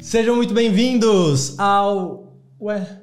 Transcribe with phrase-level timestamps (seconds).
[0.00, 2.32] Sejam muito bem-vindos ao.
[2.60, 3.00] Ué,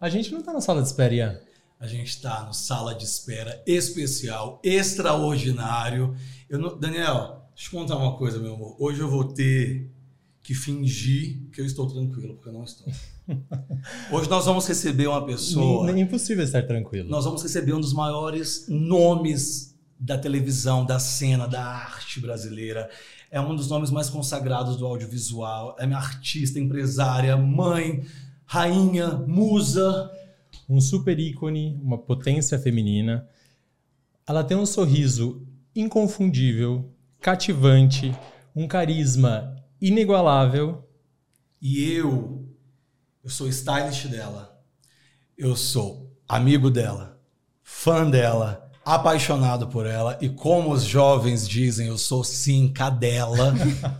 [0.00, 1.38] a gente não tá na sala de espera, Ian.
[1.78, 6.14] A gente está no sala de espera especial, extraordinário.
[6.48, 8.76] Eu não- Daniel, deixa eu contar uma coisa, meu amor.
[8.78, 9.90] Hoje eu vou ter
[10.42, 12.86] que fingir que eu estou tranquilo, porque eu não estou.
[14.12, 15.90] Hoje nós vamos receber uma pessoa.
[15.90, 17.08] É impossível estar tranquilo.
[17.10, 22.90] Nós vamos receber um dos maiores nomes da televisão, da cena, da arte brasileira.
[23.30, 25.76] É um dos nomes mais consagrados do audiovisual.
[25.78, 28.04] É minha artista, empresária, mãe,
[28.44, 30.10] rainha, musa.
[30.68, 33.28] Um super ícone, uma potência feminina.
[34.26, 36.90] Ela tem um sorriso inconfundível,
[37.20, 38.14] cativante,
[38.54, 40.88] um carisma inigualável.
[41.60, 42.48] E eu,
[43.22, 44.60] eu sou stylist dela.
[45.36, 47.20] Eu sou amigo dela,
[47.62, 50.16] fã dela, apaixonado por ela.
[50.20, 53.52] E como os jovens dizem, eu sou sim cadela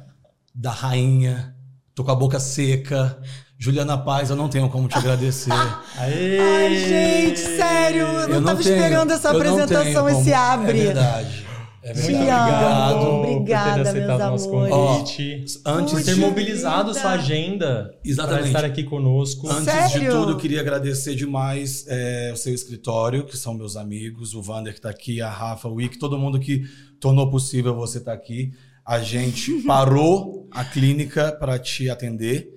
[0.54, 1.54] da rainha.
[1.94, 3.18] Tô com a boca seca.
[3.58, 5.50] Juliana Paz, eu não tenho como te agradecer.
[5.98, 6.38] Aê!
[6.38, 10.80] Ai, gente, sério, eu não tava tenho- esperando essa apresentação, esse como- abre.
[10.80, 11.45] É verdade.
[11.86, 12.94] É Muito Te verdade.
[12.94, 13.06] amo.
[13.06, 13.30] Obrigado.
[13.30, 14.74] Obrigada, por ter aceitado meus nosso amores.
[14.74, 15.44] convite.
[15.64, 17.00] Antes por ter mobilizado vida.
[17.00, 18.40] sua agenda Exatamente.
[18.40, 19.48] para estar aqui conosco.
[19.48, 20.00] Antes Sério?
[20.00, 24.42] de tudo, eu queria agradecer demais é, o seu escritório, que são meus amigos, o
[24.42, 26.64] Vander que está aqui, a Rafa, o Wick, todo mundo que
[26.98, 28.50] tornou possível você estar aqui.
[28.84, 32.55] A gente parou a clínica para te atender,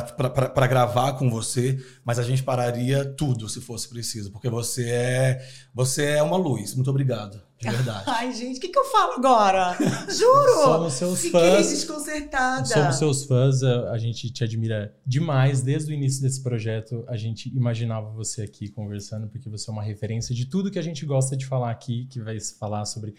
[0.00, 5.48] para gravar com você, mas a gente pararia tudo se fosse preciso, porque você é,
[5.74, 6.74] você é uma luz.
[6.74, 8.04] Muito obrigado, de verdade.
[8.08, 9.76] Ai, gente, o que, que eu falo agora?
[10.08, 10.54] Juro!
[10.64, 11.70] Somos seus Fiquei fãs.
[11.70, 12.64] desconcertada.
[12.64, 15.60] Somos seus fãs, a a gente te admira demais.
[15.62, 19.82] Desde o início desse projeto, a gente imaginava você aqui conversando, porque você é uma
[19.82, 23.14] referência de tudo que a gente gosta de falar aqui, que vai se falar sobre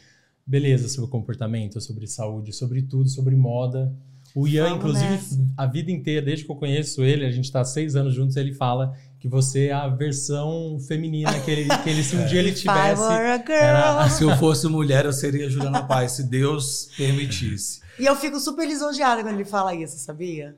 [0.45, 3.93] beleza, sobre comportamento, sobre saúde, sobre tudo, sobre moda.
[4.35, 5.39] O Ian, Vamos inclusive, nessa.
[5.55, 8.35] a vida inteira, desde que eu conheço ele, a gente está há seis anos juntos,
[8.35, 12.39] ele fala que você é a versão feminina que ele, que ele se um dia
[12.39, 13.01] ele tivesse.
[13.53, 17.81] era- Se eu fosse mulher, eu seria Juliana Paz, se Deus permitisse.
[17.99, 20.55] E eu fico super lisonjeada quando ele fala isso, sabia?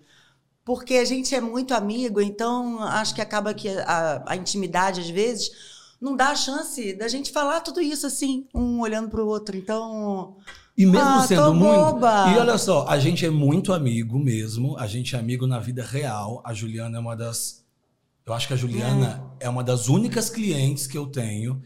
[0.64, 5.10] Porque a gente é muito amigo, então acho que acaba que a, a intimidade, às
[5.10, 5.52] vezes,
[6.02, 9.56] não dá a chance da gente falar tudo isso assim, um olhando pro outro.
[9.56, 10.38] Então.
[10.78, 11.74] E mesmo Ah, sendo tô muito.
[11.94, 12.34] boba.
[12.34, 14.78] E olha só, a gente é muito amigo mesmo.
[14.78, 16.42] A gente é amigo na vida real.
[16.46, 17.64] A Juliana é uma das.
[18.26, 21.62] Eu acho que a Juliana é, uma das únicas clientes que eu tenho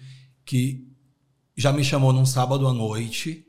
[0.45, 0.85] que
[1.57, 3.45] já me chamou num sábado à noite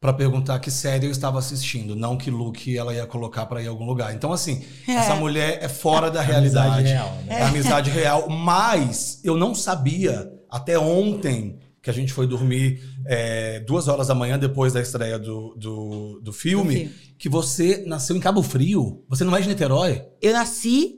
[0.00, 3.66] pra perguntar que série eu estava assistindo, não que look ela ia colocar pra ir
[3.66, 4.14] a algum lugar.
[4.14, 4.92] Então, assim, É.
[4.92, 6.82] essa mulher é fora da Amizade realidade.
[6.88, 7.40] real, né?
[7.40, 8.28] É amizade real.
[8.28, 14.14] Mas eu não sabia até ontem que a gente foi dormir é, duas horas da
[14.14, 19.02] manhã depois da estreia do, do, do filme, Do que você nasceu em Cabo Frio.
[19.08, 20.06] Você não é de Niterói?
[20.20, 20.96] Eu nasci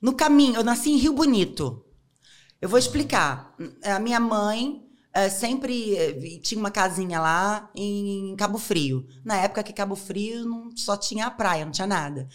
[0.00, 1.84] no caminho, eu nasci em Rio Bonito.
[2.58, 3.54] Eu vou explicar.
[3.84, 9.06] A minha mãe eh, sempre eh, tinha uma casinha lá em Cabo Frio.
[9.22, 12.26] Na época que Cabo Frio não, só tinha a praia, não tinha nada.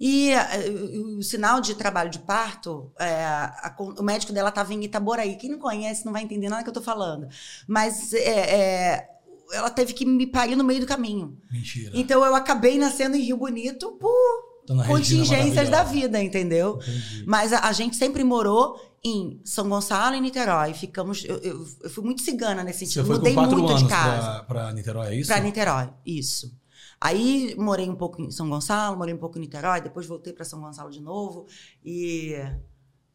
[0.00, 4.72] E eh, o, o sinal de trabalho de parto, eh, a o médico dela estava
[4.72, 5.36] em Itaboraí.
[5.36, 7.26] Quem não conhece não vai entender nada que eu tô falando.
[7.66, 9.08] Mas eh, eh,
[9.52, 11.36] ela teve que me parir no meio do caminho.
[11.50, 11.90] Mentira.
[11.94, 14.48] Então eu acabei nascendo em Rio Bonito por
[14.86, 16.78] contingências da vida, entendeu?
[16.82, 17.24] Entendi.
[17.26, 20.74] Mas a, a gente sempre morou em São Gonçalo e Niterói.
[20.74, 21.24] Ficamos.
[21.24, 23.06] Eu, eu- eu fui muito cigana nesse Você sentido.
[23.06, 24.20] foi com Mudei quatro muito anos de casa.
[24.20, 25.28] pra, pra Niterói, é isso?
[25.32, 26.52] Pra Niterói, isso.
[27.00, 30.44] Aí morei um pouco em São Gonçalo, morei um pouco em Niterói, depois voltei pra
[30.44, 31.46] São Gonçalo de novo.
[31.84, 32.34] E.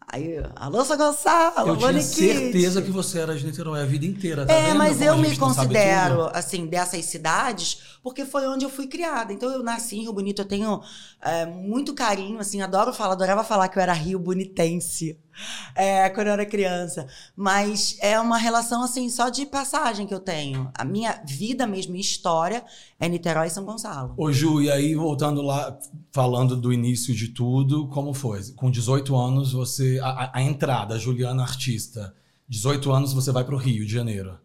[0.06, 4.46] Aí, alô, São Gonçalo, Eu tinha certeza que você era de Niterói a vida inteira,
[4.46, 8.70] tá É, vendo mas como eu me considero, assim, dessas cidades, porque foi onde eu
[8.70, 9.32] fui criada.
[9.32, 10.82] Então, eu nasci em Rio Bonito, eu tenho
[11.22, 15.18] é, muito carinho, assim, adoro falar, adorava falar que eu era rio bonitense
[15.76, 17.08] é, quando eu era criança.
[17.36, 20.72] Mas é uma relação, assim, só de passagem que eu tenho.
[20.74, 22.64] A minha vida mesmo, minha história,
[23.00, 24.14] é Niterói e São Gonçalo.
[24.18, 25.78] Ô Ju, e aí voltando lá,
[26.12, 28.42] falando do início de tudo, como foi?
[28.54, 30.00] Com 18 anos, você.
[30.02, 32.14] A, a- entrada, a Juliana artista.
[32.48, 34.38] 18 anos você vai pro Rio de Janeiro.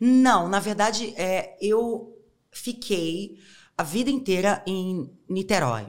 [0.00, 2.16] Não, na verdade, é, eu
[2.50, 3.36] fiquei
[3.76, 5.86] a vida inteira em Niterói.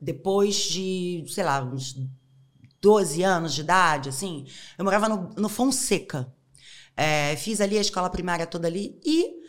[0.00, 1.94] Depois de, sei lá, uns
[2.80, 4.46] 12 anos de idade, assim,
[4.78, 6.32] eu morava no, no Fonseca.
[6.96, 9.00] É, fiz ali a escola primária toda ali.
[9.04, 9.40] E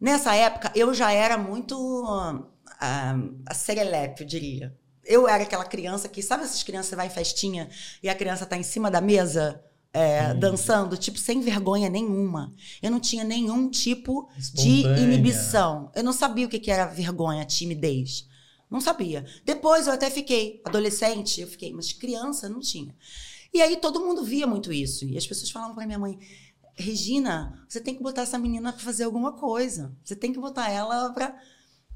[0.00, 2.04] nessa época eu já era muito
[2.80, 4.76] ah, a serelepe, eu diria.
[5.04, 7.68] Eu era aquela criança que, sabe essas crianças que vai em festinha
[8.02, 9.62] e a criança tá em cima da mesa?
[9.96, 12.52] é, dançando, tipo, sem vergonha nenhuma.
[12.82, 15.90] Eu não tinha nenhum tipo de inibição.
[15.94, 18.28] Eu não sabia o que que era vergonha, timidez.
[18.70, 19.24] Não sabia.
[19.44, 22.94] Depois eu até fiquei adolescente, eu fiquei, mas criança não tinha.
[23.54, 25.04] E aí todo mundo via muito isso.
[25.04, 26.18] E as pessoas falavam pra minha mãe:
[26.74, 29.96] Regina, você tem que botar essa menina pra fazer alguma coisa.
[30.04, 31.34] Você tem que botar ela pra.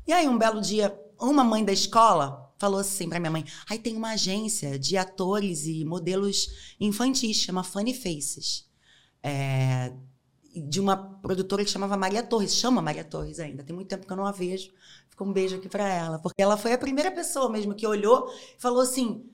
[0.06, 3.78] E aí, um belo dia, uma mãe da escola falou assim pra minha mãe: Aí
[3.78, 8.68] tem uma agência de atores e modelos infantis, chama Funny Faces.
[9.22, 9.92] É,
[10.54, 14.12] de uma produtora que chamava Maria Torres, chama Maria Torres ainda, tem muito tempo que
[14.12, 14.72] eu não a vejo.
[15.24, 18.60] Um beijo aqui pra ela, porque ela foi a primeira pessoa mesmo que olhou e
[18.60, 19.24] falou assim: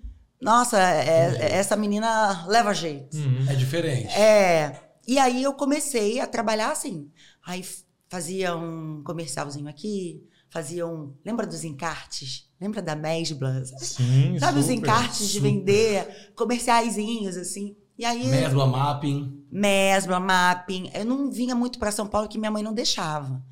[0.41, 3.17] Nossa, é- é- essa menina leva jeito.
[3.17, 3.47] Uhum.
[3.49, 4.15] É diferente.
[4.15, 4.81] É.
[5.07, 7.11] E aí eu comecei a trabalhar assim.
[7.47, 7.65] Aí
[8.09, 11.15] fazia um comercialzinho aqui, fazia um.
[11.25, 12.45] Lembra dos encartes?
[12.61, 13.65] Lembra da Mesbla?
[13.79, 15.43] Sim, Sabe os super, encartes de super.
[15.49, 17.77] vender comerciaizinhos, assim?
[17.99, 18.27] E aí.
[18.27, 19.43] Mesbla Mapping.
[19.51, 20.91] Mesbla, mapping.
[20.93, 23.43] Eu não vinha muito para São Paulo que minha mãe não deixava.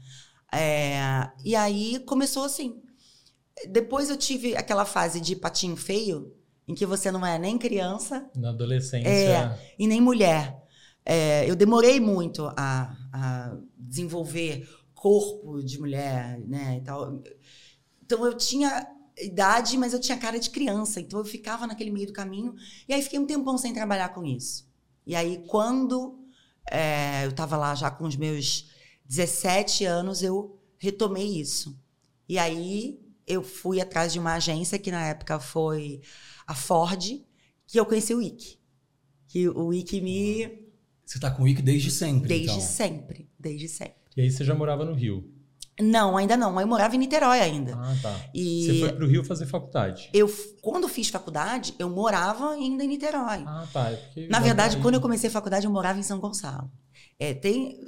[0.52, 2.80] É, e aí começou assim.
[3.68, 6.34] Depois eu tive aquela fase de patinho feio,
[6.66, 9.08] em que você não é nem criança Na adolescência.
[9.08, 9.74] É.
[9.78, 10.62] e nem mulher.
[11.04, 16.78] É, eu demorei muito a, a desenvolver corpo de mulher, né?
[16.78, 17.22] E tal.
[18.02, 18.86] Então eu tinha
[19.18, 21.00] idade, mas eu tinha cara de criança.
[21.00, 22.54] Então eu ficava naquele meio do caminho.
[22.88, 24.66] E aí fiquei um tempão sem trabalhar com isso.
[25.06, 26.18] E aí quando
[26.70, 28.70] é, eu estava lá já com os meus
[29.04, 31.78] 17 anos, eu retomei isso.
[32.28, 36.00] E aí eu fui atrás de uma agência que na época foi
[36.46, 37.02] a Ford,
[37.66, 38.58] que eu conheci o Ike.
[39.28, 40.64] Que o Ike me.
[41.04, 42.60] Você tá com o Wiki desde sempre, Desde então.
[42.60, 43.28] sempre.
[43.38, 43.94] Desde sempre.
[44.16, 45.30] E aí você já morava no Rio.
[45.80, 46.58] Não, ainda não.
[46.60, 47.74] Eu morava em Niterói ainda.
[47.76, 48.20] Ah, tá.
[48.32, 50.08] E Você foi pro Rio fazer faculdade.
[50.14, 53.42] eu, quando fiz faculdade, eu morava ainda em Niterói.
[53.44, 53.90] Ah, tá.
[54.16, 54.82] É Na verdade, aí.
[54.82, 56.70] quando eu comecei a faculdade, eu morava em São Gonçalo.
[57.18, 57.80] É, tem,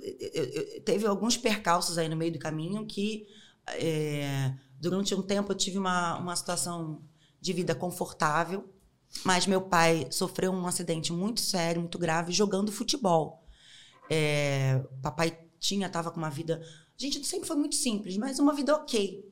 [0.84, 3.26] teve alguns percalços aí no meio do caminho que,
[3.66, 7.02] é, durante um tempo, eu tive uma, uma situação
[7.40, 8.64] de vida confortável,
[9.24, 13.44] mas meu pai sofreu um acidente muito sério, muito grave, jogando futebol.
[14.10, 16.62] É, papai tinha, estava com uma vida.
[16.96, 19.24] Gente, sempre foi muito simples, mas uma vida ok.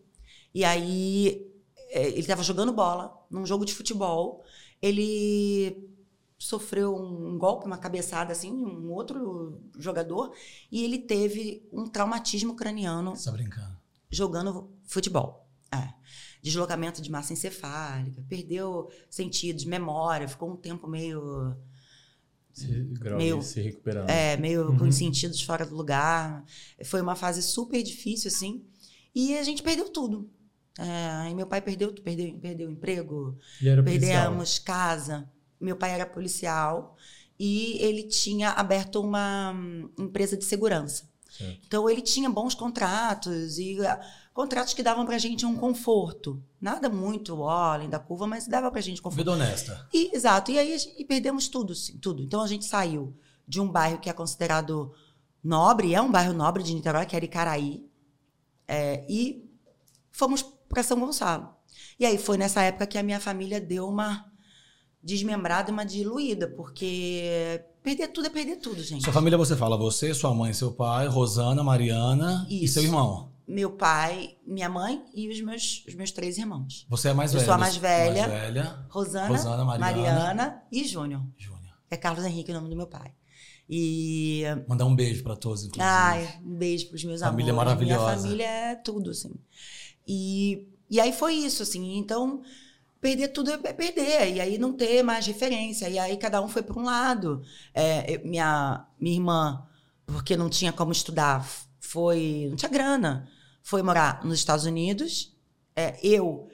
[0.53, 1.51] E aí,
[1.91, 4.45] é, ele estava jogando bola num jogo de futebol.
[4.83, 5.94] Ele
[6.45, 10.33] sofreu um golpe, uma cabeçada assim, um outro jogador,
[10.71, 13.77] e ele teve um traumatismo craniano Você tá brincando.
[14.11, 15.49] jogando futebol.
[15.73, 15.93] É.
[16.43, 21.57] Deslocamento de massa encefálica, perdeu sentidos, memória, ficou um tempo meio,
[22.53, 22.69] Se,
[23.17, 24.09] Meio- se recuperando.
[24.09, 24.89] é, meio com Uhum.
[24.89, 26.45] os sentidos fora do lugar.
[26.85, 28.65] Foi uma fase super difícil, assim.
[29.13, 30.31] E a gente perdeu tudo.
[30.79, 33.37] É, aí meu pai perdeu, perdeu, perdeu o emprego.
[33.85, 35.29] Perdemos casa.
[35.65, 36.97] Meu pai era policial
[37.39, 39.55] e ele tinha aberto uma
[39.99, 41.09] empresa de segurança.
[41.31, 41.61] Certo.
[41.67, 44.01] Então ele tinha bons contratos e ah,
[44.33, 46.41] contratos que davam pra gente um conforto.
[46.61, 49.19] Nada muito ó, além da curva, mas dava pra gente conforto.
[49.19, 49.89] Vida honesta.
[49.93, 50.51] E, exato.
[50.53, 52.23] E aí a e perdemos tudo, sim, tudo.
[52.23, 53.17] Então a gente saiu
[53.49, 54.95] de um bairro que é considerado
[55.43, 57.85] nobre, é um bairro nobre de Niterói, que era Icaraí,
[58.67, 59.51] é, e
[60.11, 61.55] fomos para São Gonçalo.
[61.99, 64.33] E aí foi nessa época que a minha família deu uma
[65.05, 69.05] desmembrada, uma diluída, porque perder tudo é perder tudo, gente.
[69.05, 72.75] Sua família, você fala você, sua mãe, seu pai, Rosana, Mariana e Isso.
[72.75, 73.31] seu irmão.
[73.47, 76.87] Meu pai, minha mãe e os meus, os meus três irmãos.
[76.89, 77.45] Você é a mais Eu velha.
[77.47, 78.27] sou a mais velha.
[78.27, 78.87] Mais velha.
[78.89, 79.93] Rosana, Rosana, Mariana.
[79.93, 81.23] Mariana e Júnior.
[81.37, 81.75] Júnior.
[81.91, 83.13] É Carlos Henrique o nome do meu pai.
[83.69, 85.85] E Mandar um beijo pra todos, inclusive.
[85.87, 87.69] Ai, um beijo pros meus Família amores.
[87.69, 88.05] maravilhosa.
[88.05, 89.33] Minha família é tudo, assim.
[90.09, 91.97] E, e aí foi isso, assim.
[91.99, 92.43] Então,
[93.05, 94.35] perder tudo é perder.
[94.35, 95.91] E aí não ter mais referência.
[95.91, 97.43] E aí cada um foi para um lado.
[97.75, 99.63] É, minha, minha irmã,
[100.07, 101.47] porque não tinha como estudar,
[101.79, 102.47] foi.
[102.49, 103.29] Não tinha grana.
[103.63, 105.37] Foi morar nos Estados Unidos.
[105.77, 106.49] É, eu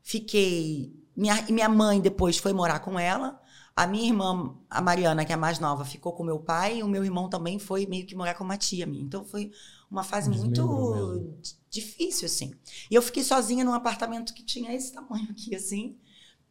[0.00, 0.94] fiquei.
[1.16, 3.40] Minha, minha mãe depois foi morar com ela.
[3.76, 6.78] A minha irmã, a Mariana, que é a mais nova, ficou com meu pai.
[6.78, 9.04] E o meu irmão também foi meio que morar com uma tia minha.
[9.04, 9.50] Então foi
[9.90, 11.34] uma fase muito
[11.70, 12.54] difícil, assim.
[12.90, 15.94] E eu fiquei sozinha num apartamento que tinha esse tamanho aqui, assim.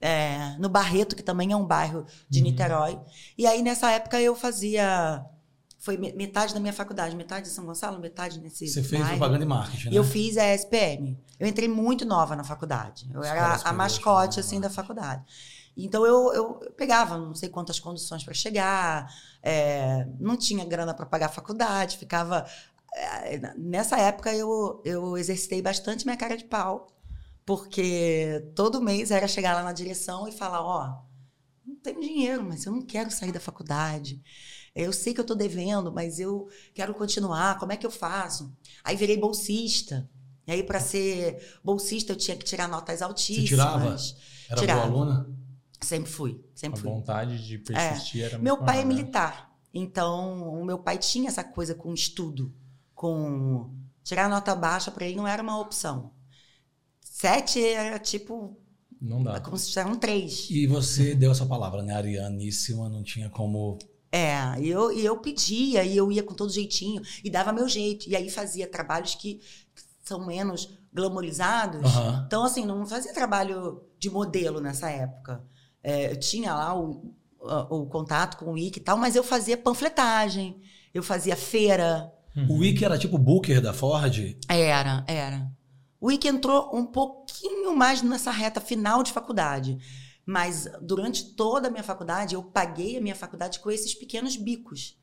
[0.02, 2.46] é, no Barreto, que também é um bairro de Uhum.
[2.46, 3.00] Niterói.
[3.38, 5.26] E aí, nessa época, eu fazia.
[5.80, 8.68] Foi me- metade da minha faculdade, metade em São Gonçalo, metade nesse.
[8.68, 9.18] Você fez bairro.
[9.18, 9.98] propaganda e marketing, né?
[9.98, 11.18] Eu fiz a SPM.
[11.40, 13.10] Eu entrei muito nova na faculdade.
[13.14, 15.24] Eu era a mascote, de assim, da faculdade.
[15.78, 19.14] Então, eu, eu pegava não sei quantas condições para chegar,
[19.44, 22.46] é, não tinha grana para pagar a faculdade, ficava...
[22.96, 26.88] é, Nessa época, eu, eu exercitei bastante minha cara de pau,
[27.46, 31.04] porque todo mês era chegar lá na direção e falar, ó,
[31.86, 34.22] tenho dinheiro, mas eu não quero sair da faculdade.
[34.76, 37.58] Eu sei que eu estou devendo, mas eu quero continuar.
[37.60, 38.52] Como é que eu faço?
[38.84, 40.10] Aí virei bolsista.
[40.48, 43.50] E aí, para ser bolsista, eu tinha que tirar notas altíssimas.
[43.50, 43.96] Você tirava?
[44.50, 44.88] Era Tirava.
[44.88, 45.45] boa aluna?
[45.82, 46.90] Sempre fui, sempre A fui.
[46.92, 48.86] vontade de persistir era Meu muito pai é né?
[48.86, 49.54] militar.
[49.74, 52.54] Então, o meu pai tinha essa coisa com estudo,
[52.94, 56.12] com tirar nota baixa para ele não era uma opção.
[57.02, 58.58] Sete era tipo
[59.02, 59.40] Não dá.
[59.40, 60.50] como se fosse um três.
[60.50, 61.94] E você deu essa palavra, né?
[61.94, 63.78] Arianíssima, não tinha como.
[64.12, 67.68] É, e eu, e eu pedia, e eu ia com todo jeitinho, e dava meu
[67.68, 68.08] jeito.
[68.10, 69.42] E aí fazia trabalhos que
[70.04, 71.82] são menos glamorizados.
[71.84, 72.24] Aham.
[72.26, 75.44] Então, assim, não fazia trabalho de modelo nessa época.
[75.88, 79.24] É, eu tinha lá o, o, o contato com o Wiki e tal, mas eu
[79.24, 80.60] fazia panfletagem,
[80.92, 82.12] eu fazia feira.
[82.50, 84.36] O Wiki era tipo Booker da Ford.
[84.50, 85.48] Era, era.
[86.02, 89.78] O Wiki entrou um pouquinho mais nessa reta final de faculdade.
[90.26, 94.98] Mas durante toda a minha faculdade, eu paguei a minha faculdade com esses pequenos bicos.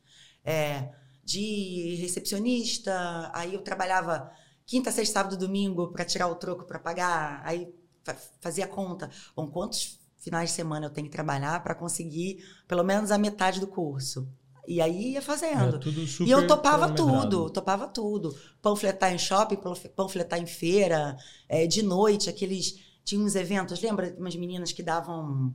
[0.44, 0.88] É,
[1.24, 4.28] de recepcionista, aí eu trabalhava
[4.66, 7.72] quinta, sexta, sábado, domingo para tirar o troco para pagar, aí
[8.02, 9.08] fa- fazia conta.
[9.36, 13.60] Bom, quantos finais de semana eu tenho que trabalhar para conseguir pelo menos a metade
[13.60, 14.28] do curso?
[14.66, 15.80] E aí ia fazendo.
[16.24, 18.32] E eu topava tudo, topava tudo.
[18.62, 21.16] Panfletar em shopping, panf- panfletar em feira,
[21.48, 22.78] é, de noite, aqueles.
[23.04, 24.14] Tinha uns eventos, lembra?
[24.16, 25.52] Umas meninas que davam.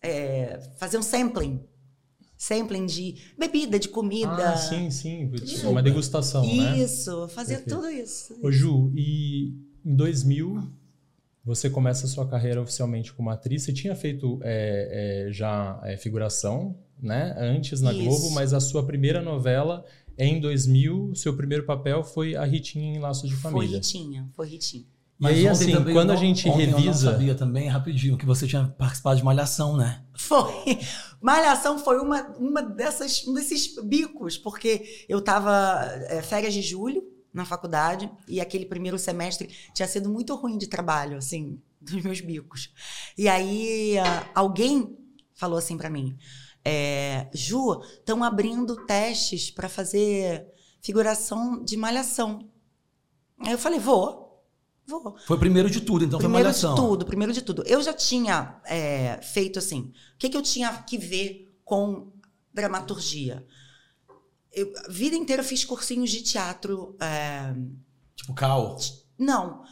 [0.00, 1.60] É, faziam sampling.
[2.38, 4.52] Sampling de bebida, de comida.
[4.52, 5.30] Ah, sim, sim.
[5.34, 5.68] Isso.
[5.68, 6.78] Uma degustação, né?
[6.78, 7.76] Isso, fazia Perfeito.
[7.76, 8.38] tudo isso.
[8.42, 9.52] Ô Ju, e
[9.84, 10.66] em 2000
[11.44, 13.62] você começa a sua carreira oficialmente como atriz.
[13.62, 17.34] Você tinha feito é, é, já é, figuração, né?
[17.38, 18.04] Antes na Isso.
[18.04, 19.84] Globo, mas a sua primeira novela
[20.18, 21.14] é em 2000.
[21.14, 23.76] Seu primeiro papel foi a Ritinha em Laços de Foi Família.
[23.76, 24.84] Ritinha, foi Ritinha.
[25.20, 27.06] E aí, assim, também quando a gente ontem Eu revisa.
[27.06, 30.02] não sabia também, rapidinho, que você tinha participado de Malhação, né?
[30.16, 30.78] Foi.
[31.20, 35.86] Malhação foi uma, uma dessas, um desses bicos, porque eu estava
[36.22, 41.16] férias de julho na faculdade e aquele primeiro semestre tinha sido muito ruim de trabalho,
[41.16, 42.72] assim, dos meus bicos.
[43.16, 44.96] E aí ah, alguém
[45.34, 46.18] falou assim para mim,
[46.64, 50.46] é, Ju, estão abrindo testes para fazer
[50.82, 52.48] figuração de Malhação.
[53.40, 54.44] Aí eu falei, vou,
[54.86, 55.16] vou.
[55.26, 56.74] Foi primeiro de tudo, então Primeiro foi Malhação.
[56.74, 57.62] de tudo, primeiro de tudo.
[57.66, 59.92] Eu já tinha é, feito assim.
[60.14, 62.12] O que, que eu tinha que ver com
[62.52, 63.46] dramaturgia?
[64.52, 66.96] Eu, a vida inteira eu fiz cursinhos de teatro.
[67.00, 67.54] é,
[68.16, 68.76] Tipo Cal.
[69.18, 69.62] não.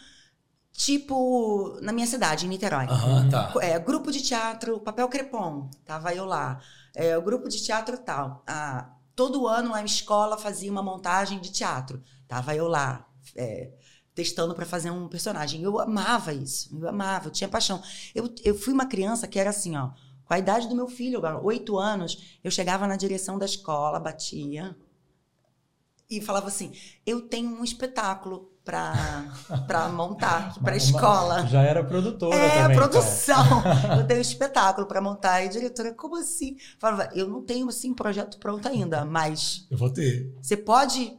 [0.72, 2.84] Tipo, na minha cidade, em Niterói.
[2.84, 3.52] Aham, tá.
[3.60, 6.60] É, grupo de teatro, papel crepom, tava eu lá.
[6.94, 8.44] É, o grupo de teatro tal.
[8.46, 13.04] Ah, todo ano a escola fazia uma montagem de teatro, tava eu lá,
[13.34, 13.72] é,
[14.14, 15.62] testando para fazer um personagem.
[15.62, 17.82] Eu amava isso, eu amava, eu tinha paixão.
[18.14, 19.90] Eu, eu fui uma criança que era assim, ó,
[20.28, 24.76] com a idade do meu filho, oito anos, eu chegava na direção da escola, batia
[26.10, 26.72] e falava assim:
[27.06, 31.46] eu tenho um espetáculo para montar para Uma- escola.
[31.46, 32.76] Já era produtora É, também.
[32.76, 32.88] então.
[32.88, 33.44] produção.
[33.98, 35.42] eu tenho um espetáculo para montar.
[35.42, 36.56] E a diretora, como assim?
[36.78, 40.30] Falava, eu não tenho, assim, projeto pronto ainda, mas Eu vou ter.
[40.42, 41.16] você pode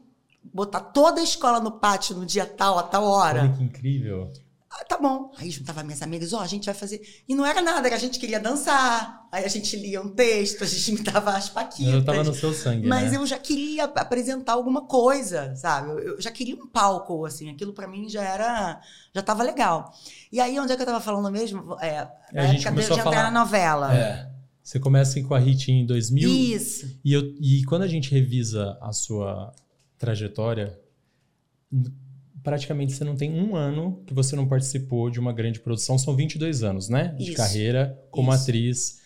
[0.53, 3.53] botar toda a escola no pátio no dia tal, a tal Olha hora.
[3.57, 4.31] que incrível.
[4.71, 5.31] Ah, tá bom.
[5.37, 7.01] Aí juntava minhas amigas, ó, a gente vai fazer.
[7.27, 9.27] E não era nada, era a gente queria dançar.
[9.31, 11.91] Aí a gente lia um texto, a gente imitava as paquitas.
[11.91, 13.17] Eu tava no seu sangue, Mas né?
[13.17, 15.89] eu já queria ap- apresentar alguma coisa, sabe?
[16.05, 17.49] Eu, já queria um palco, assim.
[17.49, 18.79] Aquilo pra mim já era...
[19.13, 19.91] Já tava legal.
[20.31, 21.75] E aí, onde é que eu tava falando mesmo?
[21.81, 23.97] É, É, a gente época de começou a entrar falar- na novela.
[23.97, 24.29] É.
[24.63, 26.29] Você começa com a Ritinha em 2000.
[26.29, 26.99] Isso.
[27.03, 29.51] E, eu, e quando a gente revisa a sua
[29.97, 30.79] trajetória,
[32.49, 35.99] praticamente você não tem um ano que você não participou de uma grande produção.
[35.99, 37.09] São 22 anos, né?
[37.15, 37.33] De Isso.
[37.33, 38.41] carreira como Isso.
[38.41, 38.99] atriz.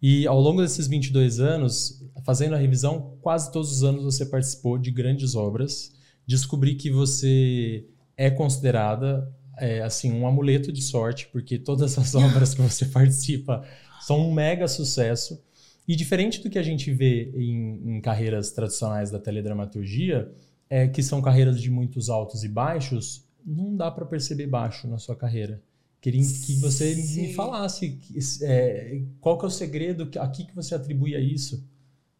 [0.00, 4.78] E ao longo desses 22 anos, fazendo a revisão, quase todos os anos você participou
[4.78, 5.92] de grandes obras.
[6.26, 7.84] Descobri que você
[8.16, 13.62] é considerada é, assim um amuleto de sorte, porque todas as obras que você participa
[14.00, 15.38] são um mega sucesso.
[15.86, 20.32] E diferente do que a gente vê em, em carreiras tradicionais da teledramaturgia,
[20.68, 24.98] é, que são carreiras de muitos altos e baixos, não dá para perceber baixo na
[24.98, 25.62] sua carreira.
[26.00, 27.34] Queria que você me Sim.
[27.34, 31.64] falasse que, é, qual que é o segredo, a que, que você atribui a isso.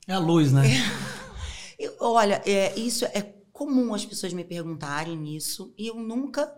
[0.07, 0.63] É a luz, né?
[1.79, 3.23] Eu- olha, é, isso é
[3.53, 5.73] comum as pessoas me perguntarem isso.
[5.77, 6.53] E eu nunca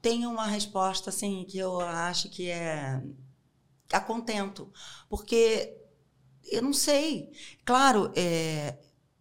[0.00, 3.02] tenho uma resposta, assim, que eu acho que é...
[3.92, 4.72] A contento.
[5.08, 5.76] Porque
[6.50, 7.30] eu não sei.
[7.64, 8.76] Claro, é,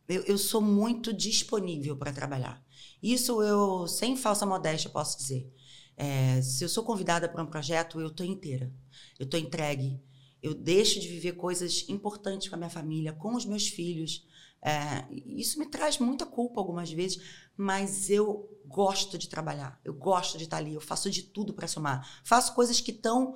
[0.07, 2.63] eu, eu sou muito disponível para trabalhar.
[3.01, 5.51] Isso eu, sem falsa modéstia, posso dizer.
[5.97, 8.71] É, se eu sou convidada para um projeto, eu estou inteira.
[9.19, 10.01] Eu estou entregue.
[10.41, 14.25] eu deixo de viver coisas importantes com a minha família, com os meus filhos.
[14.61, 17.21] É, isso me traz muita culpa algumas vezes,
[17.55, 21.67] mas eu gosto de trabalhar, eu gosto de estar ali, eu faço de tudo para
[21.67, 22.21] somar.
[22.23, 23.35] Faço coisas que estão.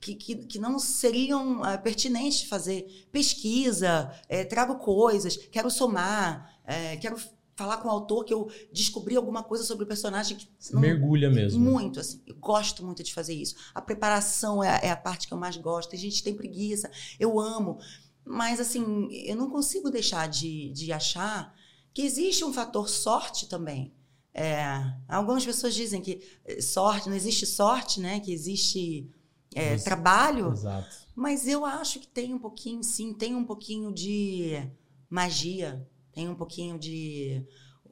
[0.00, 3.06] Que, que, que, não seriam uh, pertinentes de fazer.
[3.10, 7.16] Pesquisa, é, trago coisas, quero somar, é, quero
[7.58, 11.28] falar com o autor que eu descobri alguma coisa sobre o personagem que não, mergulha
[11.28, 11.58] mesmo.
[11.60, 12.22] Muito, assim.
[12.24, 13.56] Eu gosto muito de fazer isso.
[13.74, 15.96] A preparação é, é, a parte que eu mais gosto.
[15.96, 16.88] A gente tem preguiça.
[17.18, 17.78] Eu amo.
[18.24, 21.52] Mas, assim, eu não consigo deixar de, de achar
[21.92, 23.92] que existe um fator sorte também.
[24.32, 24.62] É,
[25.08, 28.20] algumas pessoas dizem que eh, sorte, não existe sorte, né?
[28.20, 29.10] Que existe
[29.54, 30.52] é, trabalho.
[30.52, 31.08] Exato.
[31.14, 34.62] Mas eu acho que tem um pouquinho, sim, tem um pouquinho de
[35.10, 35.86] magia
[36.18, 37.46] tem um pouquinho de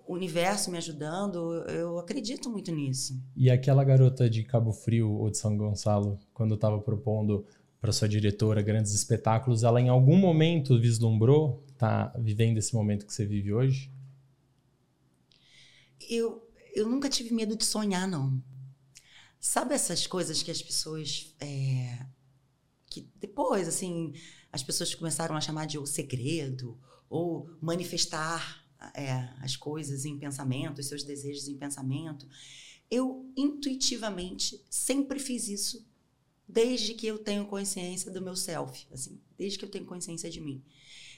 [0.08, 3.22] universo me ajudando, eu acredito muito nisso.
[3.36, 7.46] E aquela garota de Cabo Frio ou de São Gonçalo, quando estava propondo
[7.80, 13.12] para sua diretora grandes espetáculos, ela em algum momento vislumbrou tá vivendo esse momento que
[13.12, 13.92] você vive hoje?
[16.10, 16.42] Eu,
[16.74, 18.42] eu nunca tive medo de sonhar, não.
[19.38, 21.34] Sabe essas coisas que as pessoas.
[21.40, 22.06] É,
[22.86, 24.14] que depois, assim,
[24.50, 26.78] as pessoas começaram a chamar de o segredo,
[27.08, 28.64] ou manifestar
[28.94, 32.28] é, as coisas em pensamento, os seus desejos em pensamento.
[32.90, 35.86] Eu intuitivamente sempre fiz isso
[36.48, 40.40] desde que eu tenho consciência do meu self, assim, desde que eu tenho consciência de
[40.40, 40.62] mim.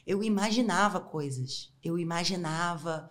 [0.07, 3.11] Eu imaginava coisas, eu imaginava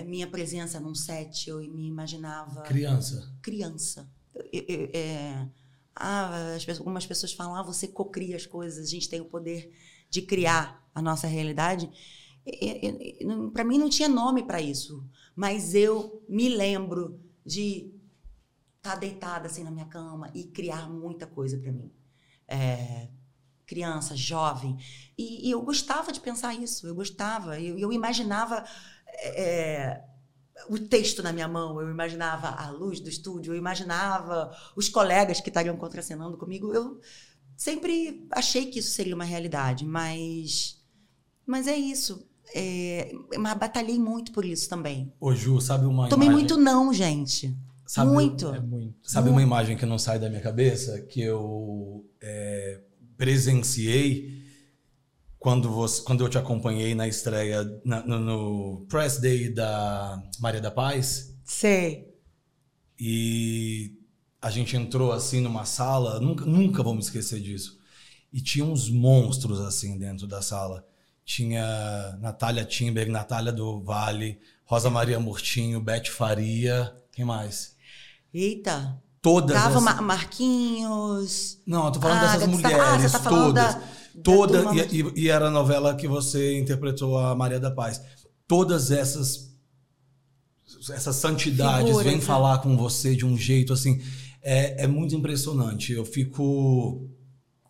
[0.00, 3.30] minha presença num set, eu me imaginava criança.
[3.42, 4.10] Criança.
[4.34, 5.48] Eu, eu, é,
[5.94, 9.70] ah, as, algumas pessoas falam, ah, você cocria as coisas, a gente tem o poder
[10.08, 11.90] de criar a nossa realidade,
[13.52, 17.92] para mim não tinha nome para isso, mas eu me lembro de
[18.76, 21.92] estar tá deitada assim na minha cama e criar muita coisa para mim.
[22.48, 23.08] É,
[23.64, 24.76] criança, jovem.
[25.16, 27.60] E, e, eu gostava de pensar isso, eu gostava.
[27.60, 28.64] Eu, eu imaginava
[29.22, 30.02] é,
[30.68, 35.40] o texto na minha mão, eu imaginava a luz do estúdio, eu imaginava os colegas
[35.40, 36.72] que estariam contracenando comigo.
[36.72, 37.00] Eu
[37.56, 40.80] sempre achei que isso seria uma realidade, mas
[41.46, 42.26] mas é isso.
[42.54, 45.12] É, mas batalhei muito por isso também.
[45.18, 46.46] Ô, Ju, sabe uma Tomei imagem...
[46.46, 47.56] muito não, gente.
[47.86, 48.48] Sabe, muito.
[48.48, 49.10] É muito.
[49.10, 49.34] Sabe muito.
[49.34, 51.00] uma imagem que não sai da minha cabeça?
[51.02, 52.80] Que eu é,
[53.16, 54.41] presenciei
[55.42, 60.60] quando, você, quando eu te acompanhei na estreia na, no, no Press Day da Maria
[60.60, 61.36] da Paz.
[61.44, 62.08] Sei.
[62.98, 63.98] E
[64.40, 67.78] a gente entrou assim numa sala, nunca, nunca vou me esquecer disso.
[68.32, 70.86] E tinha uns monstros assim dentro da sala
[71.24, 77.74] tinha Natália Timber, Natália do Vale, Rosa Maria Murtinho, Beth Faria, quem mais?
[78.32, 79.00] Eita!
[79.20, 80.00] Todas Tava essas...
[80.00, 81.58] Marquinhos.
[81.64, 83.74] Não, eu tô falando ah, dessas mulheres, tá, ah, todas.
[83.74, 83.82] Da,
[84.22, 88.00] todas, da e, e, era a novela que você interpretou a Maria da Paz.
[88.46, 89.52] Todas essas
[90.90, 92.20] essas santidades Figuras, vêm né?
[92.22, 94.00] falar com você de um jeito assim,
[94.42, 95.92] é, é muito impressionante.
[95.92, 97.08] Eu fico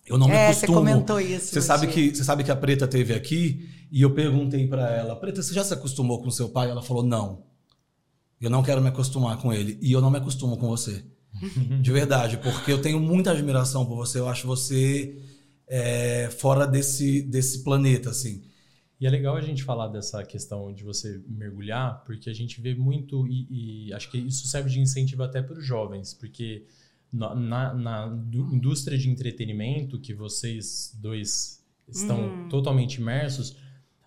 [0.07, 0.79] eu não é, me costumo.
[0.79, 1.47] Você comentou isso.
[1.47, 5.17] Você sabe que você sabe que a Preta teve aqui e eu perguntei para ela,
[5.17, 6.71] Preta, você já se acostumou com seu pai?
[6.71, 7.45] Ela falou não.
[8.41, 11.05] Eu não quero me acostumar com ele e eu não me acostumo com você.
[11.81, 14.19] De verdade, porque eu tenho muita admiração por você.
[14.19, 15.17] Eu acho você
[15.67, 18.43] é, fora desse desse planeta, assim.
[19.03, 22.73] E é legal a gente falar dessa questão de você mergulhar, porque a gente vê
[22.73, 26.67] muito e, e acho que isso serve de incentivo até para os jovens, porque
[27.13, 28.19] na, na,
[28.53, 32.49] indústria de entretenimento que vocês dois estão uhum.
[32.49, 33.57] totalmente imersos,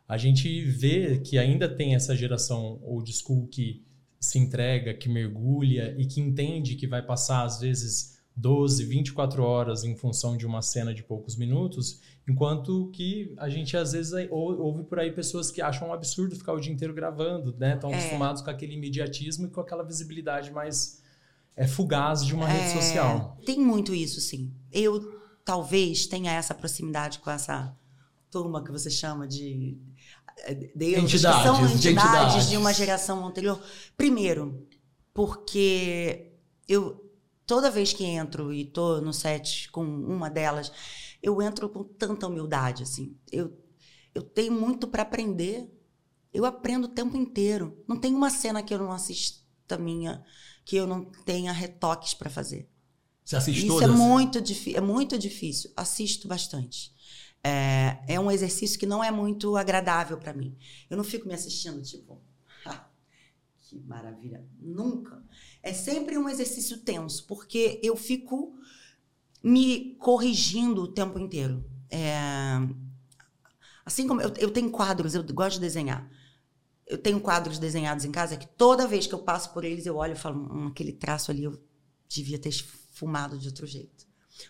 [0.07, 3.83] a gente vê que ainda tem essa geração old school que
[4.17, 9.83] se entrega, que mergulha e que entende que vai passar às vezes 12, 24 horas
[9.83, 14.83] em função de uma cena de poucos minutos, enquanto que a gente às vezes ouve
[14.83, 17.75] por aí pessoas que acham um absurdo ficar o dia inteiro gravando, né?
[17.75, 17.97] Estão é.
[17.97, 21.01] acostumados com aquele imediatismo e com aquela visibilidade mais
[21.55, 23.37] é fugaz de uma é, rede social.
[23.45, 24.53] Tem muito isso, sim.
[24.71, 27.73] Eu talvez tenha essa proximidade com essa
[28.29, 29.77] turma que você chama de
[30.75, 33.61] Deus, entidades, que são entidades, entidades de uma geração anterior.
[33.95, 34.67] Primeiro,
[35.13, 36.33] porque
[36.67, 37.04] eu
[37.45, 40.71] toda vez que entro e tô no set com uma delas,
[41.21, 43.17] eu entro com tanta humildade assim.
[43.31, 43.57] Eu
[44.13, 45.69] eu tenho muito para aprender.
[46.33, 47.83] Eu aprendo o tempo inteiro.
[47.85, 50.23] Não tem uma cena que eu não assista minha
[50.65, 52.67] que eu não tenha retoques para fazer.
[53.23, 53.89] Você assiste Isso todas?
[53.89, 54.39] é muito,
[54.75, 55.71] é muito difícil.
[55.77, 56.91] Assisto bastante.
[57.43, 60.57] É, é um exercício que não é muito agradável para mim.
[60.89, 62.19] Eu não fico me assistindo, tipo,
[62.65, 62.87] ah,
[63.59, 64.43] que maravilha.
[64.59, 65.23] Nunca.
[65.65, 68.55] É sempre um exercício tenso, porque eu fico
[69.43, 71.65] me corrigindo o tempo inteiro.
[71.89, 72.59] É,
[73.83, 76.07] assim como eu, eu tenho quadros, eu gosto de desenhar.
[76.85, 79.95] Eu tenho quadros desenhados em casa que toda vez que eu passo por eles eu
[79.95, 81.59] olho e falo, hum, aquele traço ali eu
[82.07, 82.51] devia ter
[82.93, 84.05] fumado de outro jeito.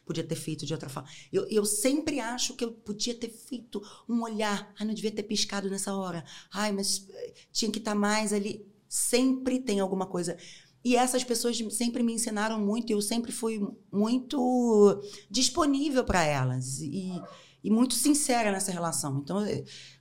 [0.06, 1.08] Podia ter feito de outra forma.
[1.32, 4.70] Eu, eu sempre acho que eu podia ter feito um olhar.
[4.78, 6.26] Ai, não devia ter piscado nessa hora.
[6.52, 8.68] Ai, mas eh, tinha que estar tá mais ali.
[8.90, 10.38] Sempre tem alguma coisa.
[10.86, 13.60] E essas pessoas sempre me ensinaram muito, eu sempre fui
[13.92, 17.20] muito disponível para elas e,
[17.64, 19.18] e, muito sincera nessa relação.
[19.18, 19.44] Então,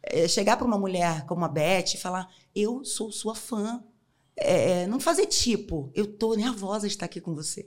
[0.02, 3.82] é, chegar para uma mulher como a Beth e falar: Eu sou sua fã.
[4.36, 7.66] É, não fazer tipo, eu tô nervosa de estar aqui com você.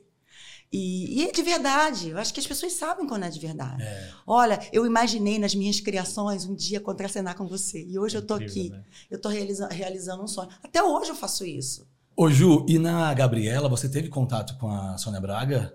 [0.71, 2.09] E, e, é de verdade.
[2.09, 3.81] Eu acho que as pessoas sabem quando é de verdade.
[3.81, 4.11] É.
[4.27, 7.83] Olha, eu imaginei nas minhas criações um dia contracenar com você.
[7.83, 8.69] E hoje é eu tô aqui.
[8.69, 8.83] Né?
[9.09, 10.49] Eu tô realiza realizando um sonho.
[10.61, 11.87] Até hoje eu faço isso.
[12.19, 15.71] Ô, Ju, e na Gabriela, você teve contato com a Sônia Braga?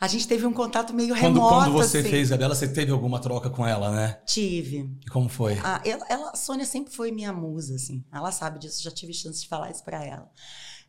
[0.00, 1.54] A gente teve um contato meio quando, remoto.
[1.56, 2.10] Quando você assim.
[2.10, 4.20] fez Gabriela, você teve alguma troca com ela, né?
[4.24, 4.88] Tive.
[5.04, 5.58] E como foi?
[5.64, 8.04] Ah, ela, ela, a Sônia sempre foi minha musa, assim.
[8.12, 10.30] Ela sabe disso, já tive chance de falar isso para ela.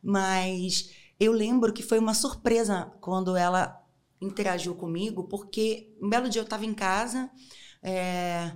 [0.04, 3.84] Mas eu lembro que foi uma surpresa quando ela
[4.22, 7.28] interagiu comigo, porque um belo dia eu estava em casa,
[7.82, 8.52] é,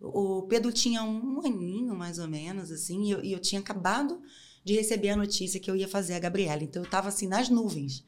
[0.00, 4.22] o Pedro tinha um aninho, mais ou menos, assim, e eu, e eu tinha acabado
[4.64, 6.62] de receber a notícia que eu ia fazer a Gabriela.
[6.62, 8.04] Então eu estava assim nas nuvens.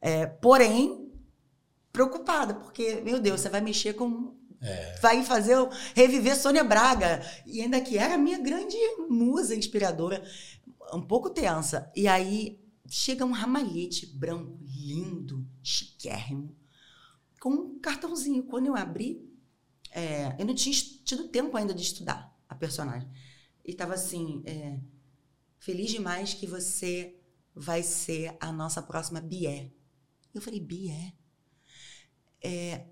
[0.00, 1.10] É, porém,
[1.92, 4.34] preocupada, porque, meu Deus, você vai mexer com.
[4.60, 4.98] É.
[5.00, 7.20] Vai fazer eu reviver Sônia Braga.
[7.46, 8.76] E ainda que era a minha grande
[9.08, 10.22] musa inspiradora,
[10.92, 11.90] um pouco tensa.
[11.94, 16.56] E aí chega um ramalhete branco, lindo, chiquérrimo,
[17.40, 18.44] com um cartãozinho.
[18.44, 19.28] Quando eu abri,
[19.90, 23.08] é, eu não tinha tido tempo ainda de estudar a personagem.
[23.64, 24.78] E estava assim: é,
[25.62, 27.14] Feliz demais que você
[27.54, 29.70] vai ser a nossa próxima Bié.
[30.34, 31.12] Eu falei, Bié?
[32.42, 32.86] É,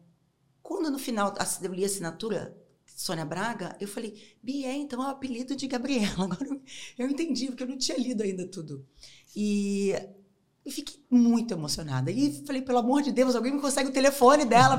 [0.62, 2.56] quando no final eu li a assinatura
[2.87, 6.14] Sônia Braga, eu falei, Bié, então é o apelido de Gabriela.
[6.24, 6.62] Agora eu,
[6.96, 8.87] eu entendi, porque eu não tinha lido ainda tudo.
[9.35, 9.92] E
[10.70, 12.09] fiquei muito emocionada.
[12.09, 14.78] E falei, pelo amor de Deus, alguém me consegue o telefone dela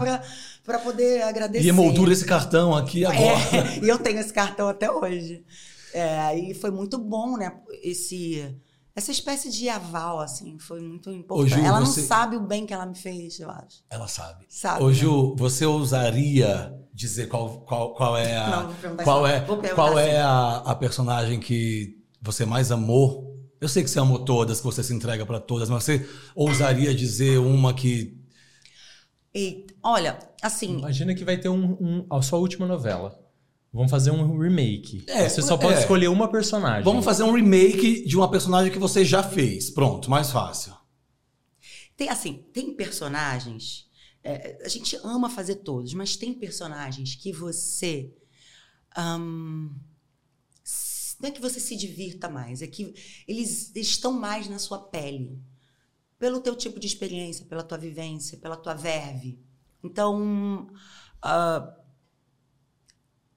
[0.64, 1.68] para poder agradecer.
[1.68, 3.20] E moldura esse cartão aqui agora.
[3.22, 5.44] É, e eu tenho esse cartão até hoje.
[5.94, 7.60] É, e foi muito bom, né?
[7.84, 8.56] Esse,
[8.96, 11.54] essa espécie de aval, assim, foi muito importante.
[11.54, 13.84] Ô, Ju, ela não sabe o bem que ela me fez, eu acho.
[13.90, 14.46] Ela sabe.
[14.50, 14.84] Sabe.
[14.84, 14.94] Ô, né?
[14.94, 18.50] Ju, você ousaria dizer qual, qual, qual é a.
[18.50, 19.42] Não, qual é,
[19.74, 20.22] qual é assim.
[20.22, 23.32] a, a personagem que você mais amou?
[23.62, 26.94] Eu sei que você amou todas, que você se entrega para todas, mas você ousaria
[26.94, 28.20] dizer uma que.
[29.34, 30.80] E, olha, assim.
[30.80, 33.21] Imagina que vai ter um, um, a sua última novela.
[33.74, 35.06] Vamos fazer um remake.
[35.08, 35.80] É, você só pode é.
[35.80, 36.84] escolher uma personagem.
[36.84, 39.70] Vamos fazer um remake de uma personagem que você já fez.
[39.70, 40.76] Pronto, mais fácil.
[41.96, 43.90] Tem assim, tem personagens.
[44.24, 48.14] É, a gente ama fazer todos, mas tem personagens que você.
[48.98, 49.74] Um,
[51.22, 52.94] não é que você se divirta mais, é que
[53.26, 55.40] eles estão mais na sua pele.
[56.20, 59.40] Pelo teu tipo de experiência, pela tua vivência, pela tua verve.
[59.82, 60.68] Então.
[61.24, 61.81] Uh,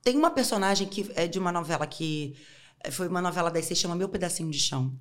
[0.04, 2.36] tem uma personagem que é de uma novela que
[2.80, 4.94] eh, foi uma novela da IC, chama Meu Pedacinho de Chão.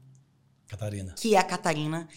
[0.65, 1.13] Catarina.
[1.17, 2.07] Que é a Catarina.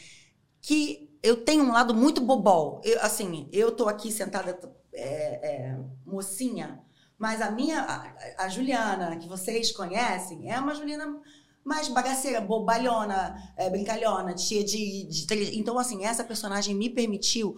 [0.63, 2.81] Que eu tenho um lado muito bobol.
[2.85, 4.57] Eu, assim, eu tô aqui sentada,
[4.93, 6.81] é, é, mocinha,
[7.19, 11.21] mas a minha, a, a, Juliana, que vocês conhecem, é uma Juliana
[11.65, 15.59] mais bagaceira, bobalhona, é, brincalhona, cheia de, de.
[15.59, 17.57] Então, assim, essa personagem me permitiu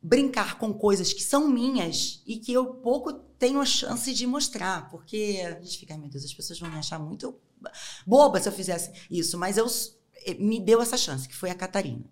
[0.00, 4.88] brincar com coisas que são minhas e que eu pouco tenho a chance de mostrar,
[4.90, 7.38] porque a gente fica, meu Deus, as pessoas vão me achar muito
[8.06, 9.66] boba se eu fizesse isso, mas eu
[10.24, 12.04] eh, me deu essa chance, que foi a Catarina.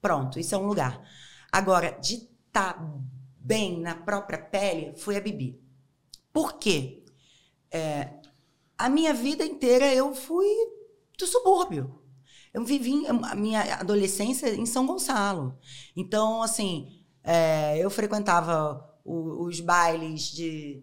[0.00, 1.02] Pronto, isso é um lugar.
[1.50, 2.14] Agora, de
[2.46, 2.94] estar tá
[3.38, 5.60] bem na própria pele, foi a Bibi.
[6.32, 7.02] Por quê?
[7.70, 8.14] É,
[8.76, 10.46] a minha vida inteira eu fui
[11.18, 11.98] do subúrbio.
[12.52, 15.56] Eu vivi a minha adolescência em São Gonçalo.
[15.94, 20.82] Então, assim, é, eu frequentava o, os bailes de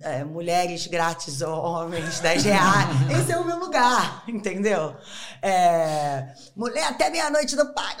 [0.00, 2.88] é, mulheres grátis ou homens 10 reais.
[3.20, 4.96] Esse é o meu lugar, entendeu?
[5.42, 7.96] É, mulher até meia-noite do pai.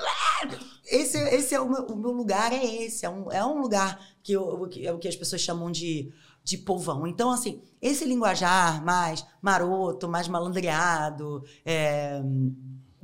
[0.84, 3.04] Esse, esse é o meu, o meu lugar, é esse.
[3.04, 6.12] É um, é um lugar que, eu, que é o que as pessoas chamam de,
[6.44, 7.06] de povão.
[7.06, 12.22] Então, assim, esse linguajar mais maroto, mais malandreado, é,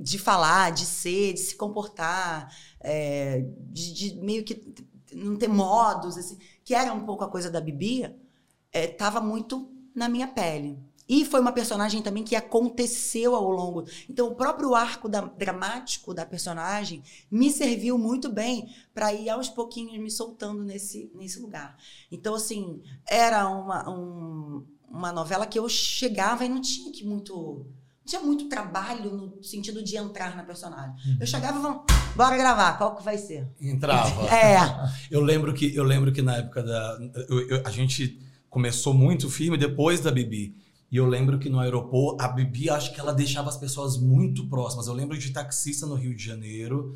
[0.02, 4.74] de falar, de ser, de se comportar, é, de, de, meio que
[5.12, 8.12] não ter modos, assim, que era um pouco a coisa da Bibi,
[8.72, 10.78] estava é, muito na minha pele.
[11.08, 13.84] E foi uma personagem também que aconteceu ao longo.
[14.08, 19.48] Então, o próprio arco da, dramático da personagem me serviu muito bem para ir aos
[19.48, 21.76] pouquinhos me soltando nesse, nesse lugar.
[22.10, 27.66] Então, assim, era uma, um, uma novela que eu chegava e não tinha que muito.
[28.02, 30.90] Não tinha muito trabalho no sentido de entrar na personagem.
[31.06, 31.18] Uhum.
[31.20, 31.84] Eu chegava e falava,
[32.16, 33.48] bora gravar, qual que vai ser?
[33.60, 34.22] Entrava.
[34.32, 34.56] É.
[35.10, 36.98] Eu lembro que, eu lembro que na época da.
[37.28, 38.18] Eu, eu, a gente
[38.50, 40.56] começou muito o filme depois da Bibi.
[40.90, 44.46] E eu lembro que no aeroporto, a Bibi, acho que ela deixava as pessoas muito
[44.48, 44.88] próximas.
[44.88, 46.92] Eu lembro de taxista no Rio de Janeiro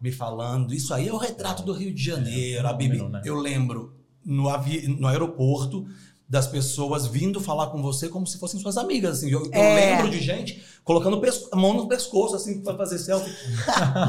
[0.00, 2.66] me falando: Isso aí é o retrato do Rio de Janeiro.
[2.68, 3.22] A Bibi, né?
[3.24, 3.94] eu lembro
[4.24, 4.86] no, avi...
[4.86, 5.86] no aeroporto
[6.30, 9.18] das pessoas vindo falar com você como se fossem suas amigas.
[9.18, 9.30] Assim.
[9.30, 9.58] Eu, é.
[9.58, 13.34] eu lembro de gente colocando a mão no pescoço, assim, para fazer selfie.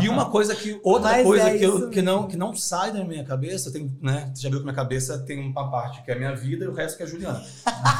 [0.04, 0.80] e uma coisa que.
[0.84, 3.92] Outra Mas coisa é que, eu, que, não, que não sai da minha cabeça, tem,
[4.00, 4.32] né?
[4.36, 6.68] Você já viu que minha cabeça tem uma parte que é a minha vida e
[6.68, 7.44] o resto que é a Juliana.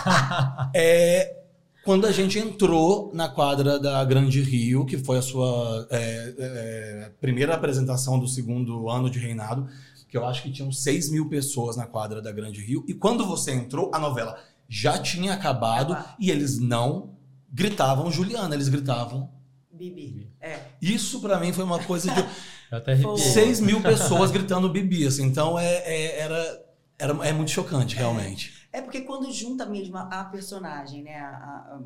[0.76, 1.38] é.
[1.84, 7.12] Quando a gente entrou na quadra da Grande Rio, que foi a sua é, é,
[7.20, 9.68] primeira apresentação do segundo ano de reinado,
[10.12, 12.84] que eu acho que tinham 6 mil pessoas na quadra da Grande Rio.
[12.86, 17.16] E quando você entrou, a novela já tinha acabado e eles não
[17.50, 19.32] gritavam Juliana, eles gritavam
[19.72, 20.30] Bibi.
[20.42, 20.60] É.
[20.82, 22.20] Isso para mim foi uma coisa de.
[22.70, 25.08] eu até 6 mil pessoas gritando Bibi.
[25.08, 26.66] Assim, então é, é, era,
[27.00, 28.68] era, é muito chocante, realmente.
[28.74, 31.16] É, é porque quando junta mesmo a, a personagem, né?
[31.16, 31.80] A,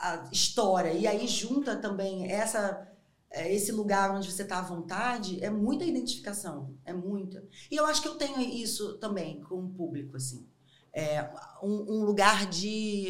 [0.00, 2.86] a, a história, e aí junta também essa
[3.30, 7.44] esse lugar onde você está à vontade, é muita identificação, é muita.
[7.70, 10.46] E eu acho que eu tenho isso também com o público, assim.
[10.92, 11.30] É
[11.62, 13.08] um, um lugar de,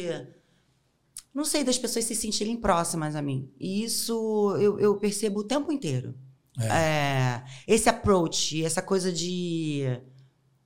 [1.33, 3.49] não sei, das pessoas se sentirem próximas a mim.
[3.59, 6.13] E isso eu, eu percebo o tempo inteiro.
[6.59, 6.65] É.
[6.67, 9.83] É, esse approach, essa coisa de...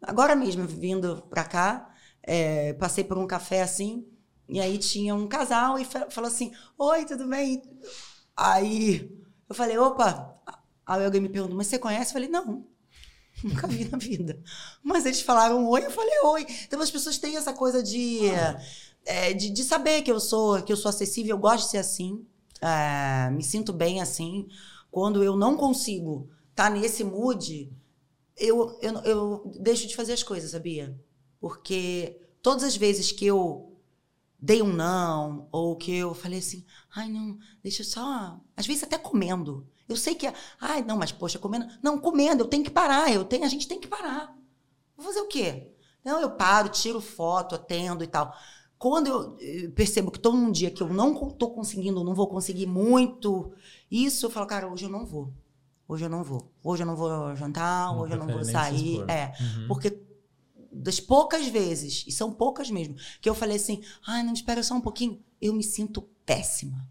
[0.02, 4.08] Agora mesmo, vindo para cá, é, passei por um café assim,
[4.50, 7.62] e aí tinha um casal e falou assim, oi, tudo bem?
[8.36, 9.21] Aí
[9.52, 10.34] eu falei, opa.
[10.86, 12.12] Aí alguém me perguntou, mas você conhece?
[12.12, 12.66] Eu falei, não.
[13.44, 14.42] Nunca vi na vida.
[14.82, 16.46] Mas eles falaram oi, eu falei oi.
[16.66, 18.22] Então as pessoas têm essa coisa de,
[19.06, 21.78] é, de, de, saber que eu sou que eu sou acessível, eu gosto de ser
[21.80, 22.26] assim.
[22.62, 24.48] É, me sinto bem assim.
[24.90, 27.72] Quando eu não consigo estar tá nesse mood,
[28.38, 30.98] eu, eu, eu deixo de fazer as coisas, sabia?
[31.40, 33.71] Porque todas as vezes que eu
[34.42, 38.40] dei um não, ou que eu falei assim, ai não, deixa eu só.
[38.58, 39.68] Às vezes até comendo.
[39.88, 41.68] Eu sei que é, ai não, mas poxa, comendo.
[41.84, 44.36] Não, comendo, eu tenho que parar, eu tenho, a gente tem que parar.
[44.98, 45.72] Vou fazer o quê?
[46.04, 48.34] Não, eu paro, tiro foto, atendo e tal.
[48.80, 52.66] Quando eu percebo que estou num dia que eu não estou conseguindo, não vou conseguir
[52.66, 53.54] muito,
[53.92, 55.32] isso eu falo, cara, hoje eu não vou.
[55.88, 56.52] Hoje eu não vou.
[56.64, 59.04] Hoje eu não vou jantar, hoje eu não vou sair.
[59.08, 59.68] É, uhum.
[59.68, 59.92] porque
[60.72, 64.74] das poucas vezes, e são poucas mesmo, que eu falei assim: ai, não espera só
[64.74, 66.88] um pouquinho, eu me sinto péssima.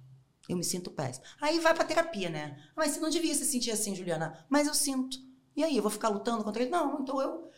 [0.49, 1.25] Eu me sinto péssima.
[1.41, 2.59] Aí vai pra terapia, né?
[2.77, 4.45] Mas você não devia se sentir assim, Juliana.
[4.49, 5.17] Mas eu sinto.
[5.57, 6.73] E aí, eu vou ficar lutando contra ele?
[6.73, 7.49] Não, então eu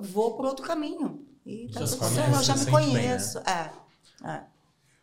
[0.00, 1.24] vou por outro caminho.
[1.46, 3.40] E tá tudo certo, eu já me conheço.
[3.40, 3.72] Bem, né?
[4.24, 4.28] É.
[4.28, 4.44] é.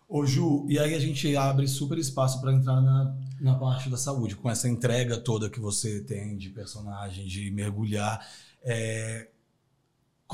[0.08, 3.98] Ô, Ju, e aí a gente abre super espaço para entrar na, na parte da
[3.98, 8.28] saúde, com essa entrega toda que você tem de personagem, de mergulhar.
[8.62, 9.30] É,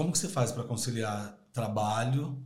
[0.01, 2.43] como que você faz para conciliar trabalho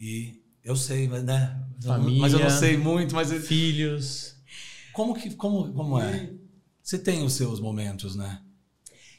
[0.00, 1.60] e eu sei, mas né?
[1.82, 4.36] Família, mas eu não sei muito, mas filhos.
[4.92, 6.32] Como que como como é?
[6.80, 8.40] Você tem os seus momentos, né?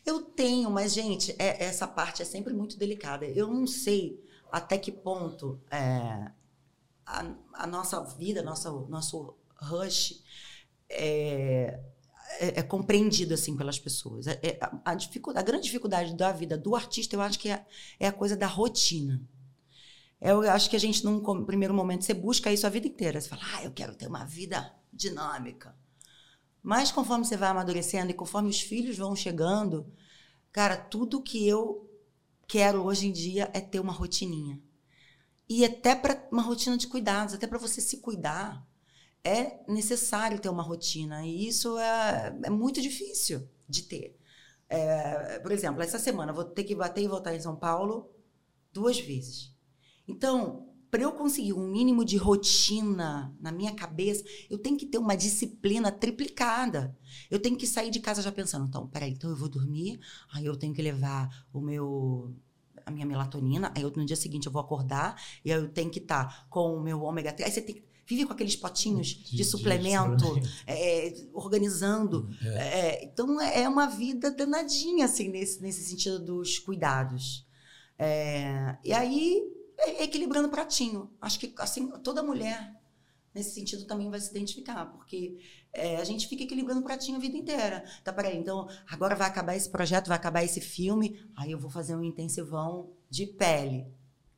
[0.05, 3.25] Eu tenho, mas gente, é, essa parte é sempre muito delicada.
[3.25, 6.31] Eu não sei até que ponto é,
[7.05, 10.23] a, a, nossa vida, nossa, nosso rush
[10.89, 11.77] é,
[12.37, 14.27] é, é, compreendido assim pelas pessoas.
[14.27, 17.65] É, é, a, dificuldade, a grande dificuldade da vida do artista, eu acho que é,
[17.99, 19.21] é a coisa da rotina.
[20.21, 23.19] Eu acho que a gente, num primeiro momento, você busca isso a vida inteira.
[23.19, 25.75] Você fala, ah, eu quero ter uma vida dinâmica.
[26.61, 29.91] Mas conforme você vai amadurecendo e conforme os filhos vão chegando,
[30.51, 31.89] cara, tudo que eu
[32.47, 34.61] quero hoje em dia é ter uma rotininha.
[35.47, 38.68] E até para uma rotina de cuidados, até para você se cuidar
[39.23, 44.17] é necessário ter uma rotina e isso é, é muito difícil de ter.
[44.69, 48.09] É, por exemplo, essa semana vou ter que bater e voltar em São Paulo
[48.71, 49.53] duas vezes.
[50.07, 54.97] Então, para eu conseguir um mínimo de rotina na minha cabeça, eu tenho que ter
[54.97, 56.97] uma disciplina triplicada.
[57.29, 59.99] Eu tenho que sair de casa já pensando, então, peraí, então eu vou dormir,
[60.33, 62.33] aí eu tenho que levar o meu
[62.85, 65.91] a minha melatonina, aí eu, no dia seguinte eu vou acordar, e aí eu tenho
[65.91, 67.47] que estar tá com o meu ômega 3.
[67.47, 72.27] Aí você tem que vive com aqueles potinhos de, de suplemento, de é, organizando.
[72.41, 72.79] Hum, é.
[72.79, 77.45] É, então é, é uma vida danadinha, assim, nesse, nesse sentido dos cuidados.
[77.99, 79.43] É, e aí
[79.77, 81.11] é equilibrando o pratinho.
[81.21, 82.75] Acho que assim toda mulher
[83.33, 85.37] nesse sentido também vai se identificar, porque
[85.71, 87.83] é, a gente fica equilibrando o pratinho a vida inteira.
[88.03, 91.69] Tá, peraí, então agora vai acabar esse projeto, vai acabar esse filme, aí eu vou
[91.69, 93.85] fazer um intensivão de pele.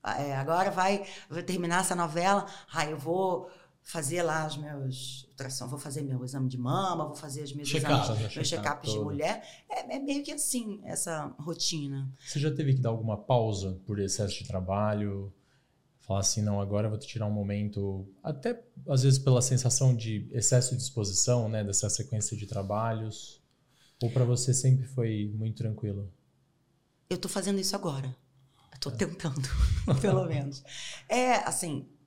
[0.03, 3.49] É, agora vai, vai terminar essa novela, aí eu vou
[3.83, 7.67] fazer lá os meus ultrassom, vou fazer meu exame de mama, vou fazer os meus
[7.67, 9.43] Check exames, meus check-up check-ups de mulher.
[9.69, 12.11] É, é meio que assim, essa rotina.
[12.19, 15.33] Você já teve que dar alguma pausa por excesso de trabalho?
[15.99, 20.27] Falar assim, não, agora vou te tirar um momento, até às vezes pela sensação de
[20.31, 23.41] excesso de disposição, né, dessa sequência de trabalhos?
[24.01, 26.11] Ou para você sempre foi muito tranquilo?
[27.09, 28.15] Eu tô fazendo isso agora.
[28.73, 29.47] Eu tô tentando,
[30.01, 30.63] pelo menos.
[31.07, 32.00] É, assim, é,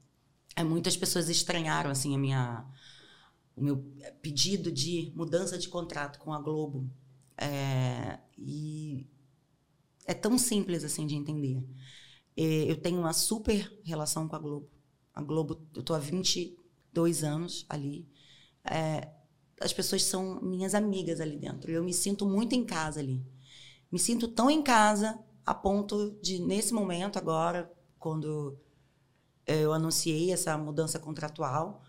[0.63, 2.65] muitas pessoas estranharam, assim, a minha...
[3.57, 3.85] O meu
[4.21, 6.91] pedido de mudança de contrato com a Globo.
[7.37, 9.07] É, e
[10.05, 11.65] é tão simples, assim, de entender.
[12.37, 14.69] É, eu tenho uma super relação com a Globo.
[15.15, 18.09] A Globo, eu tô há 22 anos ali.
[18.65, 19.09] É,
[19.61, 21.71] as pessoas são minhas amigas ali dentro.
[21.71, 23.25] Eu me sinto muito em casa ali
[23.95, 28.59] me sinto tão em casa a ponto de, nesse momento agora, quando
[29.47, 31.83] eu anunciei essa mudança contratual,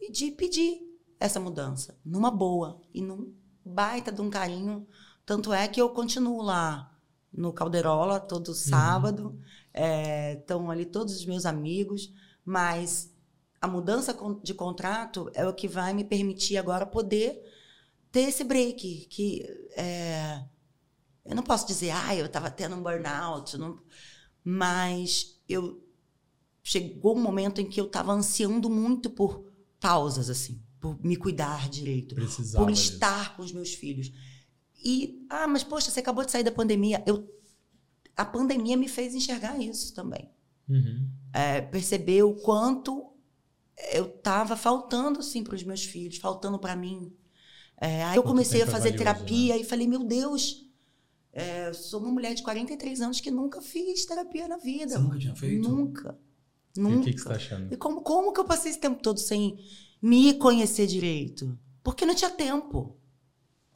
[0.00, 0.80] e de pedir
[1.20, 3.32] essa mudança, numa boa e num
[3.64, 4.86] baita de um carinho.
[5.24, 6.98] Tanto é que eu continuo lá
[7.32, 9.38] no Calderola todo sábado,
[10.36, 12.12] estão ali todos os meus amigos,
[12.44, 13.14] mas
[13.60, 17.40] a mudança de contrato é o que vai me permitir agora poder
[18.10, 19.46] ter esse break, que
[19.76, 20.44] é,
[21.24, 23.78] eu não posso dizer, ah, eu estava tendo um burnout, não-
[24.44, 25.81] mas eu
[26.62, 29.44] chegou um momento em que eu estava ansiando muito por
[29.80, 32.94] pausas, assim, por me cuidar direito, Precisava por disso.
[32.94, 34.12] estar com os meus filhos.
[34.84, 37.02] E, ah, mas poxa, você acabou de sair da pandemia.
[37.06, 37.28] Eu,
[38.16, 40.30] a pandemia me fez enxergar isso também.
[40.68, 41.08] Uhum.
[41.32, 43.12] É, perceber o quanto
[43.92, 47.12] eu estava faltando, assim, para os meus filhos, faltando para mim.
[47.80, 50.64] É, aí eu comecei a é fazer valioso, terapia e falei, meu Deus,
[51.32, 54.94] é, sou uma mulher de 43 anos que nunca fiz terapia na vida.
[54.94, 55.68] Você nunca tinha feito?
[55.68, 56.18] Nunca.
[56.76, 57.00] E Nunca.
[57.00, 57.72] o que, que você tá achando?
[57.72, 59.58] E como, como que eu passei esse tempo todo sem
[60.00, 61.58] me conhecer direito?
[61.82, 62.96] Porque não tinha tempo.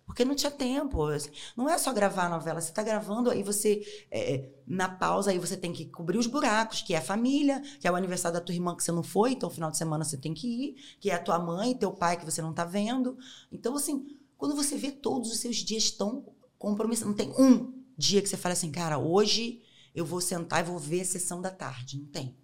[0.07, 1.05] Porque não tinha tempo.
[1.05, 1.31] assim.
[1.57, 5.39] Não é só gravar a novela, você está gravando, aí você, é, na pausa, aí
[5.39, 8.45] você tem que cobrir os buracos, que é a família, que é o aniversário da
[8.45, 11.11] tua irmã que você não foi, então final de semana você tem que ir, que
[11.11, 13.19] é a tua mãe, teu pai que você não está vendo.
[13.51, 14.07] Então, assim,
[14.39, 16.25] quando você vê todos os seus dias tão
[16.57, 19.61] compromissados, não tem um dia que você fala assim, cara, hoje
[19.95, 21.99] eu vou sentar e vou ver a sessão da tarde.
[21.99, 22.37] Não tem.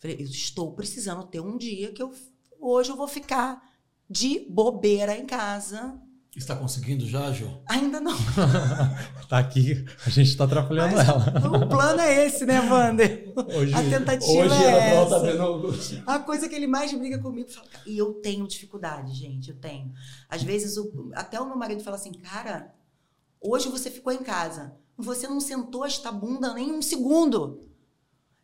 [0.00, 2.12] Falei, eu estou precisando ter um dia que eu
[2.58, 3.62] hoje eu vou ficar
[4.08, 6.00] de bobeira em casa.
[6.36, 7.60] Está conseguindo já, Ju?
[7.68, 8.16] Ainda não.
[9.28, 11.64] Tá aqui, a gente tá atrapalhando Mas ela.
[11.64, 13.32] o plano é esse, né, Wander?
[13.56, 15.10] Hoje, A tentativa Hoje é ela essa.
[15.10, 16.02] tá vendo.
[16.06, 17.48] A coisa que ele mais briga comigo.
[17.48, 19.92] fala, E eu tenho dificuldade, gente, eu tenho.
[20.28, 22.72] Às vezes, o- até o meu marido fala assim, cara,
[23.40, 24.74] hoje você ficou em casa.
[24.96, 27.60] Você não sentou esta bunda nem um segundo.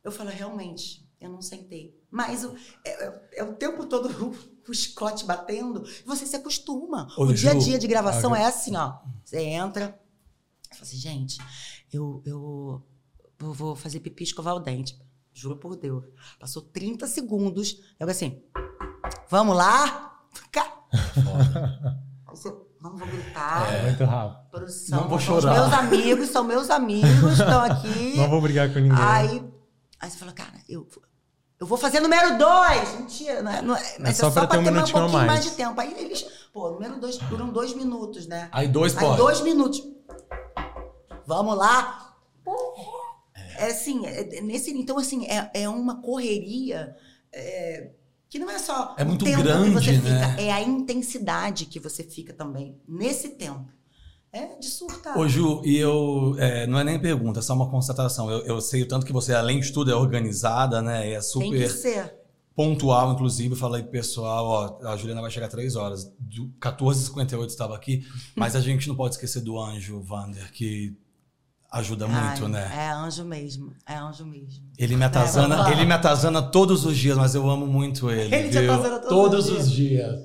[0.05, 1.99] Eu falo, realmente, eu não sentei.
[2.11, 7.09] Mas o- é, é- é o tempo todo o, o chicote batendo, você se acostuma.
[7.17, 8.99] Ô, o dia a dia de gravação a- é assim, ó.
[9.25, 9.99] Você entra,
[10.71, 11.39] fala assim, gente,
[11.93, 12.83] eu, eu,
[13.39, 14.99] vou fazer pipi escovar o dente.
[15.33, 16.05] Juro por Deus.
[16.41, 17.81] Passou 30 segundos.
[18.01, 18.43] Eu assim,
[19.29, 20.19] vamos lá?
[22.31, 23.73] Você, Não vou gritar.
[23.73, 24.51] É muito rápido.
[24.51, 25.01] Produção.
[25.03, 25.55] Não vou são os chorar.
[25.61, 28.17] meus amigos, são meus amigos, estão aqui.
[28.19, 28.99] Não vou brigar com ninguém.
[28.99, 29.43] Aí,
[30.01, 30.87] aí você fala, cara, eu,
[31.59, 32.99] eu vou fazer número dois.
[32.99, 35.27] Mentira, não é, não é, mas só pra ter um mais minutinho a pouquinho mais.
[35.33, 35.81] mais de tempo.
[35.81, 38.49] Aí eles, pô, número dois duram dois minutos, né?
[38.53, 39.17] Aí dois Aí pode.
[39.17, 39.83] dois minutos.
[41.27, 42.15] Vamos lá.
[42.45, 43.07] Porra.
[43.59, 46.95] É assim, é- é nesse, então assim, é, é uma correria
[47.33, 47.91] é,
[48.29, 50.31] que não é só É o muito tempo que grande, você né?
[50.31, 53.67] fica, é a intensidade que você fica também nesse tempo.
[54.33, 55.17] É de surtar.
[55.19, 56.35] Ô, Ju, e eu.
[56.39, 58.31] é, não é nem pergunta, é só uma constatação.
[58.31, 61.09] Eu, eu sei o tanto que você, além de tudo, é organizada, né?
[61.11, 62.15] É Tem que super ser.
[62.55, 63.55] pontual, inclusive.
[63.57, 64.47] Falei pro pessoal,
[64.83, 66.05] ó, a Juliana vai chegar três horas.
[66.19, 68.05] Do 14h58 estava aqui,
[68.37, 70.95] mas a gente não pode esquecer do anjo, Vander, que
[71.71, 72.73] ajuda muito, Ai, né?
[72.75, 73.73] É anjo mesmo.
[73.87, 74.65] É anjo mesmo.
[74.79, 75.73] Ele me atazana, lá.
[75.73, 78.35] ele me atazana todos os dias, mas eu amo muito ele.
[78.35, 78.73] Ele te viu?
[78.73, 80.21] atazana todos todos os os dias.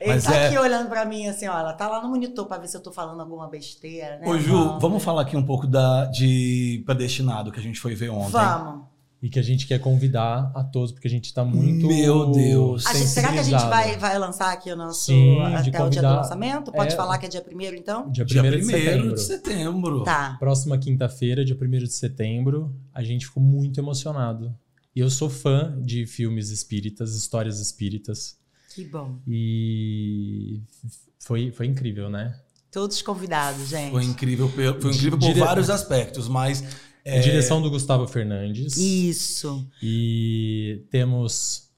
[0.00, 1.58] Ele Mas tá é- aqui olhando pra mim assim, ó.
[1.58, 4.28] Ela tá lá no monitor pra ver se eu tô falando alguma besteira, né?
[4.28, 4.82] Ô, Ju, Vamos.
[4.82, 8.32] vamos falar aqui um pouco da, de Predestinado, que a gente foi ver ontem.
[8.32, 8.84] Vamos.
[9.22, 11.86] E que a gente quer convidar a todos, porque a gente tá muito.
[11.86, 12.86] Meu Deus.
[12.86, 15.82] A gente- será que a gente vai, vai lançar aqui o nosso Sim, de até
[15.82, 16.70] o dia do lançamento?
[16.70, 16.96] Pode é.
[16.96, 18.10] falar que é dia primeiro, então?
[18.10, 19.14] Dia 1 Dia 1 de setembro.
[19.14, 20.02] de setembro.
[20.04, 20.36] Tá.
[20.38, 24.54] Próxima quinta-feira, dia 1 de setembro, a gente ficou muito emocionado
[24.94, 28.38] E eu sou fã de filmes espíritas, histórias espíritas.
[28.76, 29.18] Que bom.
[29.26, 30.60] E
[31.18, 32.38] foi, foi incrível, né?
[32.70, 33.90] Todos convidados, gente.
[33.90, 36.62] Foi incrível, foi incrível por Dire- vários aspectos, mas
[37.02, 38.76] é, Direção do Gustavo Fernandes.
[38.76, 39.66] Isso.
[39.82, 41.70] E temos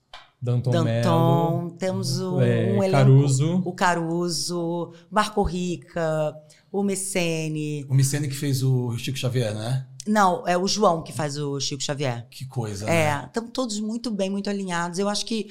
[0.42, 0.84] Danton, Mello.
[1.04, 2.90] Danton, temos um, é, um elenco.
[2.90, 3.62] Caruso.
[3.64, 6.34] O Caruso, Marco Rica,
[6.72, 7.86] o Messene.
[7.88, 9.86] o Micene que fez o Chico Xavier, né?
[10.06, 12.26] Não, é o João que faz o Chico Xavier.
[12.30, 13.24] Que coisa, É, né?
[13.26, 14.98] estão todos muito bem, muito alinhados.
[14.98, 15.48] Eu acho que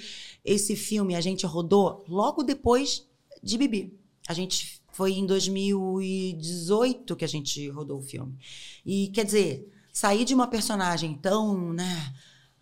[0.47, 3.05] esse filme a gente rodou logo depois
[3.43, 3.99] de Bibi.
[4.29, 8.37] A gente foi em 2018 que a gente rodou o filme.
[8.85, 12.13] E quer dizer, sair de uma personagem tão, né,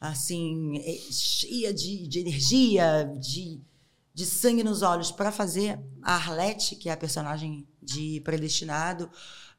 [0.01, 3.61] assim, eh, cheia de, de energia, de,
[4.13, 9.09] de sangue nos olhos, para fazer a Arlete, que é a personagem de Predestinado,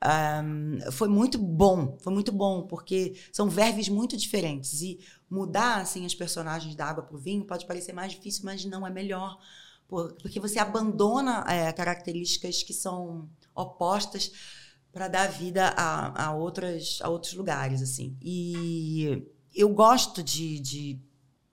[0.00, 4.82] Ahn, foi muito bom, foi muito bom, porque são verves muito diferentes.
[4.82, 4.98] E
[5.30, 8.86] mudar assim as personagens da água para o vinho pode parecer mais difícil, mas não
[8.86, 9.38] é melhor.
[9.88, 14.32] Por- Porque você abandona é, características que são opostas
[14.92, 17.82] para dar vida a, a, outras, a outros lugares.
[17.82, 18.16] assim.
[18.22, 19.22] E
[19.54, 21.00] eu gosto de, de,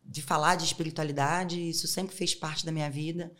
[0.04, 3.32] de falar de espiritualidade, isso sempre fez parte da minha vida.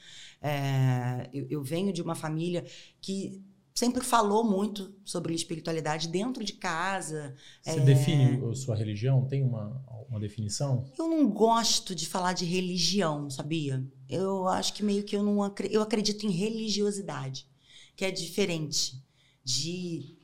[0.42, 2.66] É, eu, eu venho de uma família
[3.00, 3.42] que
[3.74, 7.36] sempre falou muito sobre espiritualidade dentro de casa.
[7.62, 7.80] Você É.
[7.80, 9.26] define a sua religião?
[9.26, 10.86] Tem uma, uma definição?
[10.98, 13.84] Eu não gosto de falar de religião, sabia?
[14.08, 17.48] Eu acho que meio que eu não acre- eu acredito em religiosidade,
[17.96, 19.02] que é diferente
[19.44, 20.18] de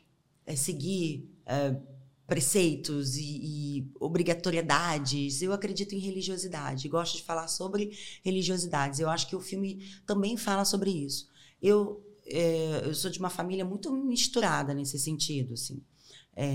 [0.45, 1.75] é, seguir é,
[2.27, 3.23] preceitos e,
[3.81, 5.41] e obrigatoriedades.
[5.41, 6.87] Eu acredito em religiosidade.
[6.87, 7.91] Gosto de falar sobre
[8.23, 8.99] religiosidades.
[8.99, 11.27] Eu acho que o filme também fala sobre isso.
[11.61, 15.83] Eu é, eu sou de uma família muito misturada nesse sentido, assim.
[16.35, 16.45] É,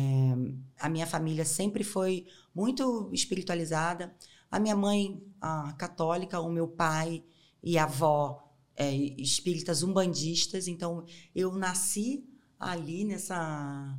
[0.81, 4.15] a minha família sempre foi muito espiritualizada.
[4.51, 7.23] A minha mãe, a católica, o meu pai
[7.63, 10.69] e a avó é, espíritas umbandistas.
[10.69, 11.05] Então,
[11.35, 12.25] eu nasci
[12.59, 13.99] ali nessa.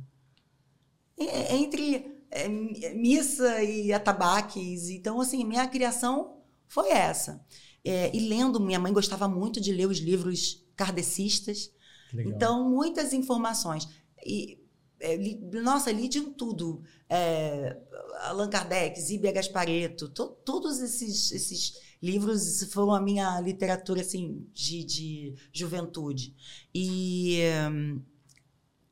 [1.18, 4.88] entre é, missa e atabaques.
[4.88, 7.44] Então, assim, minha criação foi essa.
[7.84, 11.70] É, e lendo, minha mãe gostava muito de ler os livros kardecistas.
[12.12, 12.32] Legal.
[12.34, 13.88] Então, muitas informações.
[14.24, 14.58] E,
[15.00, 16.82] é, li- nossa, li de um tudo.
[17.08, 17.76] É,
[18.22, 24.84] Allan Kardec, Zíbia Gaspareto, to- todos esses, esses livros foram a minha literatura assim, de,
[24.84, 26.34] de juventude.
[26.74, 28.02] E hum,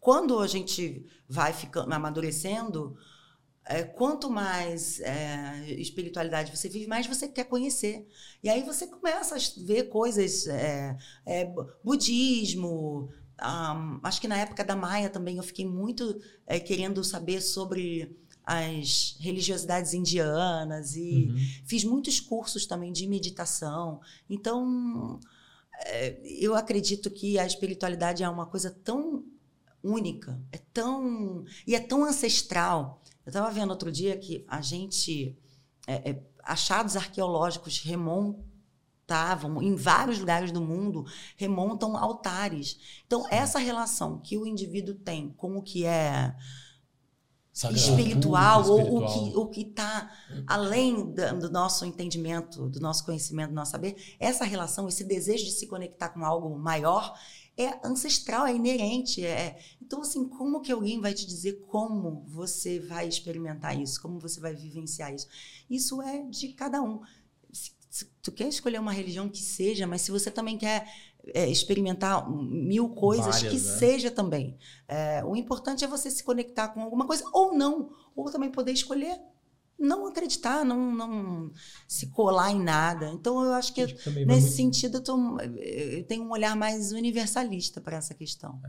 [0.01, 2.97] quando a gente vai ficando, amadurecendo,
[3.67, 8.07] é, quanto mais é, espiritualidade você vive, mais você quer conhecer.
[8.43, 13.09] E aí você começa a ver coisas, é, é, bu- budismo.
[13.39, 18.15] ah, acho que na época da Maia também eu fiquei muito é, querendo saber sobre
[18.47, 21.37] as religiosidades indianas e Uhum.
[21.65, 24.01] fiz muitos cursos também de meditação.
[24.29, 25.19] Então,
[25.87, 29.25] é, eu acredito que a espiritualidade é uma coisa tão
[29.83, 33.03] única, é tão e é tão ancestral.
[33.25, 35.37] Eu estava vendo outro dia que a gente
[35.87, 41.05] é, é, achados arqueológicos remontavam em vários lugares do mundo
[41.37, 42.79] remontam altares.
[43.07, 46.35] Então essa relação que o indivíduo tem com o que é
[47.53, 47.79] Sagrado.
[47.79, 49.31] espiritual, ou o espiritual.
[49.31, 50.11] que o que está
[50.47, 55.45] além da- do nosso entendimento, do nosso conhecimento, do nosso saber, essa relação, esse desejo
[55.45, 57.17] de se conectar com algo maior
[57.57, 59.25] é ancestral, é inerente.
[59.25, 59.57] É...
[59.87, 64.41] Então, assim, como que alguém vai te dizer como você vai experimentar isso, como você
[64.41, 65.29] vai vivenciar isso?
[65.69, 67.01] Isso é de cada um.
[67.53, 70.89] Se, se tu quer escolher uma religião que seja, mas se você também quer
[71.35, 73.79] é, experimentar mil coisas, Várias, que né?
[73.79, 74.57] seja também.
[74.89, 78.73] É, o importante é você se conectar com alguma coisa ou não, ou também poder
[78.73, 79.19] escolher
[79.79, 81.51] não acreditar, não, não
[81.89, 83.11] se colar em nada.
[83.11, 86.93] Então, eu acho que vai nesse muito- sentido eu, tô- eu tenho um olhar mais
[86.93, 88.61] universalista para essa questão.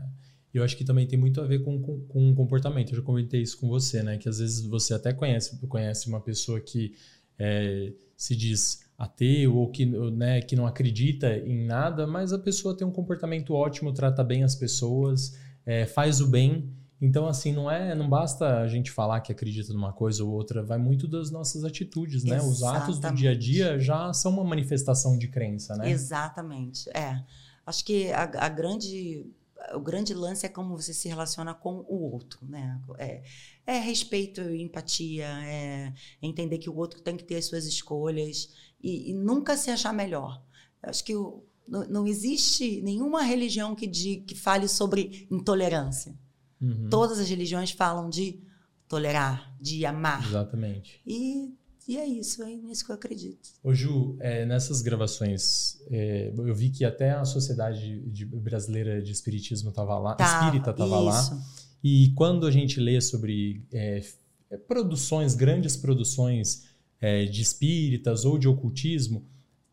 [0.56, 2.90] E eu acho que também tem muito a ver com, com, com o comportamento.
[2.90, 4.16] Eu já comentei isso com você, né?
[4.16, 6.94] Que às vezes você até conhece, conhece uma pessoa que
[7.38, 12.74] é, se diz ateu ou que, né, que não acredita em nada, mas a pessoa
[12.74, 16.72] tem um comportamento ótimo, trata bem as pessoas, é, faz o bem.
[17.02, 20.62] Então, assim, não é, não basta a gente falar que acredita numa coisa ou outra,
[20.62, 22.40] vai muito das nossas atitudes, né?
[22.40, 25.90] Os atos do dia a dia já são uma manifestação de crença, né?
[25.90, 26.88] Exatamente.
[26.96, 27.22] É.
[27.66, 29.26] Acho que a, a grande
[29.74, 32.80] o grande lance é como você se relaciona com o outro, né?
[32.98, 33.22] É,
[33.66, 35.92] é respeito e empatia, é
[36.22, 38.50] entender que o outro tem que ter as suas escolhas
[38.82, 40.42] e, e nunca se achar melhor.
[40.82, 46.16] Eu Acho que o- não, não existe nenhuma religião que, di- que fale sobre intolerância.
[46.60, 48.40] Uhum, Todas as religiões falam de
[48.88, 50.24] tolerar, de amar.
[50.26, 51.00] Exatamente.
[51.06, 51.52] E
[51.88, 53.48] E é isso, é nisso que eu acredito.
[53.62, 59.12] Ô Ju, é, nessas gravações, é, eu vi que até a Sociedade de- Brasileira de
[59.12, 61.42] Espiritismo estava lá, Tá, Espírita estava lá.
[61.84, 64.02] E quando a gente lê sobre é,
[64.50, 66.64] é, produções, grandes produções
[67.00, 69.24] é, de espíritas ou de ocultismo,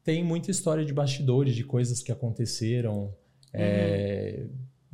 [0.04, 3.12] tem muita história de bastidores, de coisas que aconteceram.
[3.52, 4.46] É,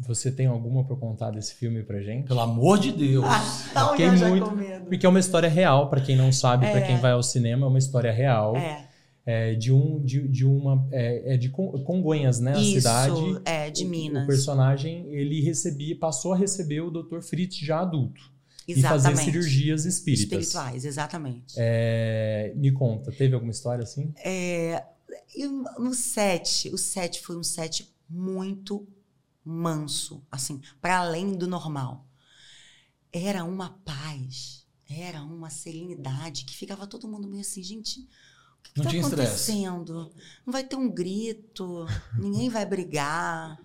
[0.08, 2.28] Você tem alguma para contar desse filme pra gente?
[2.28, 3.26] Pelo amor de Deus.
[3.28, 4.86] Ah, tá Fiquei muito- com medo.
[4.86, 6.88] Porque é uma história real, para quem não sabe, para É.
[6.88, 8.56] quem vai ao cinema, é uma história real.
[8.56, 8.88] É,
[9.26, 13.14] É, de um de, de uma é, é de Con- Congonhas, né, a isso, cidade.
[13.46, 14.24] é, de O- Minas.
[14.24, 17.20] O personagem ele recebia, passou a receber o Dr.
[17.22, 18.20] Fritz já adulto
[18.68, 19.04] e Exatamente.
[19.04, 20.24] fazer cirurgias espíritas.
[20.48, 21.54] Espirituais, exatamente.
[21.58, 24.12] É, me conta, teve alguma história assim?
[24.26, 24.82] É,
[25.36, 28.88] e no set, o set foi um set muito
[29.50, 32.06] manso, assim, para além do normal.
[33.12, 38.74] Era uma paz, era uma serenidade que ficava todo mundo meio assim, gente, o que,
[38.74, 39.06] tá estresse.
[39.06, 40.14] acontecendo?
[40.46, 41.86] Não vai ter um grito,
[42.18, 43.60] ninguém vai brigar.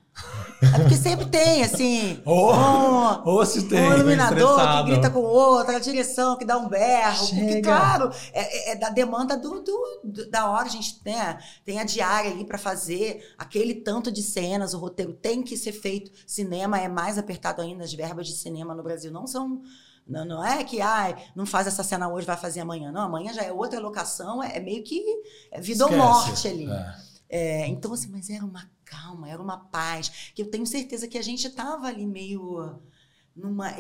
[0.62, 3.80] É porque sempre tem, assim, Oh, um- Ou se tem.
[3.80, 7.18] um iluminador que grita com o outro, a direção que dá um berro.
[7.26, 7.62] Porque, Chega.
[7.76, 10.66] claro, é, é- é da demanda do, do- do- da hora.
[10.66, 14.72] A gente né, tem a diária ali para fazer aquele tanto de cenas.
[14.72, 16.10] O roteiro tem que ser feito.
[16.26, 17.84] Cinema é mais apertado ainda.
[17.84, 19.62] As verbas de cinema no Brasil não são.
[20.06, 22.92] Não, não é que ai, não faz essa cena hoje, vai fazer amanhã.
[22.92, 25.02] Não, amanhã já é outra locação, é, é meio que
[25.50, 26.00] é vida Esquece.
[26.00, 26.70] ou morte ali.
[26.70, 26.94] É.
[27.30, 31.18] É, então, assim, mas era uma calma, era uma paz, que eu tenho certeza que
[31.18, 32.80] a gente estava ali meio
[33.34, 33.72] numa.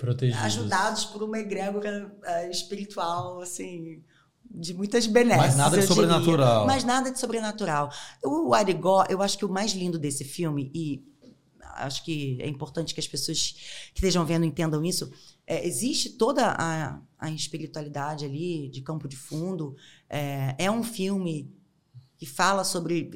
[0.00, 0.42] Protegidos.
[0.42, 4.02] ajudados por uma egrégora eh, espiritual, assim,
[4.50, 5.42] de muitas benesses.
[5.42, 6.66] Mas nada de sobrenatural.
[6.66, 7.90] Mas nada de sobrenatural.
[8.24, 11.04] O Arigó, eu acho que o mais lindo desse filme, e
[11.74, 13.52] acho que é importante que as pessoas
[13.92, 15.10] que estejam vendo entendam isso,
[15.46, 19.74] é, existe toda a, a espiritualidade ali, de campo de fundo.
[20.08, 21.54] É, é um filme
[22.22, 23.10] que fala sobre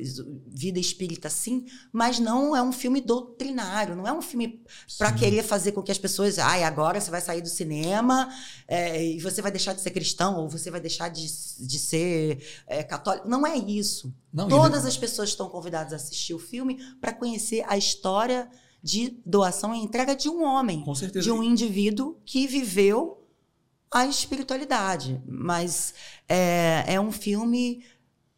[0.49, 4.65] vida espírita, sim, mas não é um filme doutrinário, não é um filme
[4.99, 8.29] para querer fazer com que as pessoas, ai, agora você vai sair do cinema
[8.67, 12.45] é, e você vai deixar de ser cristão ou você vai deixar de, de ser
[12.67, 13.29] é, católico.
[13.29, 14.13] Não é isso.
[14.33, 18.51] Não, Todas as pessoas estão convidadas a assistir o filme para conhecer a história
[18.83, 21.23] de doação e entrega de um homem, Com certeza.
[21.23, 23.25] de um indivíduo que viveu
[23.89, 25.23] a espiritualidade.
[25.29, 25.95] Mas
[26.29, 27.85] é, é um filme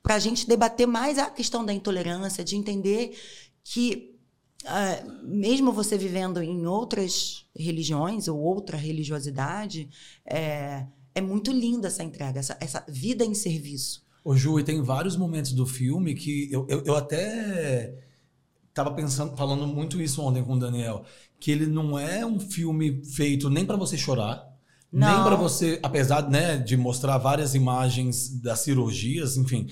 [0.08, 3.14] para a gente debater mais a questão da intolerância, de entender
[3.62, 4.18] que
[4.64, 9.86] ah, mesmo você vivendo em outras religiões ou outra religiosidade,
[10.24, 14.02] é, é muito linda essa entrega, essa, essa vida em serviço.
[14.24, 17.94] Ô, Ju, e tem vários momentos do filme que eu, eu, eu até
[18.72, 21.04] tava pensando, falando muito isso ontem com o Daniel,
[21.38, 24.42] que ele não é um filme feito nem para você chorar,
[24.90, 25.22] nem Não.
[25.22, 29.68] para você, apesar né, de mostrar várias imagens das cirurgias, enfim,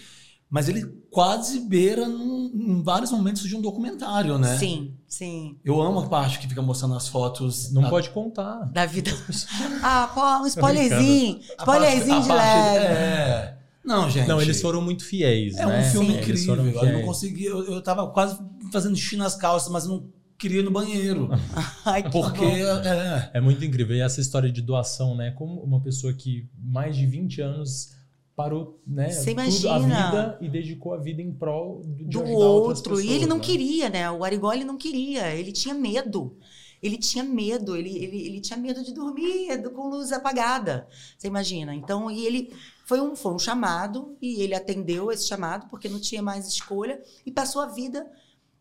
[0.50, 4.56] mas ele quase beira num- em vários momentos de um documentário, né?
[4.58, 5.56] Sim, sim.
[5.64, 7.72] Eu amo a parte que fica mostrando as fotos.
[7.72, 8.64] Não a- pode contar.
[8.72, 9.10] Da vida.
[9.82, 11.40] Ah, pô, um spoilerzinho.
[11.58, 12.84] Spoilerzinho de leve.
[12.86, 13.58] É.
[13.84, 14.26] Não, gente.
[14.26, 15.78] Não, eles foram muito fiéis, É né?
[15.80, 16.46] um filme Sim, eles incrível.
[16.56, 17.06] foram Eu não fiéis.
[17.06, 17.48] conseguia.
[17.50, 18.38] Eu, eu tava quase
[18.72, 21.28] fazendo xixi nas calças, mas eu não queria ir no banheiro.
[21.84, 22.40] Ai, que Porque.
[22.40, 22.46] bom.
[22.46, 23.94] É, É muito incrível.
[23.96, 25.30] E essa história de doação, né?
[25.32, 27.90] Como uma pessoa que mais de 20 anos
[28.36, 29.10] parou, né?
[29.10, 30.06] Você tudo, a imagina.
[30.10, 32.94] vida e dedicou a vida em prol de do outro.
[32.94, 33.42] e pessoas, ele não né?
[33.42, 34.10] queria, né?
[34.10, 35.34] O Arigó ele não queria.
[35.34, 36.36] Ele tinha medo.
[36.82, 40.86] Ele tinha medo, ele, ele, ele tinha medo de dormir do- com luz apagada.
[41.16, 41.74] Você imagina?
[41.74, 42.52] Então, e ele
[42.84, 47.02] foi um, foi um chamado, e ele atendeu esse chamado, porque não tinha mais escolha,
[47.24, 48.06] e passou a vida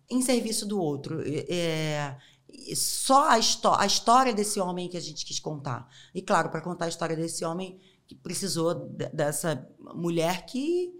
[0.09, 1.21] em serviço do outro.
[1.25, 2.15] É,
[2.49, 5.87] e só a, a história desse homem que a gente quis contar.
[6.13, 7.77] E claro, para contar a história desse homem
[8.07, 10.91] que precisou de- dessa mulher que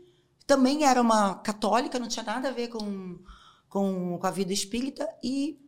[0.48, 3.20] também era uma católica, não tinha nada a ver com,
[3.70, 5.60] com, com a vida espírita e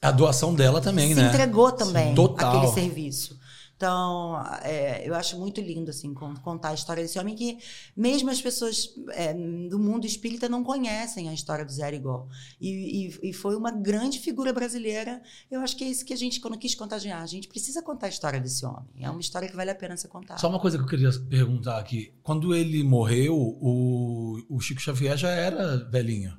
[0.00, 1.28] a doação dela também, se né?
[1.28, 2.56] entregou também Total.
[2.58, 3.38] aquele serviço.
[3.78, 7.58] Então, é, eu acho muito lindo assim con- contar a história desse homem que
[7.96, 12.26] mesmo as pessoas é, do mundo espírita não conhecem a história do Zé Arigó.
[12.60, 15.22] E, e, e foi uma grande figura brasileira.
[15.48, 18.06] Eu acho que é isso que a gente, quando quis contagiar, a gente precisa contar
[18.06, 18.88] a história desse homem.
[19.00, 20.40] É uma história que vale a pena ser contada.
[20.40, 22.12] Só uma coisa que eu queria perguntar aqui.
[22.24, 26.36] Quando ele morreu, o, o Chico Xavier já era velhinho.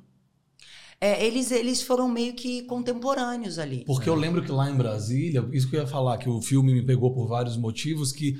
[1.00, 3.84] É, eles, eles foram meio que contemporâneos ali.
[3.86, 6.74] Porque eu lembro que lá em Brasília, isso que eu ia falar, que o filme
[6.74, 8.36] me pegou por vários motivos, que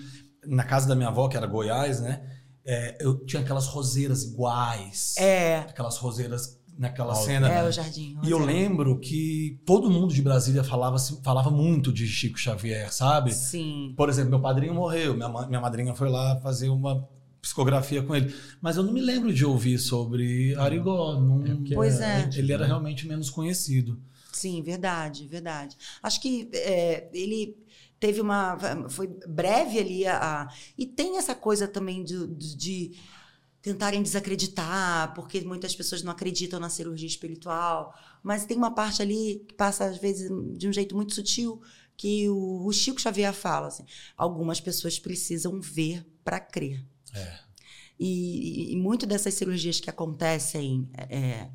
[0.46, 2.22] na casa da minha avó, que era Goiás, né?
[2.64, 5.14] é, eu tinha aquelas roseiras iguais.
[5.16, 7.48] É, Aquelas roseiras naquela cena.
[7.50, 8.16] É, o Jardim.
[8.22, 8.52] E eu Rosé.
[8.52, 13.32] lembro que todo mundo de Brasília falava, assim- falava muito de Chico Xavier, sabe?
[13.32, 13.94] Sim.
[13.96, 17.08] Por exemplo, meu padrinho morreu, minha, minha madrinha foi lá fazer uma
[17.40, 18.34] psicografia com ele.
[18.60, 21.18] Mas eu não me lembro de ouvir sobre Arigó.
[21.20, 22.28] não- É Pois é.
[22.34, 24.00] Ele era realmente menos conhecido.
[24.32, 25.76] Sim, verdade, verdade.
[26.02, 27.56] Acho que é, ele
[27.98, 28.56] teve uma.
[28.88, 30.42] Foi breve ali a.
[30.42, 32.92] a- e tem essa coisa também de, de, de
[33.60, 37.94] tentarem desacreditar, porque muitas pessoas não acreditam na cirurgia espiritual.
[38.22, 41.60] Mas tem uma parte ali que passa, às vezes, de um jeito muito sutil,
[41.96, 43.84] que o, o Chico Xavier fala assim:
[44.16, 46.82] algumas pessoas precisam ver para crer.
[47.14, 47.38] É.
[47.98, 51.48] E, e, e muito dessas cirurgias que acontecem é,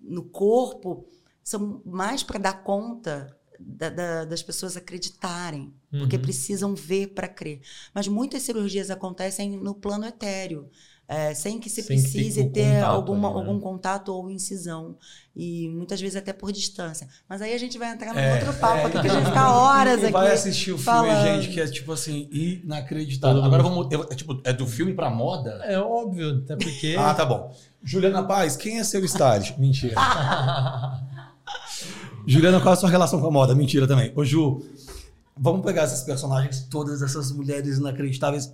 [0.00, 1.06] no corpo
[1.42, 6.22] são mais para dar conta da- da- das pessoas acreditarem, porque Uhum.
[6.22, 7.60] precisam ver para crer.
[7.94, 10.70] Mas muitas cirurgias acontecem no plano etéreo.
[11.12, 13.34] É, sem que se Sem que precise fique o ter contato alguma, né?
[13.34, 14.96] algum contato ou incisão.
[15.34, 17.08] E muitas vezes até por distância.
[17.28, 19.26] Mas aí a gente vai entrar num É, outro papo, é, aqui, que a gente
[19.26, 20.12] ficar horas E aqui.
[20.12, 21.22] vai assistir o filme, falando.
[21.42, 23.42] gente, que é tipo assim, inacreditável.
[23.42, 23.88] Agora vamos.
[23.90, 25.60] eu- é, tipo, é do filme pra moda?
[25.64, 26.94] É óbvio, até porque.
[26.98, 27.52] Ah, tá bom.
[27.82, 29.56] Juliana Paz, quem é seu stylist?
[29.58, 29.94] Mentira.
[32.26, 33.54] Juliana, qual é a sua relação com a moda?
[33.54, 34.12] Mentira também.
[34.14, 34.62] Ô, Ju,
[35.36, 38.52] vamos pegar esses personagens, todas essas mulheres inacreditáveis.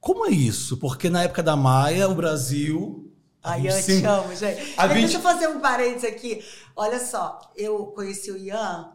[0.00, 0.76] Como é isso?
[0.78, 3.06] Porque na época da Maia, o Brasil.
[3.42, 4.74] Ai, eu te amo, gente.
[4.76, 6.42] Mas gente- Deixa eu fazer um parênteses aqui.
[6.76, 8.90] Olha só, eu conheci o Ian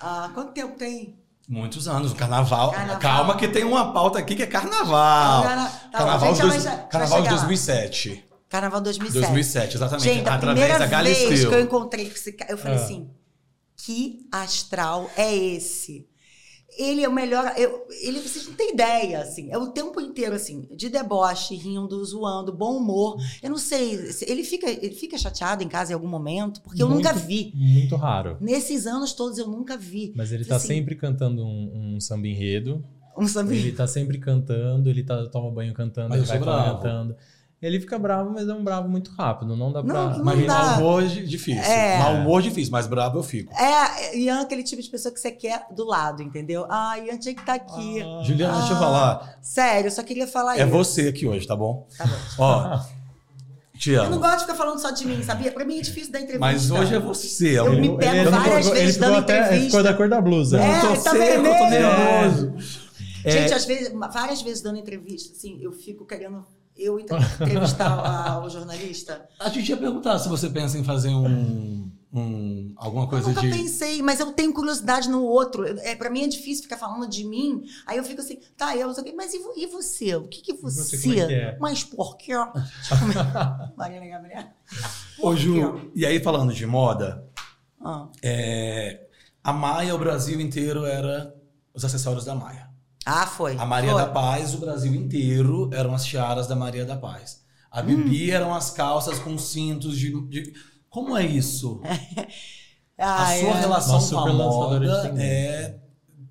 [0.00, 1.18] há quanto tempo tem?
[1.48, 2.70] Muitos anos, o carnaval.
[2.70, 3.00] Carnaval.
[3.00, 5.42] Calma, que tem uma pauta aqui que é carnaval.
[5.42, 7.40] Carna- tá, carnaval dois- vai- vai carnaval de chegar lá.
[7.42, 8.24] 2007.
[8.48, 9.20] Carnaval 2007.
[9.20, 10.04] 2007, exatamente.
[10.04, 11.48] Gente, a através primeira da vez Galisteu.
[11.50, 12.84] que eu encontrei esse cara, eu falei Ah.
[12.84, 13.10] assim,
[13.76, 16.06] que astral é esse?
[16.78, 20.34] Ele é o melhor, eu- ele, vocês não têm ideia, assim, é o tempo inteiro,
[20.34, 23.16] assim, de deboche, rindo, zoando, bom humor.
[23.42, 26.82] Eu não sei, se- ele fica, ele fica chateado em casa em algum momento, porque
[26.82, 27.52] eu Muito- nunca vi.
[27.54, 28.38] Muito raro.
[28.40, 30.12] Nesses anos todos eu nunca vi.
[30.16, 32.82] Mas ele tá Assim, sempre cantando um, um samba enredo.
[33.18, 36.64] Um samba Ele tá sempre cantando, ele tá, toma banho cantando, Mas ele eu vai
[36.72, 37.14] cantando.
[37.62, 39.56] Ele fica bravo, mas é um bravo muito rápido.
[39.56, 39.94] Não dá pra.
[39.94, 40.52] Não, não Mas dá.
[40.54, 41.62] mau humor di- difícil.
[41.62, 41.96] É.
[41.98, 43.54] Mau humor difícil, mas brabo eu fico.
[43.56, 46.66] É, Ian é aquele tipo de pessoa que você quer do lado, entendeu?
[46.68, 48.02] Ah, Ian tinha que estar aqui.
[48.02, 48.20] Ah.
[48.24, 49.38] Juliana, deixa eu Ah, falar.
[49.40, 50.70] Sério, eu só queria falar É isso.
[50.72, 51.86] você aqui hoje, tá bom?
[51.96, 52.16] Tá bom.
[52.38, 52.80] Ó,
[53.78, 54.18] te Eu não amo.
[54.20, 55.52] gosto de ficar falando só de mim, sabia?
[55.52, 56.40] Pra mim é difícil dar entrevista.
[56.40, 57.58] Mas hoje é você.
[57.60, 59.54] Eu me pego ele várias vezes ele ficou dando até, entrevista.
[59.54, 60.60] Ele ficou da cor da blusa.
[60.60, 61.82] É, eu tô tá seco, eu tô vermelho.
[61.88, 62.54] nervoso.
[63.24, 66.44] É, Gente, às vezes, várias vezes dando entrevista, assim, eu fico querendo
[66.76, 69.28] eu entre- entrevistar o jornalista.
[69.38, 73.40] a gente ia perguntar se você pensa em fazer um, um- alguma Eu coisa nunca
[73.42, 73.50] de.
[73.50, 75.64] pensei, mas eu tenho curiosidade no outro.
[75.80, 77.62] É, pra mim é difícil ficar falando de mim.
[77.86, 80.14] Aí eu fico assim, tá, eu, mas e, e você?
[80.16, 80.96] O que que você?
[80.96, 81.58] você, é que é?
[81.60, 82.32] Mas por quê?
[83.76, 84.44] Mariana Gabriel.
[85.20, 87.24] Ô, Ju, e aí falando de moda,
[87.80, 88.08] Ah.
[88.22, 89.06] é,
[89.44, 91.34] a Maia, o Brasil inteiro era
[91.74, 92.70] os acessórios da Maia.
[93.04, 93.56] Ah, foi.
[93.56, 94.00] A Maria foi.
[94.00, 97.42] da Paz, o Brasil inteiro eram as tiaras da Maria da Paz.
[97.70, 98.34] A Bibi Hum.
[98.34, 100.10] eram as calças com cintos de.
[100.28, 100.52] de-
[100.88, 101.80] Como é isso?
[102.98, 103.60] Ah, a sua é.
[103.60, 105.80] relação Nossa, com a moda é,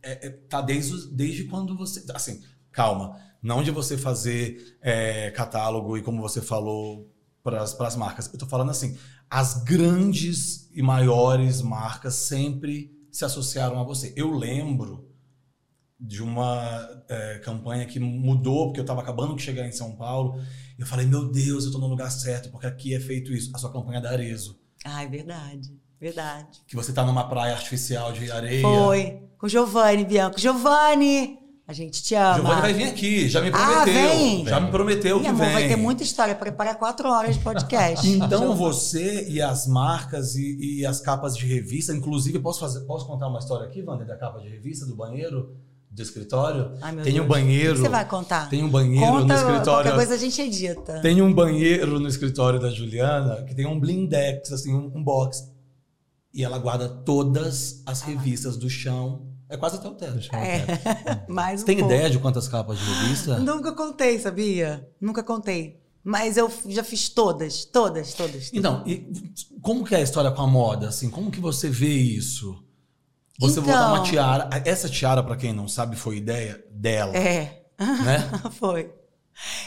[0.03, 2.05] é- é- tá desde, desde quando você.
[2.13, 2.41] Assim,
[2.71, 3.17] calma.
[3.41, 7.11] Não de você fazer é, catálogo e como você falou
[7.43, 8.29] para as marcas.
[8.31, 8.95] Eu tô falando assim,
[9.29, 14.13] as grandes e maiores marcas sempre se associaram a você.
[14.15, 15.09] Eu lembro
[16.01, 20.41] de uma é, campanha que mudou, porque eu estava acabando de chegar em São Paulo.
[20.77, 23.51] E eu falei, meu Deus, eu estou no lugar certo, porque aqui é feito isso.
[23.53, 24.59] A sua campanha da Arezo.
[24.83, 25.69] Ah, é verdade.
[25.99, 26.47] Verdade.
[26.67, 28.63] Que você tá numa praia artificial de areia.
[28.63, 29.19] Foi.
[29.37, 30.39] Com o Giovanni, Bianco.
[30.39, 31.37] Giovanni!
[31.67, 32.35] A gente te ama.
[32.37, 33.93] Giovanni vai vir aqui, já me Ah, prometeu.
[33.93, 34.45] vem?
[34.45, 35.53] Já me prometeu Ih, que amor, vem.
[35.53, 36.33] vai ter muita história.
[36.33, 38.05] Prepara quatro horas de podcast.
[38.09, 43.05] Então você e as marcas e, e as capas de revista, inclusive, posso fazer, posso
[43.05, 45.55] contar uma história aqui, Wander, da capa de revista do banheiro,
[45.91, 46.71] do escritório?
[46.81, 47.25] Ai, meu tem Deus.
[47.25, 47.71] um banheiro.
[47.73, 48.49] O que você vai contar?
[48.49, 49.63] Tem um banheiro no Conta, escritório.
[49.65, 50.99] qualquer coisa a gente edita.
[51.01, 55.43] Tem um banheiro no escritório da Juliana que tem um blindex, assim, um, um box.
[56.33, 59.27] E ela guarda todas as revistas do chão.
[59.49, 60.13] É quase até o teto.
[60.13, 60.59] Deixa eu É.
[60.59, 60.79] ver.
[61.27, 61.93] Mais um Tem pouco.
[61.93, 63.37] ideia de quantas capas de revista?
[63.43, 64.87] Nunca contei, sabia?
[65.01, 65.81] Nunca contei.
[66.03, 68.49] Mas eu já fiz todas, todas, todas.
[68.53, 69.05] Então, e
[69.61, 70.87] como que é a história com a moda?
[70.87, 72.63] Assim, como que você vê isso?
[73.41, 74.49] Você Então- botar uma tiara.
[74.65, 77.63] Essa tiara, pra quem não sabe, foi ideia dela, É.
[77.79, 78.17] né?
[78.53, 78.93] Foi.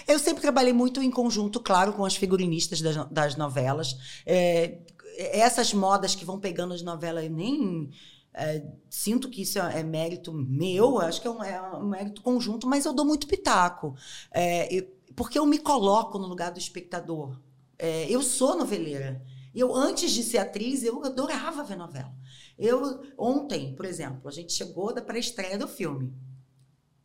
[0.06, 3.96] Eu sempre trabalhei muito em conjunto, claro, com as figurinistas das, das novelas.
[4.24, 4.78] É,
[5.16, 7.90] essas modas que vão pegando as novelas, eu nem
[8.32, 12.20] é, sinto que isso é, é mérito meu, acho que é um, é um mérito
[12.22, 13.94] conjunto, mas eu dou muito pitaco.
[14.32, 17.38] É, eu- porque eu me coloco no lugar do espectador.
[17.78, 19.22] É, eu sou noveleira.
[19.54, 22.12] Eu, antes de ser atriz, eu adorava ver novela.
[22.58, 26.14] Eu, ontem, por exemplo, a gente chegou da pré-estreia do filme.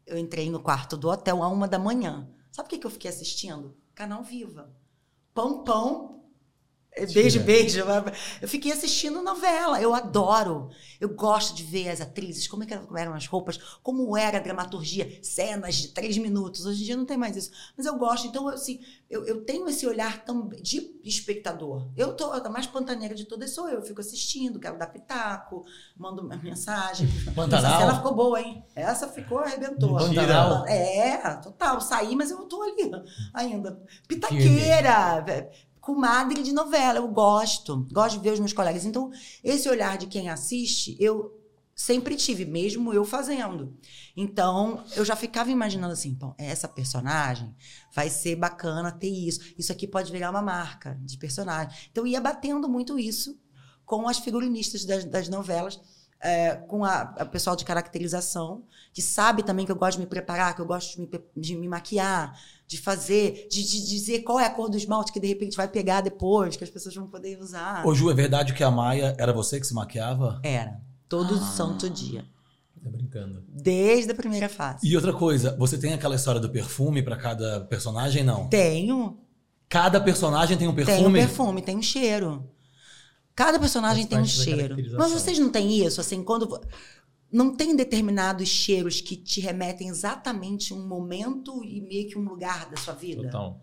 [0.05, 2.29] Eu entrei no quarto do hotel a uma da manhã.
[2.51, 3.75] Sabe o que, que eu fiquei assistindo?
[3.93, 4.73] Canal Viva.
[5.33, 6.18] Pão Pão
[7.07, 7.83] Beijo, beijo.
[8.41, 9.81] Eu fiquei assistindo novela.
[9.81, 10.69] Eu adoro.
[10.99, 14.41] Eu gosto de ver as atrizes, como, é que eram as roupas, como era a
[14.41, 16.65] dramaturgia, cenas de três minutos.
[16.65, 17.51] Hoje em dia não tem mais isso.
[17.77, 18.27] Mas eu gosto.
[18.27, 21.87] Então, assim, eu, eu tenho esse olhar também de espectador.
[21.95, 23.79] Eu tô, a mais pantaneira de todas sou eu.
[23.79, 25.65] Eu fico assistindo, quero dar pitaco,
[25.97, 27.07] mando uma mensagem.
[27.33, 27.71] Pantanal?
[27.71, 28.63] Essa cena ficou boa, hein?
[28.75, 29.97] Essa ficou, arrebentou.
[29.97, 30.67] Pantanal?
[30.67, 31.79] É, total.
[31.79, 32.91] Saí, mas eu tô ali
[33.33, 33.81] ainda.
[34.07, 35.25] Pitaqueira
[35.89, 36.99] comadre de novela.
[36.99, 38.85] Eu gosto, gosto de ver os meus colegas.
[38.85, 39.11] Então,
[39.43, 41.35] esse olhar de quem assiste, eu
[41.75, 43.75] sempre tive, mesmo eu fazendo.
[44.15, 47.55] Então, eu já ficava imaginando assim, bom, essa personagem
[47.91, 49.39] vai ser bacana ter isso.
[49.57, 51.75] Isso aqui pode virar uma marca de personagem.
[51.91, 53.39] Então, ia batendo muito isso
[53.83, 55.79] com as figurinistas das, das novelas.
[56.21, 58.63] É, com a, a, pessoal de caracterização,
[58.93, 61.55] que sabe também que eu gosto de me preparar, que eu gosto de me, de
[61.55, 65.27] me maquiar, de fazer, de, de, dizer qual é a cor do esmalte que de
[65.27, 67.87] repente vai pegar depois, que as pessoas vão poder usar.
[67.87, 70.41] Ô Ju, é verdade que a Maia era você que se maquiava?
[70.43, 70.81] Era.
[71.07, 71.37] Todo ah.
[71.41, 72.25] santo dia.
[72.83, 73.43] Tá brincando.
[73.47, 74.87] Desde a primeira fase.
[74.87, 78.47] E outra coisa, você tem aquela história do perfume para cada personagem, não?
[78.47, 79.17] Tenho.
[79.67, 80.97] Cada personagem tem um perfume?
[80.97, 82.49] Tem um perfume, tem um cheiro.
[83.39, 84.75] Cada personagem tem um cheiro.
[84.97, 86.01] Mas vocês não têm isso?
[86.01, 86.59] Assim, quando
[87.31, 92.69] não tem determinados cheiros que te remetem exatamente um momento e meio que um lugar
[92.69, 93.23] da sua vida?
[93.23, 93.61] Total.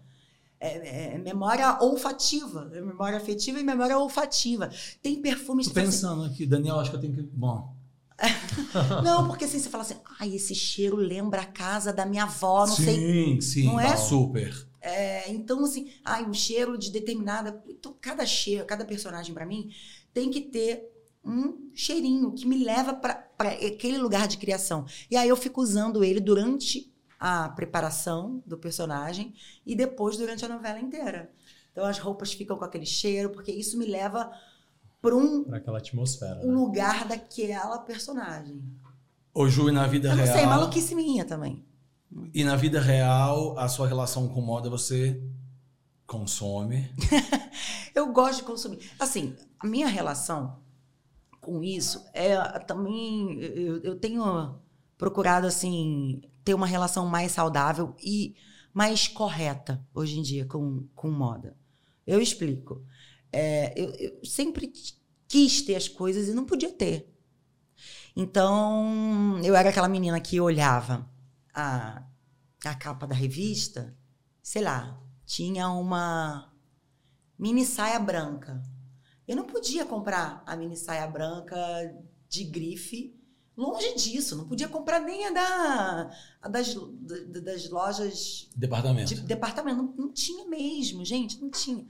[0.58, 4.70] É, é, é memória olfativa, é memória afetiva e memória olfativa.
[5.02, 5.66] Tem perfumes.
[5.66, 7.22] Tô pensando assim, aqui, Daniel, acho que eu tenho que.
[7.34, 7.76] Bom.
[9.04, 12.66] não, porque assim você fala assim, ai, esse cheiro lembra a casa da minha avó,
[12.66, 12.94] não sim, sei.
[12.96, 13.94] Sim, sim, não é?
[13.94, 14.66] super.
[14.86, 17.60] É, então, assim, ai, um cheiro de determinada.
[17.68, 19.70] Então, cada cheiro, cada personagem para mim
[20.14, 20.88] tem que ter
[21.24, 24.86] um cheirinho que me leva para aquele lugar de criação.
[25.10, 29.34] E aí eu fico usando ele durante a preparação do personagem
[29.66, 31.32] e depois durante a novela inteira.
[31.72, 34.30] Então as roupas ficam com aquele cheiro, porque isso me leva
[35.02, 36.54] para um pra aquela atmosfera, um né?
[36.54, 38.62] lugar daquela personagem.
[39.34, 40.26] Ô Ju, e na vida eu real.
[40.28, 41.65] Não sei, maluquice minha também.
[42.32, 45.20] E na vida real, a sua relação com moda você
[46.06, 46.88] consome?
[47.94, 48.90] eu gosto de consumir.
[48.98, 50.58] Assim, a minha relação
[51.40, 54.58] com isso é também eu, eu tenho
[54.96, 58.34] procurado assim ter uma relação mais saudável e
[58.72, 61.56] mais correta hoje em dia com, com moda.
[62.06, 62.84] Eu explico.
[63.32, 64.72] É, eu, eu, sempre
[65.26, 67.12] quis ter as coisas e não podia ter.
[68.14, 71.08] Então, eu era aquela menina que olhava
[71.56, 72.06] a,
[72.64, 73.96] a capa da revista,
[74.42, 76.52] sei lá, tinha uma
[77.38, 78.62] mini saia branca.
[79.26, 81.56] Eu não podia comprar a mini saia branca
[82.28, 83.16] de grife.
[83.56, 86.10] Longe disso, não podia comprar nem a, da,
[86.42, 86.74] a das,
[87.42, 88.50] das lojas.
[88.54, 89.14] Departamento.
[89.14, 89.82] De departamento.
[89.82, 91.86] Não, não tinha mesmo, gente, não tinha.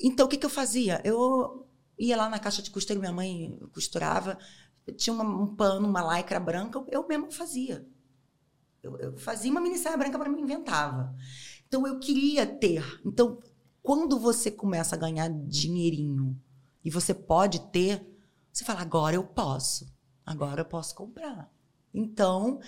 [0.00, 1.02] Então, o que, que eu fazia?
[1.04, 4.38] Eu ia lá na caixa de costura, minha mãe costurava,
[4.96, 7.86] tinha uma, um pano, uma lycra branca, eu mesmo fazia.
[8.84, 11.14] Eu, eu fazia uma mini saia branca para mim, inventava.
[11.66, 12.84] Então, eu queria ter.
[13.04, 13.40] Então,
[13.82, 16.38] quando você começa a ganhar dinheirinho
[16.84, 18.06] e você pode ter,
[18.52, 19.90] você fala, agora eu posso,
[20.24, 21.50] agora eu posso comprar.
[21.92, 22.60] Então,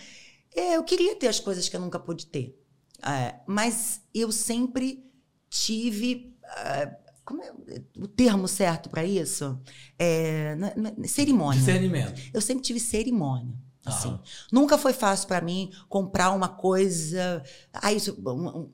[0.55, 2.59] eu queria ter as coisas que eu nunca pude ter.
[3.03, 5.05] É, mas eu sempre
[5.51, 6.35] tive.
[6.57, 7.53] É, como é
[7.99, 9.61] o termo certo para isso?
[9.99, 11.59] É, na, na, cerimônia.
[11.59, 12.23] Discernimento.
[12.33, 13.55] Eu sempre tive cerimônia.
[13.87, 14.19] Assim.
[14.51, 17.43] Nunca foi fácil para mim comprar uma coisa.
[17.73, 18.69] Ah, isso, uma,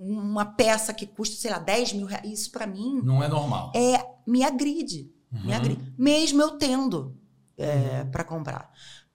[0.00, 2.40] uma peça que custa, sei lá, 10 mil reais.
[2.40, 3.00] Isso para mim.
[3.02, 3.72] Não é normal.
[3.74, 5.10] É me agride.
[5.32, 5.46] Uhum.
[5.46, 5.94] Me agride.
[5.96, 7.16] Mesmo eu tendo
[7.56, 8.10] é, uhum.
[8.10, 8.72] para comprar.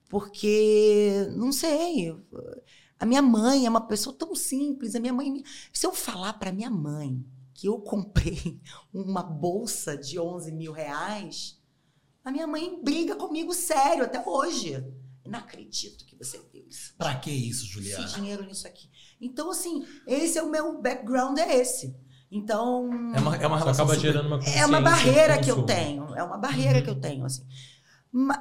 [0.08, 2.16] Porque, não sei.
[2.98, 4.94] A minha mãe é uma pessoa tão simples.
[4.94, 5.42] A minha mãe.
[5.72, 7.24] Se eu falar para minha mãe
[7.54, 8.60] que eu comprei
[8.92, 11.60] uma bolsa de 11 mil reais,
[12.24, 14.84] a minha mãe briga comigo sério até hoje.
[15.24, 16.94] Não acredito que você viu isso.
[16.98, 18.04] Pra que isso, Juliana?
[18.04, 18.88] Esse dinheiro nisso aqui.
[19.20, 21.94] Então, assim, esse é o meu background, é esse.
[22.30, 22.88] Então.
[23.14, 23.84] É uma, é uma relação.
[23.84, 26.14] acaba gerando uma É uma barreira que eu tenho.
[26.16, 26.84] É uma barreira uhum.
[26.84, 27.44] que eu tenho, assim.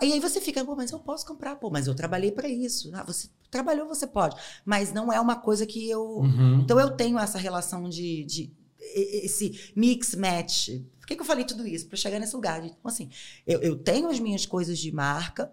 [0.01, 2.89] E aí você fica, pô, mas eu posso comprar, pô, mas eu trabalhei para isso.
[2.93, 4.35] Ah, você trabalhou, você pode.
[4.65, 6.03] Mas não é uma coisa que eu.
[6.17, 6.61] Uhum.
[6.61, 10.69] Então eu tenho essa relação de, de esse mix match.
[10.99, 11.87] Por que, que eu falei tudo isso?
[11.87, 12.63] Para chegar nesse lugar.
[12.65, 13.09] Então, assim,
[13.45, 15.51] eu, eu tenho as minhas coisas de marca,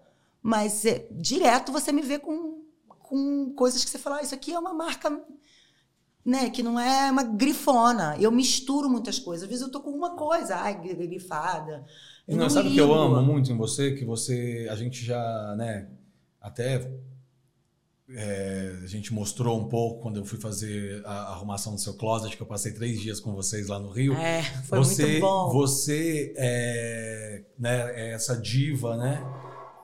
[0.49, 4.51] mas é, direto você me vê com, com coisas que você fala, ah, isso aqui
[4.51, 5.11] é uma marca
[6.25, 8.17] né, que não é uma grifona.
[8.19, 9.43] Eu misturo muitas coisas.
[9.43, 11.85] Às vezes eu tô com uma coisa, ai, grifada.
[12.27, 13.93] Eu não, sabe o que eu amo muito em você?
[13.93, 15.91] Que você, a gente já, né,
[16.41, 16.91] até
[18.09, 22.35] é, a gente mostrou um pouco quando eu fui fazer a arrumação do seu closet,
[22.35, 24.15] que eu passei três dias com vocês lá no Rio.
[24.15, 25.53] É, foi você, muito bom.
[25.53, 29.23] Você é, né, é essa diva, né?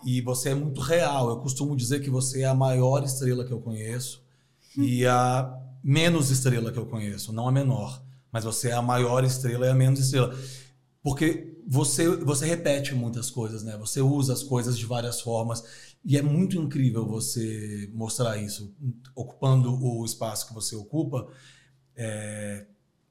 [0.05, 1.31] E você é muito real.
[1.31, 4.23] Eu costumo dizer que você é a maior estrela que eu conheço
[4.77, 5.53] e a
[5.83, 8.03] menos estrela que eu conheço, não a menor.
[8.31, 10.37] Mas você é a maior estrela e a menos estrela.
[11.03, 13.77] Porque você, você repete muitas coisas, né?
[13.79, 15.63] Você usa as coisas de várias formas.
[16.05, 18.75] E é muito incrível você mostrar isso,
[19.15, 21.29] ocupando o espaço que você ocupa.
[21.97, 22.67] É,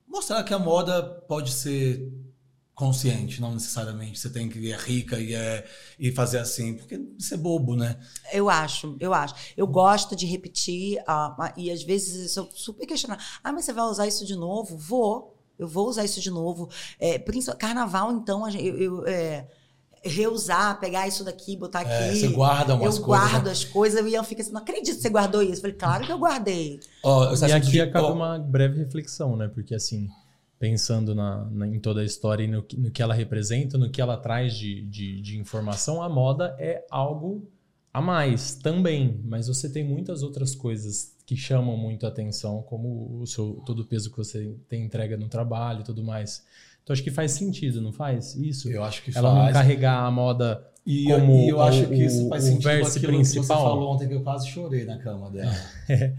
[0.07, 2.11] mostrar que a moda pode ser
[2.83, 5.65] consciente, não necessariamente você tem que é rica e, é,
[5.97, 7.97] e fazer assim, porque isso é bobo, né?
[8.33, 9.33] Eu acho, eu acho.
[9.55, 13.23] Eu gosto de repetir, uh, e às vezes eu sou super questionada.
[13.41, 14.75] Ah, mas você vai usar isso de novo?
[14.75, 15.33] Vou.
[15.57, 16.69] Eu vou usar isso de novo.
[16.99, 17.17] É,
[17.57, 19.47] carnaval, então, eu, eu é,
[20.03, 22.09] reusar, pegar isso daqui, botar é, aqui.
[22.09, 23.25] É, você guarda umas eu coisas.
[23.25, 23.51] Eu guardo né?
[23.51, 25.53] as coisas e eu fico assim, não acredito que você guardou isso.
[25.53, 26.81] Eu falei, claro que eu guardei.
[27.01, 27.81] Oh, e aqui que...
[27.81, 28.13] acaba oh.
[28.13, 29.47] uma breve reflexão, né?
[29.47, 30.09] Porque assim,
[30.63, 33.99] pensando na, na, em toda a história e no, no, que ela representa, no que
[33.99, 37.51] ela traz de, de, de informação, a moda é algo
[37.93, 43.19] a mais também, mas você tem muitas outras coisas que chamam muito a atenção, como
[43.19, 46.45] o seu, todo o peso que você tem entrega no trabalho e tudo mais.
[46.81, 48.33] Então acho que faz sentido, não faz?
[48.35, 48.69] Isso.
[48.69, 49.45] Eu acho que Ela faz.
[49.45, 52.63] não carregar a moda e como eu, e eu acho o, que isso faz sentido
[52.63, 53.41] verso aquilo principal.
[53.41, 55.55] que você falou ontem que eu quase chorei na cama dela.
[55.87, 56.13] é.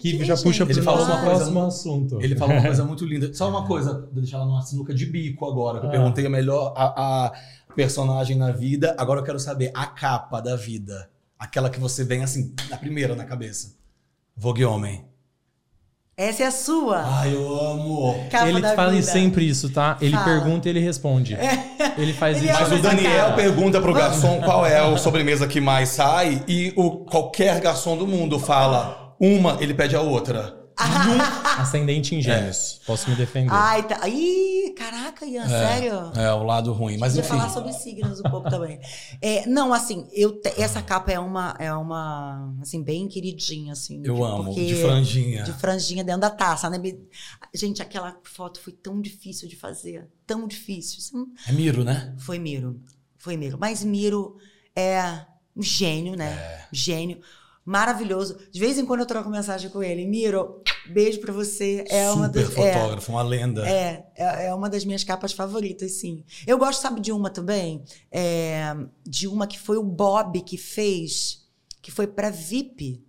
[0.00, 2.20] que, já puxa para o próximo coisa, assunto.
[2.20, 3.32] Ele falou uma coisa muito linda.
[3.32, 5.92] Só uma coisa, vou deixar ela numa sinuca de bico agora, que eu ah.
[5.92, 7.32] perguntei a melhor a, a
[7.76, 8.96] personagem na vida.
[8.98, 11.08] Agora eu quero saber a capa da vida.
[11.38, 13.76] Aquela que você vem assim, na primeira na cabeça.
[14.36, 15.07] Vogue Homem.
[16.18, 17.04] Essa é a sua.
[17.06, 18.26] Ai, eu amo.
[18.28, 19.04] Capa ele fala vida.
[19.04, 19.96] sempre isso, tá?
[20.00, 20.24] Ele fala.
[20.24, 21.34] pergunta e ele responde.
[21.34, 21.64] É.
[21.96, 22.60] Ele faz ele isso.
[22.60, 26.90] Mas o Daniel pergunta pro garçom qual é a sobremesa que mais sai e o,
[27.04, 30.56] qualquer garçom do mundo fala uma, ele pede a outra.
[31.58, 32.80] Ascendente em gêmeos.
[32.82, 32.86] É.
[32.86, 33.52] Posso me defender.
[33.52, 34.08] Ai, tá.
[34.08, 36.12] Ih, caraca, Ian, é, sério?
[36.14, 36.96] É, o lado ruim.
[36.98, 37.28] Mas enfim.
[37.28, 38.80] falar sobre signos um pouco também.
[39.20, 44.00] É, não, assim, eu te, essa capa é uma, é uma, assim, bem queridinha, assim.
[44.04, 45.42] Eu amo, de franjinha.
[45.42, 46.80] De franjinha dentro da taça, né?
[47.52, 50.08] Gente, aquela foto foi tão difícil de fazer.
[50.26, 51.26] Tão difícil.
[51.46, 52.14] É Miro, né?
[52.18, 52.80] Foi Miro.
[53.16, 53.58] Foi Miro.
[53.58, 54.36] Mas Miro
[54.76, 55.26] é
[55.56, 56.30] um gênio, né?
[56.30, 56.66] É.
[56.70, 57.20] Gênio
[57.68, 58.38] maravilhoso.
[58.50, 60.06] De vez em quando eu troco mensagem com ele.
[60.06, 61.84] Miro, beijo pra você.
[61.90, 63.68] É Super uma das, fotógrafo, é, uma lenda.
[63.68, 66.24] É, é, é, uma das minhas capas favoritas, sim.
[66.46, 67.84] Eu gosto, sabe, de uma também?
[68.10, 68.74] É,
[69.06, 71.46] de uma que foi o Bob que fez,
[71.82, 73.04] que foi pra VIP.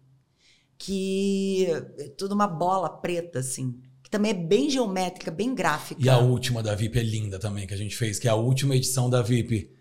[0.77, 3.79] Que é tudo uma bola preta, assim.
[4.03, 6.01] Que também é bem geométrica, bem gráfica.
[6.03, 8.35] E a última da VIP é linda também, que a gente fez, que é a
[8.35, 9.73] última edição da VIP.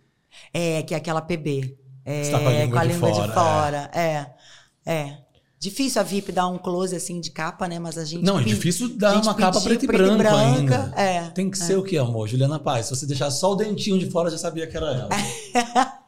[0.53, 1.77] É, que é aquela PB.
[2.05, 3.91] É, Você tá com a língua, com a de, fora, de fora.
[3.93, 4.01] é.
[4.01, 4.39] É.
[5.61, 7.81] Difícil a VIP dar um close assim de capa, né?
[7.81, 8.25] Mas a gente.
[8.25, 10.93] Não, é difícil dar uma capa preto e branco branca, ainda.
[10.97, 11.61] É, Tem que é.
[11.61, 12.29] ser o que, amor?
[12.29, 12.87] Juliana Paz.
[12.87, 15.09] Se você deixar só o dentinho de fora, já sabia que era ela.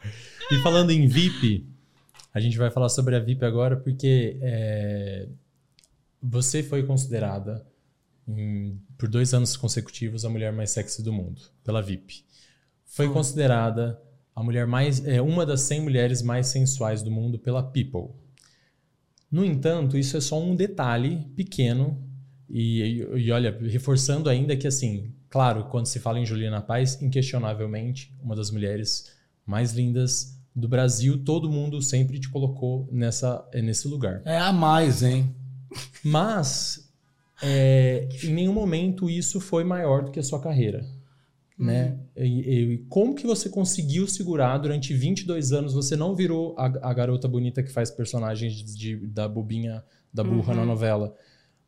[0.53, 1.67] e falando em VIP,
[2.33, 5.27] a gente vai falar sobre a VIP agora, porque é,
[6.23, 7.67] você foi considerada
[8.29, 12.25] em, por dois anos consecutivos a mulher mais sexy do mundo, pela VIP.
[12.85, 13.13] Foi hum.
[13.13, 14.01] considerada
[14.35, 15.05] a mulher mais.
[15.05, 18.15] É, uma das 100 mulheres mais sensuais do mundo pela People.
[19.31, 22.03] No entanto, isso é só um detalhe pequeno
[22.49, 27.01] e, e, e, olha, reforçando ainda que assim, claro, quando se fala em Juliana Paz,
[27.01, 29.13] inquestionavelmente uma das mulheres
[29.47, 34.21] mais lindas do Brasil, todo mundo sempre te colocou nessa nesse lugar.
[34.25, 35.33] É a mais, hein?
[36.05, 36.93] Mas
[37.41, 40.85] é, em nenhum momento isso foi maior do que a sua carreira
[41.61, 41.99] né?
[42.17, 42.25] Uhum.
[42.25, 45.75] E, e, como que você conseguiu segurar durante 22 anos?
[45.75, 50.25] Você não virou a, a garota bonita que faz personagens de, de, da bobinha, da
[50.25, 50.61] burra uhum.
[50.61, 51.15] na novela.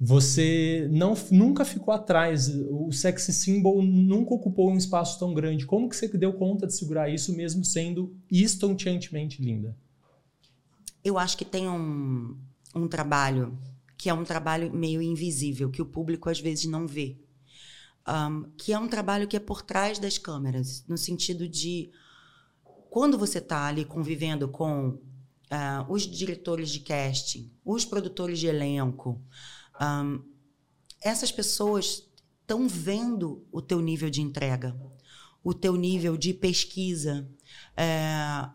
[0.01, 2.49] Você não, nunca ficou atrás.
[2.49, 5.67] O sexy symbol nunca ocupou um espaço tão grande.
[5.67, 9.77] Como que você deu conta de segurar isso mesmo sendo estonteantemente linda?
[11.05, 12.37] Eu acho que tem um,
[12.75, 13.59] um trabalho
[13.97, 17.22] que é um trabalho meio invisível, que o público às vezes não vê
[18.09, 21.91] um, que é um trabalho que é por trás das câmeras, no sentido de
[22.91, 25.01] quando você está ali convivendo com uh,
[25.89, 29.21] os diretores de casting, os produtores de elenco,
[29.81, 30.23] um,
[31.01, 32.09] essas pessoas
[32.41, 34.77] estão vendo o teu nível de entrega,
[35.43, 37.29] o teu nível de pesquisa,
[37.77, 38.49] é,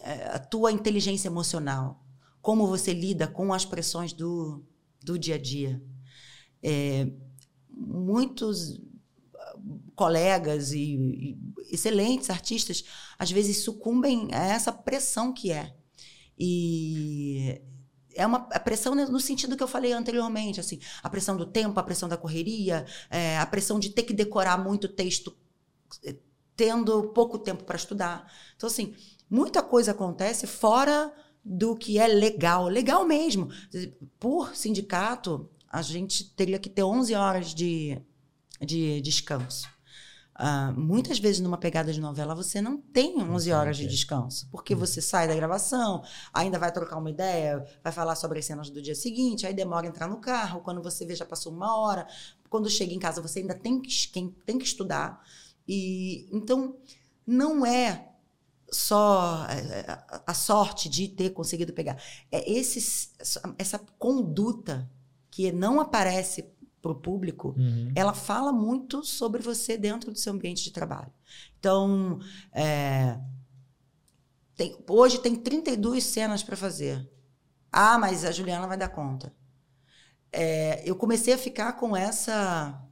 [0.00, 2.04] é, a tua inteligência emocional,
[2.40, 4.64] como você lida com as pressões do,
[5.02, 5.82] do dia a dia.
[6.62, 7.08] é,
[7.76, 8.80] muitos
[9.34, 9.58] ah,
[9.94, 11.38] colegas e, e,
[11.70, 12.84] excelentes artistas
[13.18, 15.74] às vezes sucumbem a essa pressão que é.
[16.38, 17.60] E
[18.14, 21.82] é uma pressão no sentido que eu falei anteriormente, assim, a pressão do tempo, a
[21.82, 25.36] pressão da correria, é, a pressão de ter que decorar muito texto
[26.04, 26.16] é,
[26.56, 28.32] tendo pouco tempo para estudar.
[28.56, 28.94] Então, assim,
[29.28, 31.12] muita coisa acontece fora
[31.44, 33.50] do que é legal, legal mesmo.
[34.18, 38.00] Por sindicato, a gente teria que ter 11 horas de,
[38.58, 39.68] de descanso.
[40.38, 44.72] Uh, muitas vezes numa pegada de novela você não tem 11 horas de descanso, porque
[44.72, 44.80] uhum.
[44.80, 46.02] você sai da gravação,
[46.32, 49.86] ainda vai trocar uma ideia, vai falar sobre as cenas do dia seguinte, aí demora
[49.86, 52.06] a entrar no carro, quando você vê já passou uma hora,
[52.48, 53.90] quando chega em casa você ainda tem que,
[54.46, 55.22] tem que estudar.
[55.68, 56.76] E então
[57.26, 58.14] não é
[58.70, 62.02] só é, é, a sorte de ter conseguido pegar,
[62.32, 63.10] é esse,
[63.58, 64.90] essa conduta
[65.36, 67.92] que não aparece para o público, uhum.
[67.94, 71.12] ela fala muito sobre você dentro do seu ambiente de trabalho.
[71.58, 72.18] Então,
[72.54, 73.18] é,
[74.56, 77.06] tem, hoje tem 32 cenas para fazer.
[77.70, 79.30] Ah, mas a Juliana vai dar conta.
[80.32, 82.82] É, eu comecei a ficar com essa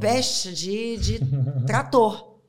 [0.00, 1.20] peste de, de
[1.66, 2.40] trator.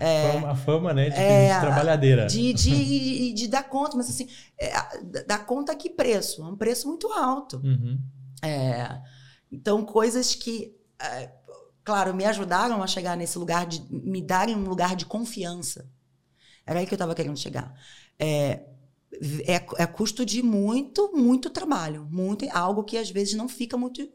[0.00, 1.10] É, a fama, né?
[1.10, 2.26] De, é, de trabalhadeira.
[2.26, 4.28] De, de, de, dar conta, mas assim,
[4.58, 4.72] é,
[5.28, 6.42] dar conta a que preço?
[6.42, 7.58] Um preço muito alto.
[7.62, 7.96] Uhum.
[8.42, 9.00] É,
[9.50, 11.30] então, coisas que, é,
[11.84, 15.90] claro, me ajudaram a chegar nesse lugar, de me darem um lugar de confiança.
[16.64, 17.74] Era aí que eu estava querendo chegar.
[18.18, 18.64] É,
[19.46, 22.06] é, é custo de muito, muito trabalho.
[22.10, 24.08] Muito, algo que às vezes não fica muito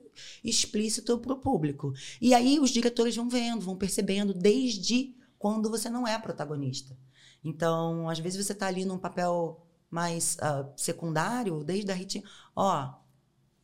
[0.44, 1.94] explícito para o público.
[2.22, 6.98] E aí os diretores vão vendo, vão percebendo desde quando você não é protagonista.
[7.44, 12.24] Então, às vezes você está ali num papel mais uh, secundário, desde a Ritinha,
[12.56, 12.94] ó,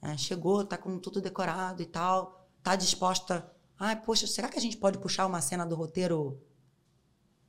[0.01, 3.49] é, chegou, tá com tudo decorado e tal, tá disposta.
[3.79, 6.41] Ai, poxa, será que a gente pode puxar uma cena do roteiro?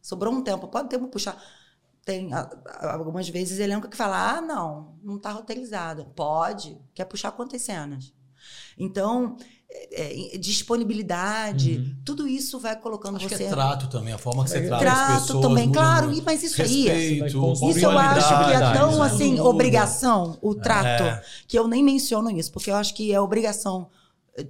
[0.01, 1.41] Sobrou um tempo, pode ter um puxar.
[2.05, 6.07] Tem algumas vezes elenco que fala: ah, não, não tá roteirizado.
[6.17, 8.13] Pode, quer puxar quantas cenas?
[8.77, 9.37] Então,
[9.75, 11.97] é, é, disponibilidade, uhum.
[12.05, 13.37] tudo isso vai colocando acho você.
[13.37, 15.43] Que é trato também, a forma que você trata trato as pessoas.
[15.43, 16.25] também, claro, muito.
[16.25, 17.27] mas isso Respeito, aí.
[17.27, 21.23] Isso eu acho que é tão assim, obrigação, o trato, é.
[21.47, 23.89] que eu nem menciono isso, porque eu acho que é obrigação.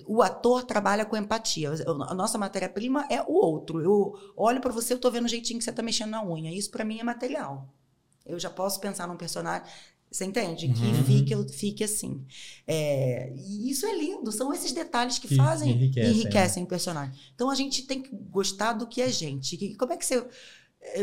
[0.07, 1.73] O ator trabalha com empatia.
[2.09, 3.81] A nossa matéria-prima é o outro.
[3.81, 6.53] Eu olho para você, eu tô vendo o jeitinho que você tá mexendo na unha.
[6.53, 7.69] Isso para mim é material.
[8.25, 9.67] Eu já posso pensar num personagem.
[10.13, 10.67] Você entende?
[10.67, 10.75] Uhum.
[10.75, 12.23] Que fique, fique assim.
[12.67, 16.67] É, e isso é lindo, são esses detalhes que, que fazem enriquecem, enriquecem né?
[16.67, 17.19] o personagem.
[17.35, 19.75] Então a gente tem que gostar do que é gente.
[19.77, 20.27] Como é que você.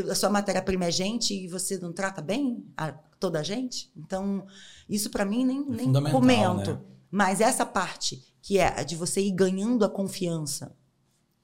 [0.09, 3.89] A sua matéria-prima é gente e você não trata bem a, toda a gente?
[3.95, 4.45] Então,
[4.89, 6.73] isso para mim nem, é nem comento.
[6.73, 6.81] Né?
[7.09, 10.75] Mas essa parte que é de você ir ganhando a confiança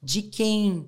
[0.02, 0.88] de quem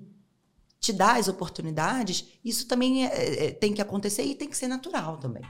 [0.80, 4.68] te dá as oportunidades, isso também é, é, tem que acontecer e tem que ser
[4.68, 5.42] natural também.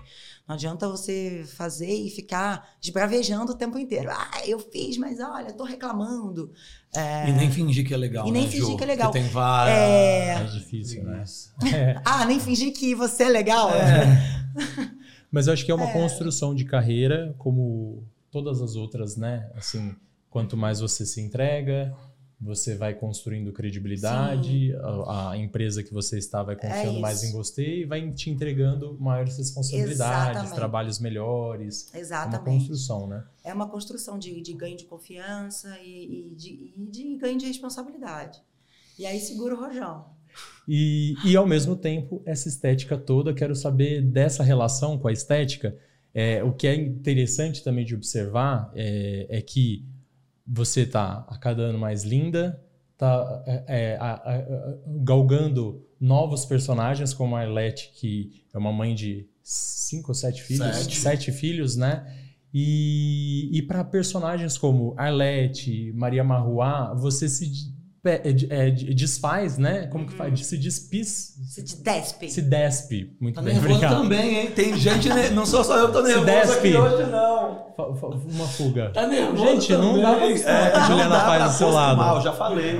[0.48, 4.10] Não adianta você fazer e ficar esbravejando o tempo inteiro.
[4.10, 6.50] Ah, eu fiz, mas olha, tô reclamando.
[6.94, 7.28] É...
[7.28, 8.26] E nem fingir que é legal.
[8.26, 9.12] E nem né, fingir que é legal.
[9.12, 9.76] Que tem várias.
[9.76, 10.28] É...
[10.40, 11.22] é difícil, né?
[11.70, 12.00] É.
[12.02, 13.70] ah, nem fingir que você é legal.
[13.70, 14.48] É.
[15.30, 15.92] mas eu acho que é uma é.
[15.92, 19.50] construção de carreira, como todas as outras, né?
[19.54, 19.94] Assim,
[20.30, 21.94] quanto mais você se entrega,
[22.40, 27.32] você vai construindo credibilidade, a, a, empresa que você está vai confiando é mais em
[27.32, 30.54] você e vai te entregando maiores responsabilidades, Exatamente.
[30.54, 31.92] trabalhos melhores.
[31.92, 32.36] Exatamente.
[32.36, 33.24] É uma construção, né?
[33.42, 37.46] É uma construção de, de ganho de confiança e, e, de, e de ganho de
[37.46, 38.40] responsabilidade.
[38.96, 40.06] E aí segura o rojão.
[40.68, 45.76] E, e ao mesmo tempo, essa estética toda, quero saber dessa relação com a estética.
[46.14, 49.84] É, o que é interessante também de observar é, é que
[50.48, 52.62] você tá a cada ano mais linda,
[52.96, 60.10] tá é, é, galgando novos personagens, como a Arlette, que é uma mãe de cinco
[60.10, 62.06] ou sete filhos, sete, sete filhos, né?
[62.52, 69.86] E, e para personagens como Arlette, Maria Marruá, você se é, é, desfaz, né?
[69.88, 70.46] Como que faz?
[70.46, 71.34] Se despis.
[71.48, 72.30] Se despe.
[72.30, 73.16] Se despe.
[73.20, 74.02] Muito tá bem, nervoso obrigado.
[74.02, 74.50] também, hein?
[74.52, 76.68] Tem gente, não sou só eu que tô nervoso se despe.
[76.68, 77.68] aqui hoje, não.
[78.32, 78.90] Uma fuga.
[78.90, 79.92] Tá nervoso Gente, também.
[79.92, 81.96] não dá pra é, a Juliana faz do seu lado.
[81.96, 82.76] Mal, já falei.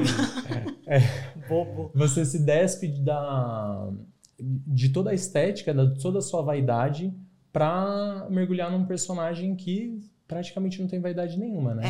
[0.86, 1.00] É,
[1.48, 1.90] Bobo.
[1.94, 3.90] Você se despe da,
[4.38, 7.12] de toda a estética, de toda a sua vaidade
[7.52, 11.86] pra mergulhar num personagem que praticamente não tem vaidade nenhuma, né?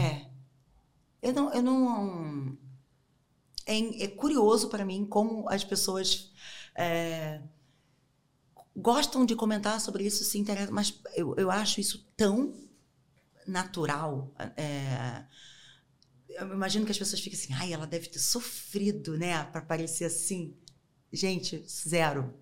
[1.22, 1.28] É.
[1.28, 1.52] Eu não...
[1.52, 2.56] Eu não
[3.68, 6.32] é, é curioso para mim como as pessoas
[6.74, 7.40] é,
[8.74, 12.54] gostam de comentar sobre isso, se interessam, mas eu, eu acho isso tão
[13.46, 14.32] natural.
[14.56, 15.24] É,
[16.30, 20.06] eu imagino que as pessoas fiquem assim, ai, ela deve ter sofrido, né, para parecer
[20.06, 20.56] assim.
[21.12, 22.34] Gente, zero.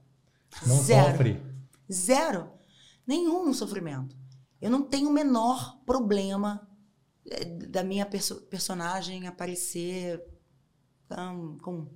[0.66, 1.11] Não zero.
[1.11, 1.43] sofre.
[1.91, 2.51] Zero.
[3.07, 4.16] Nenhum sofrimento.
[4.61, 6.68] Eu não tenho o menor problema
[7.31, 10.22] eh, da minha perso personagem aparecer
[11.11, 11.87] um, com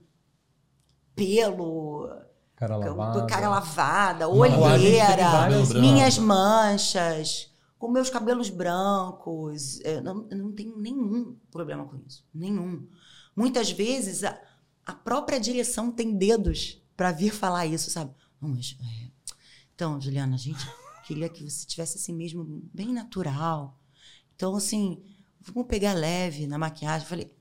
[1.14, 2.08] pelo,
[2.56, 3.26] Cara com- lavada.
[3.26, 9.80] cara lavada, olheira, Cabelo minhas manchas, com meus cabelos brancos.
[9.80, 12.24] Eu não, eu não tenho nenhum problema com isso.
[12.34, 12.86] Nenhum.
[13.34, 14.38] Muitas vezes a,
[14.84, 18.14] a própria direção tem dedos para vir falar isso, sabe?
[18.40, 19.10] Mas, é,
[19.74, 20.66] Então, Juliana, a gente
[21.06, 23.78] queria que você tivesse assim mesmo, bem natural.
[24.36, 25.02] Então, assim,
[25.40, 27.04] vamos pegar leve na maquiagem.
[27.04, 27.32] Eu falei,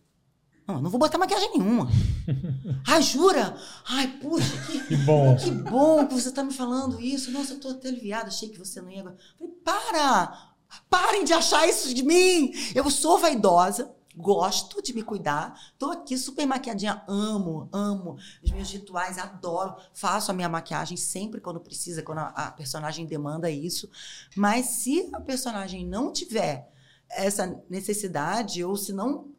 [0.70, 1.90] não, não vou botar maquiagem nenhuma.
[2.88, 3.58] Ai, jura?
[3.88, 5.36] Ai, puxa, que, Que bom.
[5.36, 7.32] que bom que você está me falando isso.
[7.32, 9.04] Nossa, eu tô até aliviada, achei que você não ia.
[9.04, 10.52] Falei, para!
[10.88, 12.52] Parem de achar isso de mim!
[12.76, 18.72] Eu sou vaidosa, gosto de me cuidar, tô aqui super maquiadinha, amo, amo os meus
[18.72, 19.76] rituais, adoro.
[19.92, 23.90] Faço a minha maquiagem sempre quando precisa, quando a, a personagem demanda isso.
[24.36, 26.72] Mas se a personagem não tiver
[27.10, 29.32] essa necessidade, ou se não,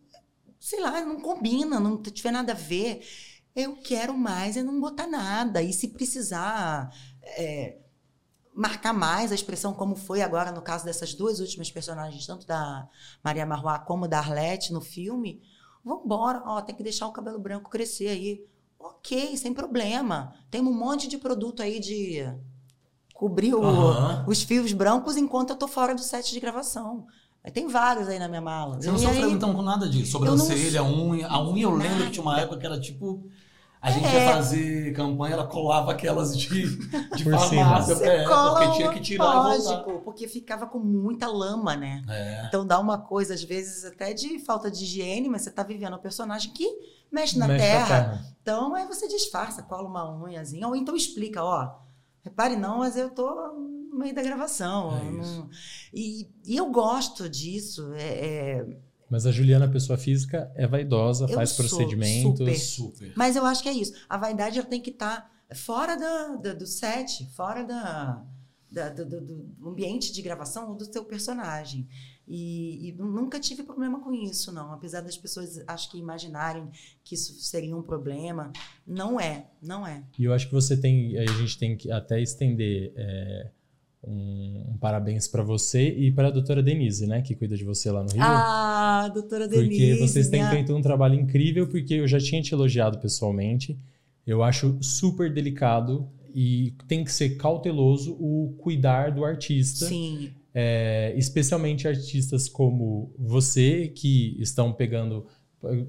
[0.60, 3.04] sei lá, não combina, não tiver nada a ver,
[3.56, 5.62] eu quero mais é não botar nada.
[5.62, 7.78] E se precisar é,
[8.54, 12.88] marcar mais a expressão, como foi agora no caso dessas duas últimas personagens, tanto da
[13.24, 15.42] Maria Marroá como da Arlete no filme,
[15.84, 18.46] vambora, ó, tem que deixar o cabelo branco crescer aí.
[18.78, 20.34] Ok, sem problema.
[20.50, 22.22] Tem um monte de produto aí de
[23.14, 24.24] cobrir o- Aham.
[24.26, 27.06] os fios brancos enquanto eu tô fora do set de gravação.
[27.52, 28.76] Tem vários aí na minha mala.
[28.80, 30.16] Você não E sofreu aí- então com nada disso?
[30.18, 31.26] Eu não Sobrancelha, unha.
[31.26, 33.24] A unha eu lembro que tinha uma época que era tipo.
[33.82, 34.26] A gente É.
[34.26, 36.48] ia fazer campanha, ela colava aquelas de,
[37.16, 38.06] de Por farmácia, cima.
[38.12, 39.42] é, cola porque tinha que tirar e voltar.
[39.48, 42.02] lógico, porque ficava com muita lama, né?
[42.06, 42.44] É.
[42.46, 45.94] Então dá uma coisa, às vezes, até de falta de higiene, mas você tá vivendo
[45.96, 46.68] um personagem que
[47.10, 48.24] mexe na, Mexe com a terra.
[48.42, 51.70] Então aí você disfarça, cola uma unhazinha, ou então explica, ó.
[52.22, 53.30] Repare não, mas eu tô
[54.00, 54.96] meio da gravação.
[54.98, 55.48] É não-.
[55.94, 57.92] E, e eu gosto disso.
[57.94, 58.66] é- é,
[59.10, 62.62] Mas a Juliana, pessoa física, é vaidosa, Eu faz procedimentos.
[62.62, 63.12] Super.
[63.16, 63.92] Mas eu acho que é isso.
[64.08, 68.24] A vaidade ela tem que estar fora da, da- do set, fora da,
[68.70, 71.86] da- do, do- do ambiente de gravação do seu personagem.
[72.32, 74.70] E, e nunca tive problema com isso, não.
[74.72, 76.70] Apesar das pessoas, acho que imaginarem
[77.02, 78.52] que isso seria um problema.
[78.86, 80.04] Não é, não é.
[80.16, 81.18] E eu acho que você tem.
[81.18, 83.50] A gente tem que até estender é,
[84.02, 87.20] um, um parabéns para você e para a doutora Denise, né?
[87.22, 88.22] Que cuida de você lá no Rio.
[88.22, 89.98] Ah, doutora Porque Denise.
[90.00, 93.78] vocês têm minha- feito um trabalho incrível, porque eu já tinha te elogiado pessoalmente.
[94.26, 99.86] Eu acho super delicado e tem que ser cauteloso o cuidar do artista.
[99.86, 105.24] Sim, É, especialmente artistas como você, que estão pegando.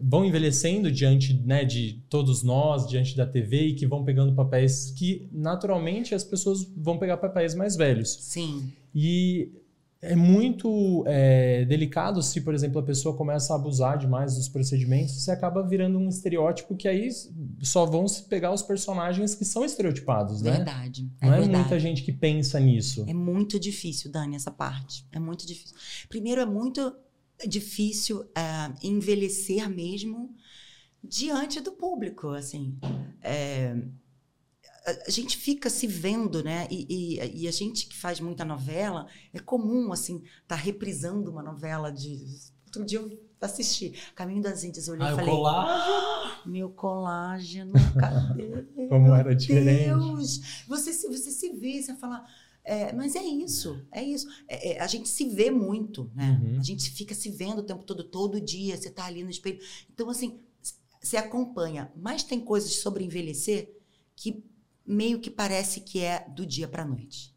[0.01, 4.91] Vão envelhecendo diante né, de todos nós, diante da TV, e que vão pegando papéis
[4.91, 8.17] que, naturalmente, as pessoas vão pegar papéis mais velhos.
[8.22, 8.72] sim.
[8.93, 9.49] E
[10.01, 15.13] é muito é, delicado se, por exemplo, a pessoa começa a abusar demais dos procedimentos,
[15.13, 17.07] você acaba virando um estereótipo que aí
[17.61, 20.53] só vão se pegar os personagens que são estereotipados, né?
[20.53, 21.07] Verdade.
[21.22, 21.59] É Não é verdade.
[21.59, 23.05] muita gente que pensa nisso.
[23.07, 25.05] É muito difícil, Dani, essa parte.
[25.11, 25.76] É muito difícil.
[26.09, 26.93] Primeiro, é muito
[27.48, 30.36] difícil é, envelhecer mesmo
[31.04, 32.78] diante do público, assim.
[33.22, 33.76] É,
[34.86, 36.68] a- gente fica se vendo, né?
[36.70, 36.86] E,
[37.20, 41.92] e- e a gente que faz muita novela, é comum, assim, estar reprisando uma novela
[41.92, 42.26] de...
[42.68, 45.32] Outro dia eu assisti Caminho das Índias, eu olhei Ah, e o falei...
[45.34, 46.22] colágeno.
[46.46, 48.64] Meu colágeno, cadê?
[48.88, 49.86] Como era diferente.
[49.86, 50.64] Deus!
[50.68, 52.26] Você se, você se vê, você fala.
[52.64, 54.28] É, mas é isso, é isso.
[54.47, 56.40] É, é, a gente se vê muito, né?
[56.44, 56.60] Uhum.
[56.60, 59.60] A gente fica se vendo o tempo todo, todo dia, você tá ali no espelho.
[59.91, 60.40] Então, assim,
[61.02, 61.91] você acompanha.
[61.95, 63.76] Mas tem coisas sobre envelhecer
[64.15, 64.44] que
[64.86, 67.36] meio que parece que é do dia pra noite.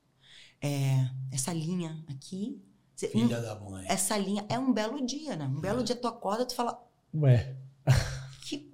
[0.61, 2.61] É, essa linha aqui.
[3.03, 3.85] hum, Filha da mãe.
[3.89, 5.47] essa linha é um belo dia, né?
[5.47, 6.83] Um belo dia tu acorda, tu fala,
[7.15, 7.57] Ué,
[8.47, 8.71] que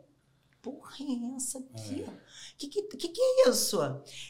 [0.63, 2.05] porra é essa aqui?
[2.61, 3.79] Que, que, que que é isso?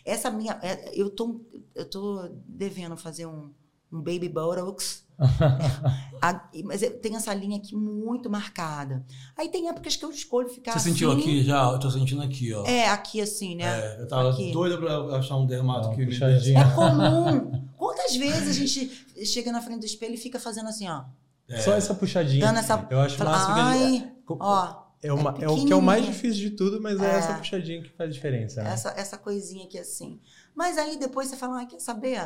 [0.05, 0.59] Essa minha.
[0.63, 1.41] é, Eu tô,
[1.75, 3.51] eu tô devendo fazer um,
[3.93, 5.05] um Baby Botox.
[6.23, 9.05] A- e- mas eu tenho essa linha aqui muito marcada.
[9.37, 11.21] Aí tem épocas que eu escolho ficar Você sentiu assim.
[11.21, 11.71] aqui já?
[11.73, 12.65] Eu tô sentindo aqui, ó.
[12.65, 13.65] É, aqui assim, né?
[13.65, 14.53] É, eu tava Aqui.
[14.53, 16.15] doido pra achar um dermato Ó, que me.
[16.17, 17.69] É comum.
[17.77, 21.03] Quantas vezes a gente chega na frente do espelho e fica fazendo assim, ó?
[21.49, 21.61] É.
[21.61, 22.47] só essa puxadinha.
[22.47, 22.87] Dando essa.
[22.91, 24.80] Eu acho fala, que Ai, ó.
[25.03, 27.19] É, uma- é é o que é o mais difícil de tudo, mas é, É.
[27.19, 28.71] essa puxadinha que faz diferença, né?
[28.73, 30.21] essa, essa coisinha aqui assim.
[30.55, 32.17] Mas aí depois você fala, ah, quer saber?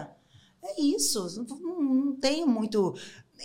[0.63, 2.95] É isso, não, não tenho muito.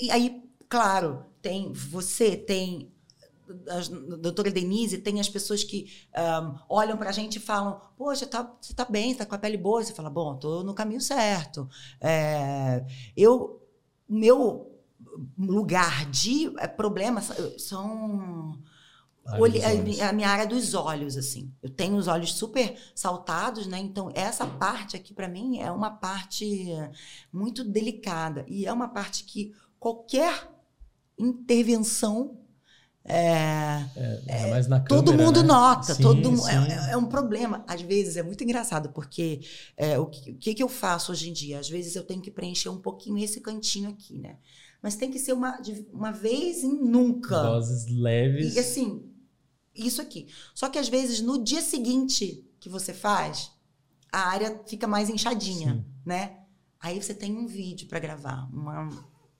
[0.01, 2.91] E aí, claro, tem você tem
[3.67, 8.55] a doutora Denise, tem as pessoas que um, olham pra gente e falam: Poxa, tá,
[8.61, 9.83] você tá bem, você tá com a pele boa.
[9.83, 11.67] Você fala: Bom, tô no caminho certo.
[11.99, 12.85] É,
[13.17, 13.59] eu,
[14.07, 14.71] meu
[15.37, 17.21] lugar de é, problema
[17.57, 18.57] são.
[19.37, 19.61] Olhe,
[20.01, 21.51] a, minha área dos olhos, assim.
[21.61, 23.77] Eu tenho os olhos super saltados, né?
[23.77, 26.67] Então, essa parte aqui, para mim, é uma parte
[27.31, 28.45] muito delicada.
[28.47, 30.49] E é uma parte que qualquer
[31.17, 32.37] intervenção
[33.05, 35.47] é, é, é, mais na todo câmera, mundo né?
[35.47, 36.51] nota, Sim, todo sim.
[36.51, 37.63] é, é um problema.
[37.67, 39.41] Às vezes é muito engraçado, porque
[39.75, 41.59] é, o, que, o que que eu faço hoje em dia?
[41.59, 44.37] Às vezes eu tenho que preencher um pouquinho esse cantinho aqui, né?
[44.81, 45.59] Mas tem que ser uma,
[45.91, 47.41] uma vez em nunca.
[47.41, 48.55] Doses leves.
[48.55, 49.08] E assim,
[49.85, 50.27] isso aqui.
[50.53, 53.51] Só que às vezes no dia seguinte que você faz,
[54.11, 55.85] a área fica mais inchadinha, Sim.
[56.05, 56.37] né?
[56.79, 58.89] Aí você tem um vídeo para gravar, uma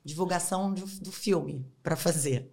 [0.03, 2.51] divulgação do, do filme para fazer.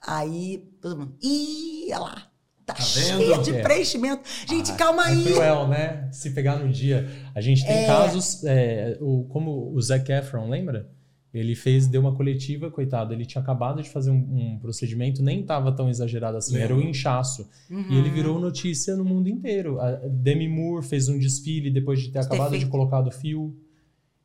[0.00, 2.32] Aí todo mundo, ih, olha lá,
[2.64, 3.62] tá, Tá cheia de É.
[3.62, 4.22] preenchimento.
[4.48, 5.24] Gente, Ah, calma é aí.
[5.24, 6.08] cruel, né?
[6.12, 7.08] Se pegar no dia.
[7.34, 7.86] A gente tem É.
[7.86, 10.88] casos, é, o, como o Zac Efron, lembra?
[11.32, 13.12] Ele fez, deu uma coletiva, coitado.
[13.12, 14.16] Ele tinha acabado de fazer um,
[14.54, 16.90] um procedimento, nem estava tão exagerado assim, era o Lembro.
[16.90, 17.48] inchaço.
[17.70, 17.84] Uhum.
[17.90, 19.78] E ele virou notícia no mundo inteiro.
[19.78, 22.70] A Demi Moore fez um desfile depois de ter De ter acabado de feito.
[22.70, 23.54] colocar o fio.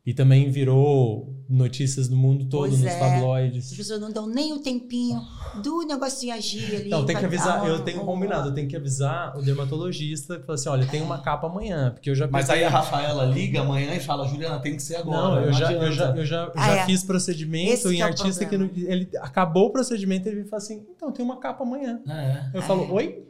[0.05, 2.99] E também virou notícias no mundo todo, Pois nos é.
[2.99, 3.71] tabloides.
[3.71, 5.21] As pessoas não dão nem o tempinho
[5.63, 6.89] do negocinho agir ali.
[6.89, 10.55] Não, tem que avisar, eu tenho combinado, eu tenho que avisar o dermatologista que fala
[10.55, 13.93] assim: olha, tem uma capa amanhã, porque eu já Mas aí a Rafaela liga amanhã
[13.95, 15.35] e fala, Juliana, tem que ser agora.
[15.35, 16.85] Não, eu já, eu já, eu já, Ah, já é.
[16.85, 20.31] fiz procedimento Esse em que é o artista que no- ele acabou o procedimento e
[20.31, 22.01] ele fala assim: então tem uma capa amanhã.
[22.09, 22.57] É.
[22.57, 23.23] Eu falo, oi?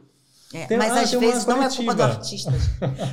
[0.52, 2.04] É, Tem- mas ah, às tem vezes não é culpa do coletiva.
[2.04, 2.52] artista.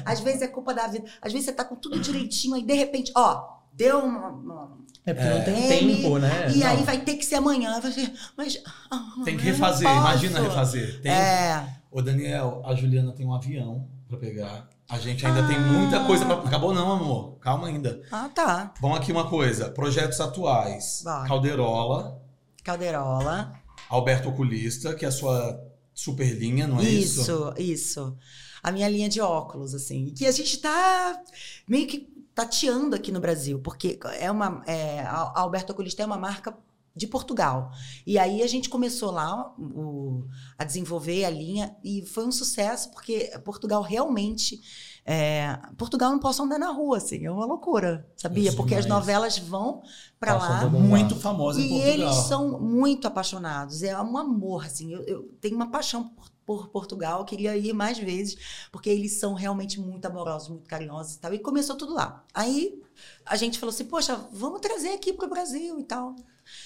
[0.05, 1.05] às vezes é culpa da vida.
[1.21, 3.43] Às vezes você tá com tudo direitinho, aí de repente, ó,
[3.73, 4.27] deu uma.
[4.27, 6.51] uma- É porque não tem tempo, né?
[6.53, 6.67] e Não.
[6.67, 7.79] aí vai ter que ser amanhã.
[7.79, 8.61] Vai ser, mas.
[8.91, 11.01] ah, Tem que refazer, imagina refazer.
[11.01, 11.11] Tem...
[11.11, 11.65] É.
[11.89, 14.69] Ô, Daniel, a Juliana tem um avião pra pegar.
[14.87, 15.59] A gente ainda tem Ah.
[15.61, 16.35] muita coisa pra...
[16.35, 17.37] Acabou não, amor.
[17.39, 18.01] Calma ainda.
[18.11, 18.73] Ah, tá.
[18.81, 19.69] Vamos aqui uma coisa.
[19.69, 21.01] Projetos atuais.
[21.03, 21.27] Vai.
[21.27, 22.21] Calderola,
[22.63, 23.53] Calderola.
[23.89, 25.59] Alberto Oculista, que é a sua
[26.01, 27.21] super linha, não é isso?
[27.21, 28.17] Isso, isso.
[28.63, 30.13] A minha linha de óculos, assim.
[30.15, 31.21] Que a gente tá
[31.67, 34.63] meio que tateando aqui no Brasil, porque é uma.
[34.65, 36.55] É, a Alberto Oculista é uma marca
[36.95, 37.71] de Portugal.
[38.05, 40.25] E aí a gente começou lá o-
[40.57, 44.59] a desenvolver a linha e foi um sucesso, porque Portugal realmente.
[45.03, 48.53] é, Portugal não posso andar na rua, assim, é uma loucura, sabia?
[48.53, 49.81] Porque as novelas vão
[50.19, 50.69] para lá.
[50.69, 51.19] Muito lado.
[51.19, 51.93] famosa em E Portugal.
[51.93, 53.81] eles são muito apaixonados.
[53.81, 54.93] É um amor, assim.
[54.93, 57.17] Eu, eu tenho uma paixão por, por Portugal.
[57.21, 58.37] Eu queria ir mais vezes,
[58.71, 61.33] porque eles são realmente muito amorosos, muito carinhosos e tal.
[61.33, 62.23] E começou tudo lá.
[62.31, 62.79] Aí
[63.25, 66.15] a gente falou assim: poxa, vamos trazer aqui para o Brasil e tal.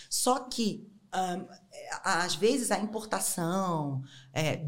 [0.10, 0.88] Só que.
[1.14, 1.42] é,
[2.04, 4.02] às vezes a importação,
[4.34, 4.66] é,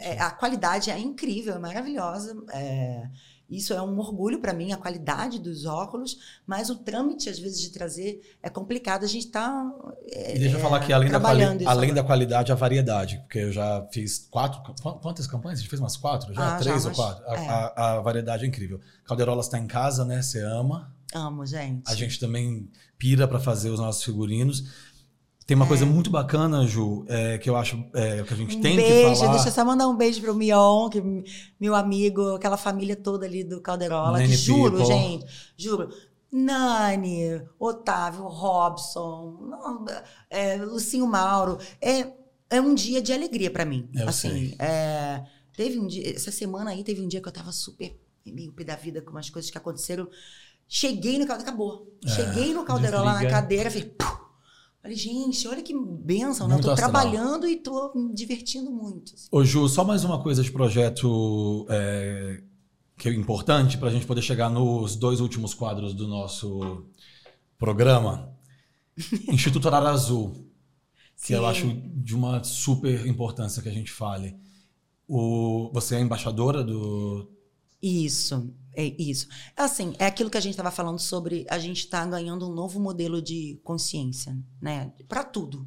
[0.00, 2.34] é, a qualidade é incrível, é maravilhosa.
[2.52, 3.08] é,
[3.48, 7.60] isso é um orgulho para mim, a qualidade dos óculos, mas o trâmite, às vezes,
[7.60, 9.04] de trazer é complicado.
[9.04, 9.64] A gente está.
[10.08, 13.18] E deixa eu falar que além, da, quali- além da qualidade, a variedade.
[13.20, 14.60] Porque eu já fiz quatro.
[14.74, 15.60] qu- Quantas campanhas?
[15.60, 16.34] A gente fez umas quatro?
[16.34, 16.56] Já?
[16.56, 17.24] Ah, Três já, ou quatro?
[17.28, 17.48] A, é.
[17.48, 18.80] a- a variedade é incrível.
[19.04, 20.20] Calderola está em casa, né?
[20.22, 20.92] Você ama.
[21.16, 21.90] Amo, gente.
[21.90, 22.68] A gente também
[22.98, 24.64] pira para fazer os nossos figurinos.
[25.46, 28.60] Tem uma coisa muito bacana, Ju, é, que eu acho é, que a gente um
[28.60, 29.32] tem beijo, que falar.
[29.32, 31.02] deixa eu só mandar um beijo pro Mion, que é
[31.58, 34.18] meu amigo, aquela família toda ali do Calderola.
[34.18, 34.86] Que juro, People.
[34.86, 35.26] gente,
[35.56, 35.88] juro.
[36.32, 39.84] Nani, Otávio, Robson, não,
[40.28, 41.58] é, Lucinho Mauro.
[41.80, 42.12] É,
[42.50, 43.88] é um dia de alegria pra mim.
[43.94, 45.22] Eu assim, é,
[45.56, 47.96] teve um dia, essa semana aí teve um dia que eu tava super
[48.32, 50.08] meio pé da vida com umas coisas que aconteceram.
[50.68, 51.98] Cheguei no Calderola, acabou.
[52.04, 53.30] É, Cheguei no Calderola na desliga.
[53.32, 54.16] cadeira, falei, "Pum".
[54.82, 56.54] Falei, gente, olha que bênção, né?
[56.56, 56.90] Eu tô astral.
[56.90, 59.14] trabalhando e tô me divertindo muito.
[59.14, 59.26] assim.
[59.32, 62.42] Ô, Ju, só mais uma coisa de projeto é,
[62.96, 66.86] que é importante para a gente poder chegar nos dois últimos quadros do nosso
[67.58, 68.32] programa.
[69.28, 70.48] Instituto Arara Azul,
[71.24, 71.46] que eu Sim.
[71.46, 74.36] acho de uma super importância que a gente fale.
[75.08, 77.28] O, você é embaixadora do.
[77.82, 79.26] Isso, é isso.
[79.56, 82.78] Assim, é aquilo que a gente estava falando sobre a gente estar ganhando um novo
[82.78, 84.92] modelo de consciência, né?
[85.08, 85.66] Para tudo.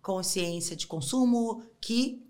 [0.00, 2.26] Consciência de consumo, que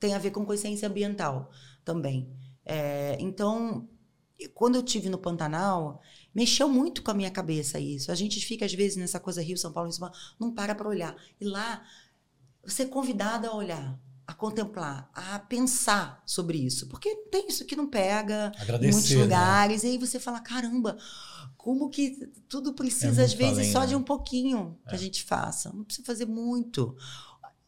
[0.00, 1.50] tem a ver com consciência ambiental
[1.84, 2.28] também.
[2.64, 3.88] É, então,
[4.54, 6.02] quando eu tive no Pantanal,
[6.34, 8.10] mexeu muito com a minha cabeça isso.
[8.10, 10.74] A gente fica, às vezes, nessa coisa Rio, São Paulo, Rio, São Paulo, não para
[10.74, 11.16] para olhar.
[11.40, 11.84] E lá,
[12.64, 16.88] você é convidada a olhar, a contemplar, a pensar sobre isso.
[16.88, 19.22] Porque tem isso que não pega em muitos né?
[19.22, 19.82] lugares.
[19.84, 20.96] E aí você fala, caramba,
[21.56, 23.86] como que tudo precisa, É às vezes, além, só né?
[23.88, 24.96] de um pouquinho que É.
[24.96, 25.72] a gente faça.
[25.72, 26.96] Não precisa fazer muito.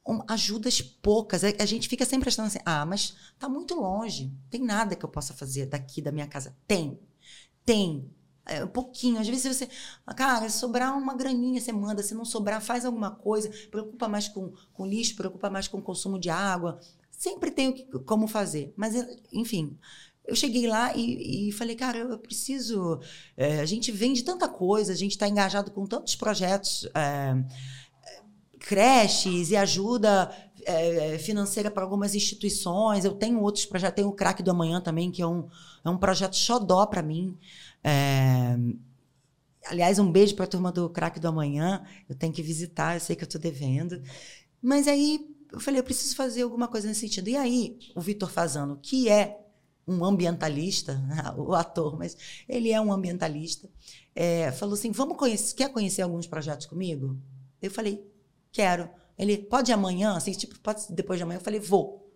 [0.08, 1.42] um, ajudas poucas.
[1.42, 4.32] A, a gente fica sempre achando assim, ah, mas tá muito longe.
[4.48, 6.56] Tem nada que eu possa fazer daqui da minha casa.
[6.66, 6.98] Tem.
[7.64, 8.08] Tem.
[8.46, 9.18] É, um pouquinho.
[9.20, 9.68] Às vezes você.
[10.16, 12.02] Cara, se sobrar uma graninha, você manda.
[12.02, 13.50] Se não sobrar, faz alguma coisa.
[13.70, 16.78] Preocupa mais com, com lixo, preocupa mais com o consumo de água.
[17.10, 18.72] Sempre tem como fazer.
[18.76, 18.94] Mas,
[19.32, 19.76] enfim.
[20.24, 23.00] Eu cheguei lá e, e falei, cara, eu preciso.
[23.36, 26.88] É, a gente vende tanta coisa, a gente está engajado com tantos projetos.
[26.94, 27.36] É,
[28.58, 30.30] creches e ajuda
[30.66, 33.04] é, financeira para algumas instituições.
[33.04, 35.48] Eu tenho outros projetos, tenho o Crack do Amanhã também, que é um,
[35.84, 37.38] é um projeto xodó para mim.
[37.82, 38.56] É,
[39.66, 41.84] aliás, um beijo para a turma do Crack do Amanhã.
[42.08, 44.02] Eu tenho que visitar, eu sei que eu estou devendo.
[44.60, 47.28] Mas aí eu falei, eu preciso fazer alguma coisa nesse sentido.
[47.28, 49.40] E aí, o Vitor Fazano, que é
[49.86, 51.00] um ambientalista,
[51.38, 52.16] o ator, mas
[52.48, 53.70] ele é um ambientalista,
[54.14, 57.16] é, falou assim: vamos conhecer, quer conhecer alguns projetos comigo?
[57.62, 58.04] Eu falei,
[58.56, 58.88] Quero.
[59.18, 60.16] Ele, pode amanhã?
[60.16, 61.38] Assim, tipo, pode depois de amanhã?
[61.38, 62.12] Eu falei, vou.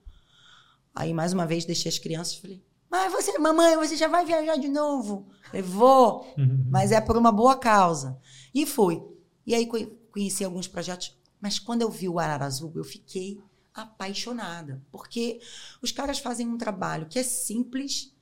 [0.94, 4.56] Aí, mais uma vez, deixei as crianças falei, mas você, mamãe, você já vai viajar
[4.56, 5.28] de novo?
[5.30, 6.34] Eu falei, vou,
[6.68, 8.18] mas é por uma boa causa.
[8.52, 9.00] E fui.
[9.46, 9.68] E aí
[10.10, 13.40] conheci alguns projetos, mas quando eu vi o Arara Azul, eu fiquei
[13.72, 15.40] apaixonada, porque
[15.80, 18.12] os caras fazem um trabalho que é simples,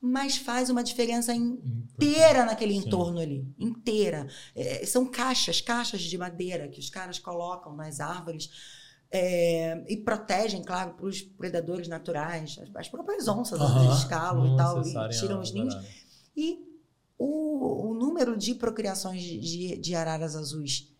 [0.00, 2.86] mas faz uma diferença inteira naquele Sim.
[2.86, 4.28] entorno ali, inteira.
[4.54, 8.48] É, são caixas, caixas de madeira que os caras colocam nas árvores
[9.10, 13.92] é, e protegem, claro, para os predadores naturais, as, as próprias onças, uhum.
[13.92, 15.74] escalam e tal, e tiram os ninhos.
[16.36, 16.64] E
[17.18, 20.94] o, o, número de procriações de, de, de araras azuis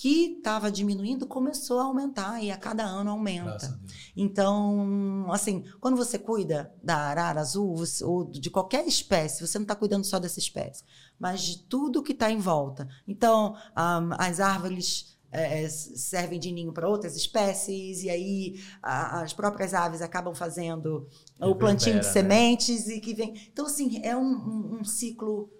[0.00, 3.78] que estava diminuindo começou a aumentar e a cada ano aumenta.
[4.16, 9.64] Então, assim, quando você cuida da arara azul você, ou de qualquer espécie, você não
[9.64, 10.84] está cuidando só dessa espécie,
[11.18, 12.88] mas de tudo que está em volta.
[13.06, 19.34] Então, um, as árvores é, servem de ninho para outras espécies, e aí a, as
[19.34, 21.06] próprias aves acabam fazendo
[21.38, 22.10] o plantio de né?
[22.10, 23.34] sementes e que vem.
[23.52, 25.50] Então, assim, é um, um, um ciclo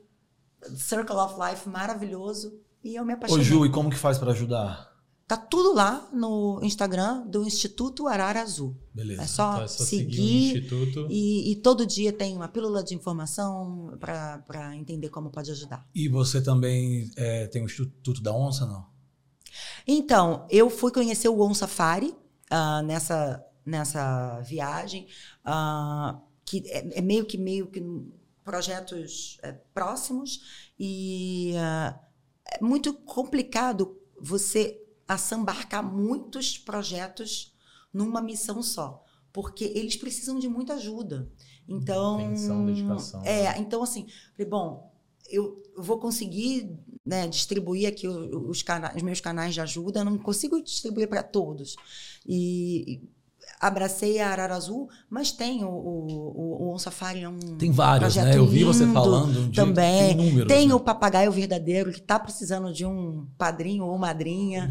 [0.79, 3.45] Circle of Life maravilhoso e eu me apaixonei.
[3.45, 4.91] Ô Ju, e como que faz para ajudar?
[5.27, 8.77] Tá tudo lá no Instagram do Instituto Arara Azul.
[8.93, 9.23] Beleza.
[9.23, 10.55] É só, então é só seguir.
[10.55, 15.87] seguir e, e, todo dia tem uma pílula de informação para entender como pode ajudar.
[15.95, 18.87] E você também é, tem o Instituto da Onça, não?
[19.87, 22.09] Então, eu fui conhecer o On Safari
[22.51, 25.07] uh, nessa, nessa viagem,
[25.47, 27.81] uh, que é, é, meio que meio que
[28.45, 32.10] projetos é, próximos e uh,
[32.53, 37.55] é muito complicado você assambarcar muitos projetos
[37.93, 41.31] numa missão só, porque eles precisam de muita ajuda.
[41.69, 43.23] Então, Atenção, dedicação.
[43.25, 44.07] É, então assim,
[44.49, 44.93] bom,
[45.29, 50.63] eu, vou conseguir né, distribuir aqui os, canais, os meus canais de ajuda, não consigo
[50.63, 51.77] distribuir para todos.
[52.27, 53.01] E
[53.61, 58.17] abracei a Arara Azul, mas tem o, o, o On Safari é um Tem vários,
[58.17, 58.35] né?
[58.35, 60.17] Eu vi você falando de, também.
[60.17, 60.75] De números, tem né?
[60.75, 64.71] o Papagaio Verdadeiro, que está precisando de um padrinho ou madrinha.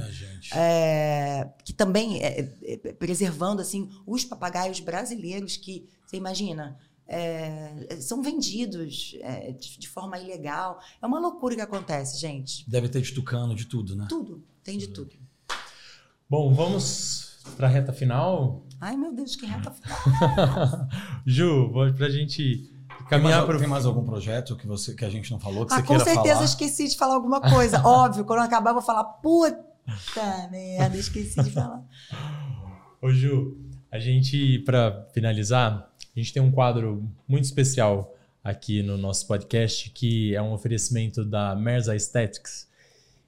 [0.52, 6.76] É, que também é, é, preservando assim os papagaios brasileiros que, você imagina,
[7.08, 10.80] é, são vendidos é, de, de, forma ilegal.
[11.00, 12.68] É uma loucura que acontece, gente.
[12.68, 14.08] Deve ter de tucano, de tudo, né?
[14.10, 15.14] Tudo, tem de tudo.
[16.28, 18.66] Bom, vamos para a reta final.
[18.80, 20.88] Ai, meu Deus, que reta final.
[21.26, 22.72] Ju, para a gente
[23.10, 23.58] caminhar pro...
[23.58, 26.06] tem mais algum projeto que, você, que a gente não falou, que ah, você queira
[26.06, 26.16] falar?
[26.16, 27.82] Com certeza esqueci de falar alguma coisa.
[27.86, 29.60] Óbvio, quando acabar eu vou falar, puta
[30.52, 31.84] merda, esqueci de falar.
[33.02, 33.58] Ô Ju,
[33.92, 39.90] a gente, para finalizar, a gente tem um quadro muito especial aqui no nosso podcast,
[39.90, 42.68] que é um oferecimento da Merza Aesthetics,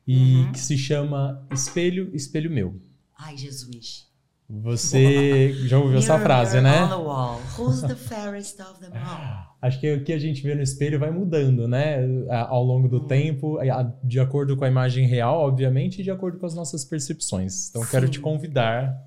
[0.06, 0.52] e uhum.
[0.52, 2.80] que se chama Espelho, Espelho Meu.
[3.18, 4.11] Ai, Jesus.
[4.60, 6.84] Você já ouviu essa frase, né?
[6.84, 7.41] On the wall.
[7.57, 9.52] Who's the fairest of them all?
[9.61, 11.99] Acho que o que a gente vê no espelho vai mudando, né?
[12.30, 13.07] Ao longo do hum.
[13.07, 13.60] tempo,
[14.03, 17.69] de acordo com a imagem real, obviamente, e de acordo com as nossas percepções.
[17.69, 17.91] Então, Sim.
[17.91, 18.99] quero te convidar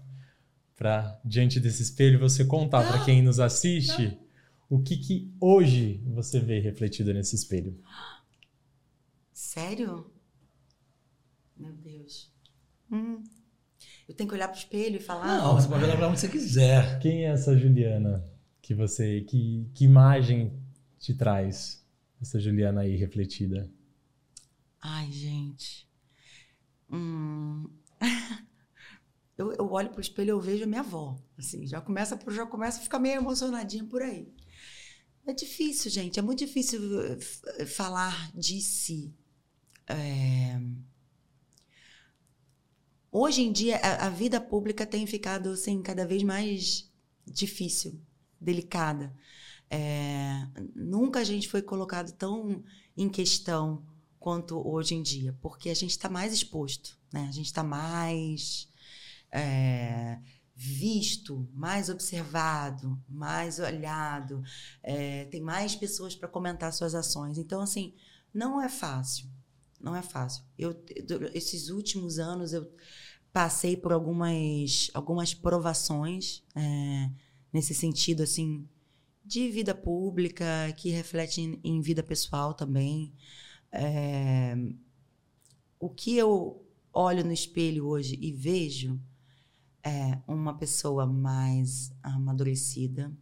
[0.76, 4.16] para, diante desse espelho, você contar para quem nos assiste
[4.70, 7.78] o que, que hoje você vê refletido nesse espelho.
[9.32, 10.10] Sério?
[11.56, 12.32] Meu Deus.
[12.90, 13.22] Hum.
[14.08, 15.38] Eu tenho que olhar para o espelho e falar.
[15.38, 16.98] Não, você pode olhar para onde você quiser.
[16.98, 18.24] Quem é essa Juliana
[18.60, 19.22] que você.
[19.22, 20.52] Que, que imagem
[20.98, 21.84] te traz
[22.20, 23.70] essa Juliana aí refletida?
[24.80, 25.88] Ai, gente.
[26.92, 27.66] Hum.
[29.38, 31.16] eu, eu olho para o espelho e eu vejo a minha avó.
[31.38, 34.30] Assim, já começa, já começa a ficar meio emocionadinha por aí.
[35.26, 36.18] É difícil, gente.
[36.18, 39.14] É muito difícil eh, falar de si.
[39.88, 40.60] É
[43.14, 46.90] hoje em dia a, a vida pública tem ficado assim cada vez mais
[47.24, 48.02] difícil,
[48.40, 49.14] delicada.
[49.70, 52.62] É, nunca a gente foi colocado tão
[52.96, 53.86] em questão
[54.18, 57.26] quanto hoje em dia, porque a gente está mais exposto, né?
[57.28, 58.68] A gente está mais
[59.30, 60.18] é,
[60.54, 64.42] visto, mais observado, mais olhado,
[64.82, 67.38] é, tem mais pessoas para comentar suas ações.
[67.38, 67.94] Então, assim,
[68.32, 69.28] não é fácil,
[69.84, 70.42] não é fácil.
[70.58, 70.74] Eu,
[71.34, 72.72] esses últimos anos eu
[73.32, 77.10] passei por algumas, algumas provações é,
[77.52, 78.66] nesse sentido, assim,
[79.22, 83.12] de vida pública, que reflete em, em vida pessoal também.
[83.70, 84.56] É,
[85.78, 88.98] o que eu olho no espelho hoje e vejo
[89.82, 93.12] é uma pessoa mais amadurecida,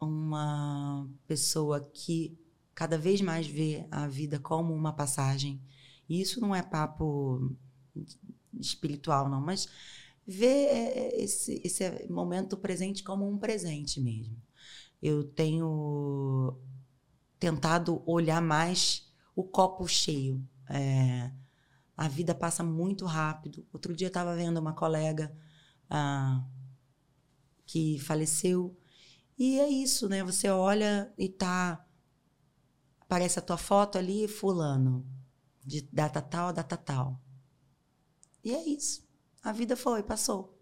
[0.00, 2.36] uma pessoa que
[2.74, 5.62] cada vez mais vê a vida como uma passagem.
[6.08, 7.56] E isso não é papo
[8.58, 9.68] espiritual, não, mas
[10.26, 14.36] vê é, esse, esse momento presente como um presente mesmo.
[15.02, 16.58] Eu tenho
[17.38, 20.42] tentado olhar mais o copo cheio.
[20.68, 21.30] É,
[21.96, 23.66] a vida passa muito rápido.
[23.72, 25.36] Outro dia eu estava vendo uma colega
[25.90, 26.44] ah,
[27.66, 28.76] que faleceu.
[29.38, 30.22] E é isso, né?
[30.24, 31.83] Você olha e tá.
[33.06, 35.06] Aparece a tua foto ali, fulano.
[35.64, 37.20] De data tal data tal.
[38.42, 39.06] E é isso.
[39.42, 40.58] A vida foi, passou.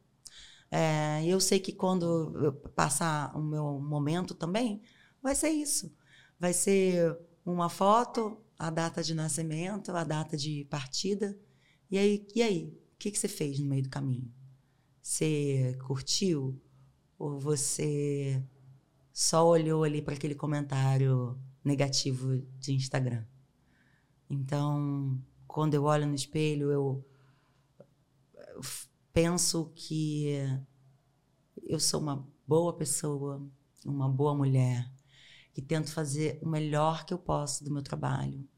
[0.71, 4.83] É, eu sei que quando eu passar o meu momento também,
[5.23, 5.95] vai ser isso.
[6.39, 11.39] Vai ser uma foto, a data de nascimento, a data de partida.
[11.91, 12.65] E aí, e aí?
[12.95, 14.33] O que, que você fez no meio do caminho?
[15.03, 16.61] Você curtiu?
[17.19, 18.43] Ou você
[19.13, 23.25] só olhou ali para aquele comentário negativo de Instagram?
[24.29, 27.05] Então, quando eu olho no espelho, eu,
[29.13, 30.29] penso que
[31.63, 33.47] eu sou uma boa pessoa,
[33.85, 34.91] uma boa mulher,
[35.53, 38.49] que tento fazer o melhor que eu posso do meu trabalho,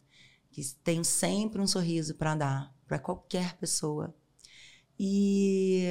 [0.51, 4.15] que tenho sempre um sorriso para dar para qualquer pessoa.
[4.99, 5.83] E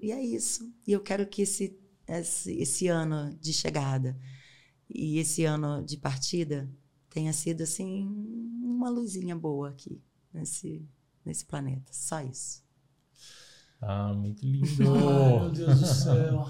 [0.00, 0.72] e é isso.
[0.86, 4.18] E eu quero que esse, esse, esse ano de chegada
[4.92, 6.68] e esse ano de partida
[7.08, 8.06] tenha sido assim
[8.62, 10.00] uma luzinha boa aqui
[10.32, 10.84] nesse,
[11.24, 11.92] nesse planeta.
[11.92, 12.62] Só isso.
[13.80, 14.66] Ah, muito lindo.
[14.82, 16.46] Ai, meu Deus do céu.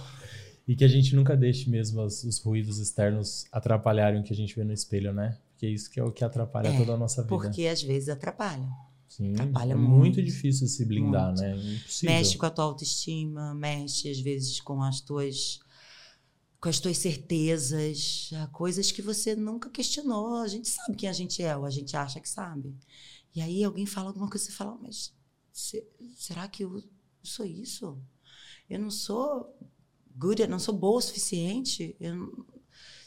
[0.66, 4.36] e que a gente nunca deixe mesmo os, os, ruídos externos atrapalharem o que a
[4.36, 5.38] gente vê no espelho, né?
[5.52, 7.36] Porque isso que é o que atrapalha é, toda a nossa vida.
[7.36, 8.68] Porque às vezes atrapalha.
[9.06, 11.40] Sim, Atrapalha é muito, muito difícil se blindar, muito.
[11.40, 11.56] né?
[11.56, 12.14] Impossível.
[12.14, 15.58] Mexe com a tua autoestima, mexe às vezes com as tuas
[16.60, 20.36] com as tuas certezas, coisas que você nunca questionou.
[20.36, 22.76] A gente sabe quem a gente é, ou a gente acha que sabe.
[23.34, 25.14] E aí alguém fala alguma coisa e você fala, mas
[26.16, 26.82] será que eu
[27.22, 27.98] sou isso?
[28.68, 29.56] Eu não sou
[30.16, 31.96] good, eu não sou boa o suficiente?
[31.98, 32.46] Eu,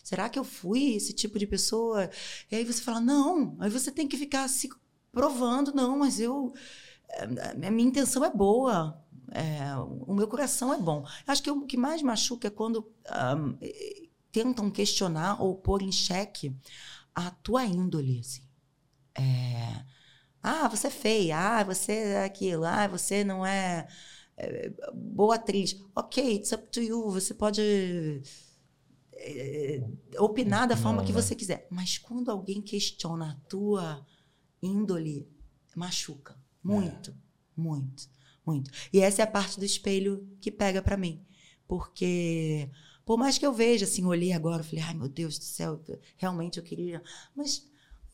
[0.03, 2.09] será que eu fui esse tipo de pessoa?
[2.51, 3.55] E aí você fala, não.
[3.59, 4.69] Aí você tem que ficar se
[5.11, 6.53] provando, não, mas eu.
[7.09, 9.02] Eh, a minha intenção é boa.
[9.31, 11.05] É, o meu coração é bom.
[11.25, 12.91] Acho que o que mais machuca é quando
[13.37, 13.57] um,
[14.31, 16.55] tentam questionar ou pôr em xeque
[17.13, 18.19] a tua índole.
[18.19, 18.43] Assim.
[19.15, 19.85] É,
[20.41, 21.37] ah, você é feia.
[21.37, 22.65] Ah, você é aquilo.
[22.65, 23.87] Ah, você não é,
[24.37, 25.79] é boa atriz.
[25.95, 27.09] Ok, it's up to you.
[27.11, 28.21] Você pode
[29.13, 29.83] é,
[30.17, 31.67] opinar da forma não, que você quiser.
[31.69, 34.05] Mas quando alguém questiona a tua
[34.61, 35.27] índole
[35.75, 36.35] machuca.
[36.63, 37.13] Muito, é.
[37.57, 38.09] muito,
[38.45, 38.71] muito.
[38.91, 41.21] E essa é a parte do espelho que pega para mim.
[41.67, 42.69] Porque,
[43.05, 45.81] por mais que eu veja, assim, olhei agora, eu falei, ai meu Deus do céu,
[46.17, 47.01] realmente eu queria.
[47.35, 47.65] Mas,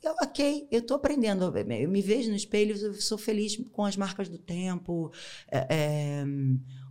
[0.03, 1.45] eu, ok, eu estou aprendendo.
[1.57, 5.11] Eu me vejo no espelho, eu sou feliz com as marcas do tempo,
[5.51, 6.25] é, é,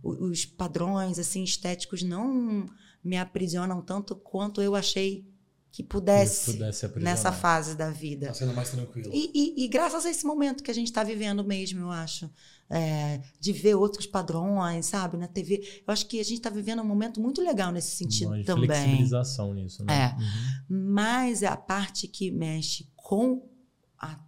[0.03, 2.65] os padrões, assim, estéticos não
[3.03, 5.25] me aprisionam tanto quanto eu achei
[5.71, 8.27] que pudesse, pudesse nessa fase da vida.
[8.27, 9.11] Tá sendo mais tranquilo.
[9.13, 12.29] E, e, e, graças a esse momento que a gente está vivendo mesmo, eu acho,
[12.69, 15.83] é, de ver outros padrões, sabe, na TV.
[15.85, 18.67] Eu acho que a gente está vivendo um momento muito legal nesse sentido Uma também.
[18.67, 19.93] flexibilização nisso, né?
[19.93, 20.21] É.
[20.21, 20.93] Uhum.
[20.93, 23.49] Mas é a parte que mexe com
[23.97, 24.19] a,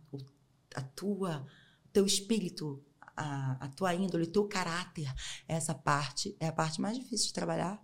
[0.75, 1.45] a tua,
[1.93, 2.83] teu espírito,
[3.15, 5.13] a, a tua índole, o teu caráter,
[5.47, 7.81] essa parte é a parte mais difícil de trabalhar.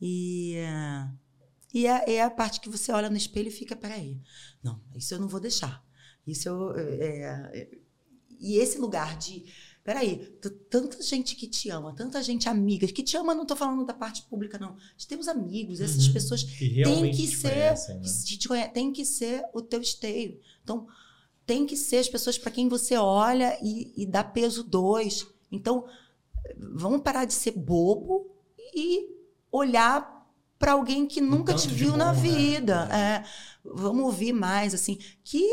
[0.00, 0.56] E.
[1.74, 4.18] E é, é, a parte que você olha no espelho e fica, peraí,
[4.62, 5.84] não, isso eu não vou deixar.
[6.26, 6.74] Isso eu.
[6.74, 7.70] É, é,
[8.40, 9.44] e esse lugar de.
[9.86, 10.16] Peraí,
[10.68, 13.94] tanta gente que te ama, tanta gente amiga, que te ama, não estou falando da
[13.94, 14.74] parte pública, não.
[15.06, 17.50] Temos amigos, essas uhum, pessoas que têm que ser.
[17.50, 18.02] Conhecem, né?
[18.02, 20.40] te conhece, tem que ser o teu esteio.
[20.64, 20.88] Então,
[21.46, 25.86] tem que ser as pessoas para quem você olha e, e dá peso dois Então,
[26.58, 28.28] vamos parar de ser bobo
[28.74, 29.08] e
[29.52, 32.20] olhar para alguém que nunca te viu bom, na né?
[32.20, 32.88] vida.
[32.92, 33.24] É,
[33.64, 35.46] vamos ouvir mais, assim, que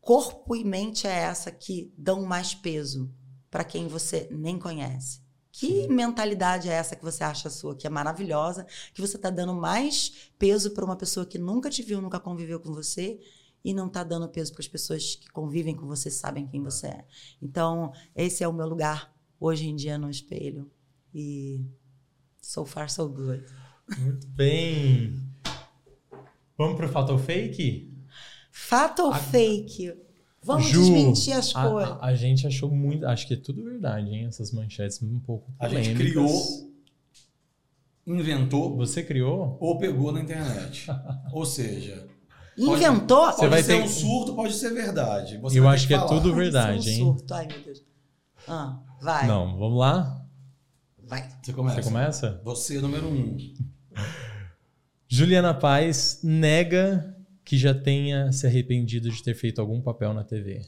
[0.00, 3.08] corpo e mente é essa que dão mais peso
[3.56, 5.22] para quem você nem conhece?
[5.50, 5.88] Que Sim.
[5.88, 10.30] mentalidade é essa que você acha sua, que é maravilhosa, que você está dando mais
[10.38, 13.18] peso para uma pessoa que nunca te viu, nunca conviveu com você
[13.64, 16.88] e não está dando peso para as pessoas que convivem com você, sabem quem você
[16.88, 17.06] é.
[17.40, 20.70] Então, esse é o meu lugar hoje em dia no espelho.
[21.14, 21.64] E
[22.42, 23.42] so far, so good.
[23.96, 25.18] Muito bem.
[26.58, 27.90] Vamos para o fato ou fake?
[28.52, 29.18] Fato ou a...
[29.18, 29.94] fake?
[30.46, 31.96] Vamos Ju, desmentir as coisas.
[32.00, 33.04] A, a, gente achou muito.
[33.04, 34.26] Acho que é tudo verdade, hein?
[34.26, 35.50] Essas manchetes um pouco.
[35.58, 35.80] Polêmicas.
[35.80, 36.72] A gente criou,
[38.06, 38.76] inventou.
[38.76, 39.58] Você criou?
[39.60, 40.86] Ou pegou na internet.
[41.32, 42.06] ou seja.
[42.56, 43.32] Inventou?
[43.32, 43.82] Pode, pode ser ter...
[43.82, 45.36] um surto, pode ser verdade.
[45.38, 47.02] Você Eu acho que, que é tudo verdade, hein?
[47.02, 47.34] Um surto.
[47.34, 47.84] Ai, meu Deus.
[48.46, 49.26] Ah, vai.
[49.26, 50.24] Não, vamos lá?
[51.02, 51.28] Vai.
[51.42, 51.82] Você começa.
[51.82, 52.40] Você começa?
[52.44, 53.36] Você, número um.
[55.08, 57.15] Juliana Paz nega
[57.46, 60.62] que já tenha se arrependido de ter feito algum papel na TV.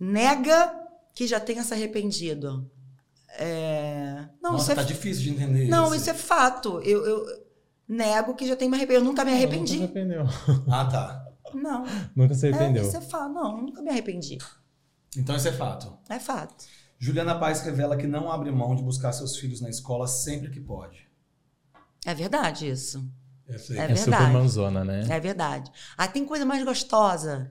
[0.00, 0.74] Nega
[1.14, 2.68] que já tenha se arrependido.
[3.38, 4.28] É...
[4.42, 4.84] Não, Nossa, isso tá é...
[4.84, 6.80] difícil de entender Não, isso, isso é fato.
[6.80, 7.46] Eu, eu,
[7.88, 9.04] nego que já tenho me arrependido.
[9.04, 9.78] Eu nunca me arrependi.
[9.78, 10.24] Nunca arrependeu.
[10.68, 11.24] Ah, tá.
[11.54, 11.84] Não.
[12.16, 12.82] Nunca se arrependeu.
[12.82, 13.32] É, isso é fato.
[13.32, 14.38] Não, nunca me arrependi.
[15.16, 15.96] Então isso é fato.
[16.08, 16.64] É fato.
[16.98, 20.60] Juliana Paz revela que não abre mão de buscar seus filhos na escola sempre que
[20.60, 21.08] pode.
[22.04, 23.08] É verdade isso.
[23.48, 25.06] É, é, é super manzona, né?
[25.08, 25.70] É verdade.
[25.96, 27.50] Ah, tem coisa mais gostosa.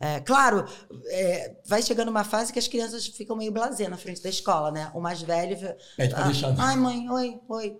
[0.00, 0.64] É, claro,
[1.06, 4.70] é, vai chegando uma fase que as crianças ficam meio blasé na frente da escola,
[4.70, 4.90] né?
[4.94, 5.56] O mais velho.
[5.96, 6.54] Pede pra ah, deixar.
[6.58, 7.76] Ai, mãe, oi, oi.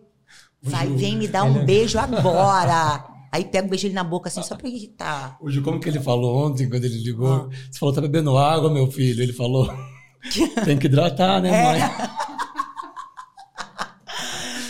[0.62, 1.64] Vai, vem me dar um ele...
[1.66, 3.04] beijo agora.
[3.30, 5.36] Aí pega um beijo ele na boca, assim, só pra irritar.
[5.40, 7.32] Hoje, como que ele falou ontem, quando ele ligou?
[7.32, 7.48] Ah.
[7.70, 9.22] Você falou, tá bebendo água, meu filho.
[9.22, 9.68] Ele falou,
[10.64, 11.62] tem que hidratar, né, é.
[11.62, 11.80] mãe?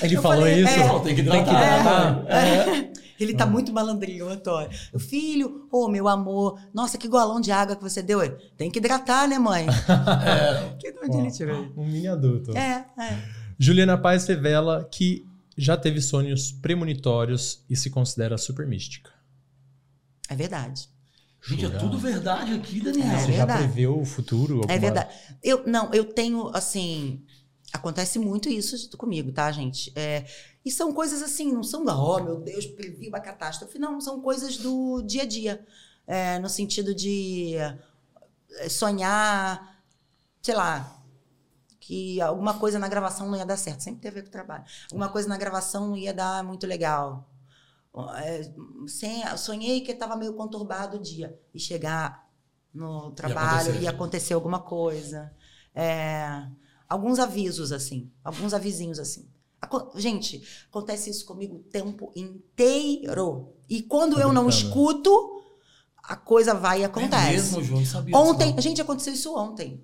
[0.03, 0.73] Ele eu falou falei, isso?
[0.73, 2.25] É, tem que hidratar.
[2.29, 2.93] É, é.
[3.19, 4.69] Ele tá muito malandrinho, Antônio.
[4.93, 8.21] O filho, ô oh, meu amor, nossa, que golão de água que você deu.
[8.57, 9.67] Tem que hidratar, né, mãe?
[9.69, 10.75] é.
[10.79, 11.73] Que onde ele tirou?
[11.77, 12.57] Um mini adulto.
[12.57, 13.19] É, é.
[13.59, 15.25] Juliana Paz revela que
[15.57, 19.11] já teve sonhos premonitórios e se considera super mística.
[20.29, 20.89] É verdade.
[21.47, 23.07] Gente, é tudo verdade aqui, Daniel.
[23.07, 23.63] É Você verdade.
[23.63, 24.55] já preveu o futuro?
[24.57, 24.73] Alguma...
[24.73, 25.15] É verdade.
[25.43, 27.23] Eu, não, eu tenho, assim,
[27.75, 29.93] Acontece muito isso comigo, tá, gente?
[29.97, 30.25] É,
[30.65, 33.81] e são coisas assim, não são, oh meu Deus, previ uma catástrofe.
[33.81, 35.67] Não, são coisas do dia a dia.
[36.07, 39.83] É, no sentido de é, sonhar,
[40.41, 41.03] sei lá,
[41.81, 43.83] que alguma coisa na gravação não ia dar certo.
[43.83, 44.65] Sempre tem a ver com o trabalho.
[44.93, 47.29] Alguma coisa na gravação não ia dar muito legal.
[48.19, 51.37] É, sonhei que estava meio conturbado o dia.
[51.53, 52.31] E chegar
[52.73, 55.35] no trabalho e acontecer alguma coisa.
[55.75, 56.47] É,
[56.89, 59.29] alguns avisos assim, alguns avisinhos assim.
[59.95, 63.55] Gente, acontece isso comigo o tempo inteiro.
[63.69, 65.43] E quando eu não escuto,
[66.03, 67.29] a coisa vai e acontece.
[67.29, 69.83] É mesmo, João, sabia ontem, disso, gente, aconteceu isso ontem.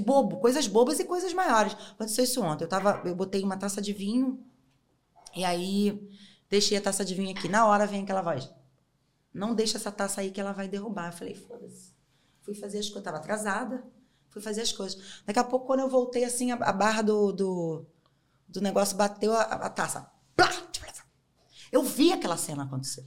[0.00, 1.72] Bobo, coisas bobas e coisas maiores.
[1.92, 2.64] Aconteceu isso ontem.
[2.64, 4.40] Eu tava, eu botei uma taça de vinho
[5.34, 6.08] e aí
[6.48, 7.48] deixei a taça de vinho aqui.
[7.48, 8.48] Na hora vem aquela voz.
[9.34, 11.08] Não deixa essa taça aí que ela vai derrubar.
[11.08, 11.94] Eu falei, foda-se.
[12.42, 13.84] Fui fazer as coisas, eu tava atrasada
[14.36, 15.22] fui fazer as coisas.
[15.24, 17.86] Daqui a pouco, quando eu voltei, assim, a, a barra do, do,
[18.46, 20.10] do, negócio bateu a, a taça.
[21.72, 23.04] Eu vi aquela cena acontecer.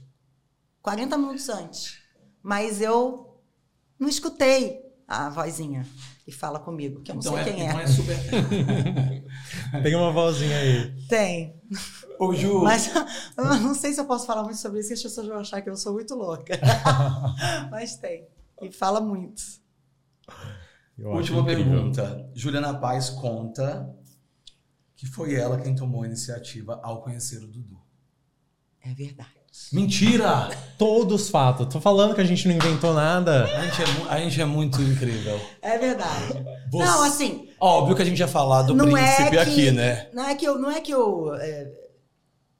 [0.82, 1.98] 40 minutos antes.
[2.42, 3.40] Mas eu
[3.98, 5.86] não escutei a vozinha
[6.24, 7.70] que fala comigo, que eu não então sei é, quem é.
[7.70, 8.16] Então é super...
[9.82, 11.06] Tem uma vozinha aí.
[11.08, 11.60] Tem.
[12.18, 12.62] Ô, Ju.
[12.62, 12.92] Mas
[13.36, 15.62] eu não sei se eu posso falar muito sobre isso, que as pessoas vão achar
[15.62, 16.58] que eu sou muito louca.
[17.70, 18.26] Mas tem.
[18.60, 19.59] E fala muito.
[21.00, 22.30] Eu Última pergunta.
[22.34, 23.90] Juliana Paz conta
[24.94, 27.80] que foi ela quem tomou a iniciativa ao conhecer o Dudu.
[28.82, 29.30] É verdade.
[29.72, 30.50] Mentira!
[30.76, 31.66] Todos fatos.
[31.72, 33.44] Tô falando que a gente não inventou nada.
[33.44, 35.40] A gente é, a gente é muito incrível.
[35.62, 36.44] É verdade.
[36.70, 36.84] Você...
[36.84, 37.48] Não, assim.
[37.58, 40.10] Óbvio que a gente ia falar do príncipe é que, aqui, né?
[40.12, 41.72] Não é que eu, não é que eu é,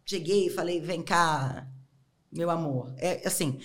[0.06, 1.68] cheguei e falei, vem cá,
[2.32, 2.92] meu amor.
[2.96, 3.60] É assim,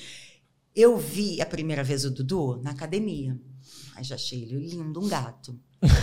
[0.75, 3.39] eu vi a primeira vez o Dudu na academia.
[4.03, 5.59] Já achei ele lindo, um gato.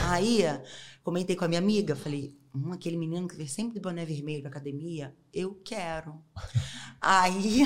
[0.09, 0.43] Aí
[1.03, 4.43] comentei com a minha amiga, falei, hum, aquele menino que vem sempre de boné vermelho
[4.43, 6.23] pra academia, eu quero.
[7.01, 7.63] Aí,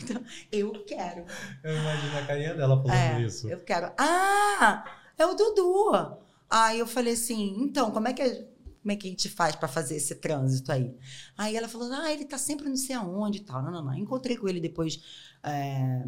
[0.50, 1.24] eu quero.
[1.62, 3.48] Eu imagino a carinha dela falando é, isso.
[3.48, 3.92] Eu quero.
[3.98, 4.84] Ah,
[5.16, 6.18] é o Dudu.
[6.48, 8.50] Aí eu falei assim, então, como é que
[8.82, 10.96] como é que a gente faz para fazer esse trânsito aí?
[11.36, 13.62] Aí ela falou, ah, ele tá sempre não sei aonde e tal.
[13.62, 13.94] Não, não, não.
[13.94, 15.02] Encontrei com ele depois
[15.42, 16.02] é,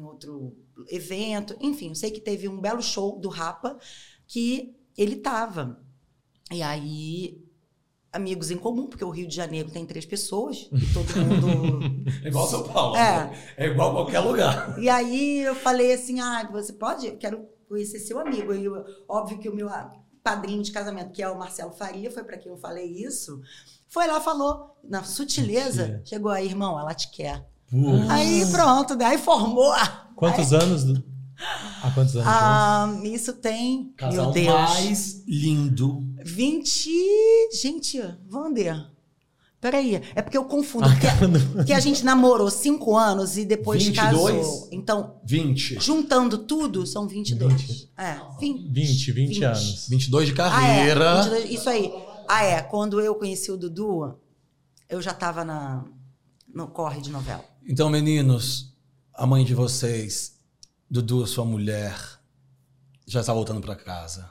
[0.00, 0.56] em outro
[0.88, 3.78] evento, enfim, eu sei que teve um belo show do Rapa
[4.26, 5.80] que ele tava.
[6.50, 7.44] E aí,
[8.12, 11.80] amigos em comum, porque o Rio de Janeiro tem três pessoas, e todo mundo.
[12.24, 12.96] É igual São Paulo.
[12.96, 13.32] É.
[13.56, 14.78] É igual qualquer lugar.
[14.78, 17.06] e aí eu falei assim: ah, você pode?
[17.06, 18.52] Eu quero conhecer seu amigo.
[18.52, 19.68] E eu- óbvio que o meu
[20.22, 23.40] padrinho de casamento, que é o Marcelo Faria, foi para quem eu falei isso.
[23.88, 26.02] Foi lá, falou, na sutileza, Mentira.
[26.04, 27.48] chegou aí, irmão, ela te quer.
[27.70, 28.10] Putz.
[28.10, 29.72] Aí pronto, daí formou.
[30.16, 30.84] Quantos anos?
[30.84, 31.02] do-
[31.82, 32.28] Há quantos anos?
[32.28, 36.02] Ah, isso tem, Casal meu Deus, mais lindo.
[36.22, 36.90] 20.
[37.62, 37.98] Gente,
[38.30, 38.86] Wander.
[39.60, 40.86] Peraí, é porque eu confundo.
[40.86, 41.06] Ah, porque,
[41.54, 44.36] porque a gente namorou cinco anos e depois 22?
[44.46, 44.68] casou.
[44.72, 45.78] Então, 20.
[45.80, 47.52] juntando tudo, são 22.
[47.60, 47.92] 20.
[47.96, 48.68] É, 20.
[48.72, 49.86] 20, 20 anos.
[49.88, 51.22] 22 de Ah, é, carreira.
[51.22, 51.92] 22, isso aí.
[52.26, 52.62] Ah, é.
[52.62, 54.14] Quando eu conheci o Dudu,
[54.88, 55.84] eu já tava na,
[56.54, 57.44] no corre de novela.
[57.66, 58.74] Então, meninos,
[59.14, 60.32] a mãe de vocês,
[60.90, 61.94] Dudu, sua mulher,
[63.06, 64.30] já está voltando para casa.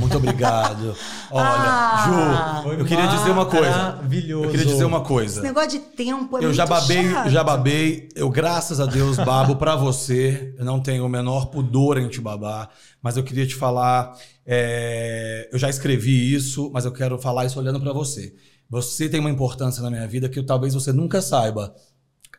[0.00, 0.96] Muito obrigado.
[1.30, 3.70] Olha, Ah, Ju, eu queria dizer uma coisa.
[3.70, 4.44] Maravilhoso.
[4.46, 5.42] Eu queria dizer uma Esse coisa.
[5.42, 7.28] negócio de tempo é Eu já babei, chato.
[7.28, 8.08] já babei.
[8.14, 10.54] Eu, graças a Deus, babo pra você.
[10.58, 12.70] Eu não tenho o menor pudor em te babar.
[13.02, 14.16] Mas eu queria te falar.
[14.46, 18.34] é, Eu já escrevi isso, mas eu quero falar isso olhando pra você.
[18.70, 21.74] Você tem uma importância na minha vida que talvez você nunca saiba.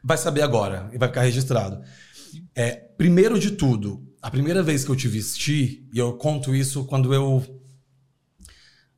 [0.04, 1.82] Vai saber agora e vai ficar registrado.
[2.56, 6.86] É, primeiro de tudo, a primeira vez que eu te vesti, e eu conto isso
[6.86, 7.44] quando eu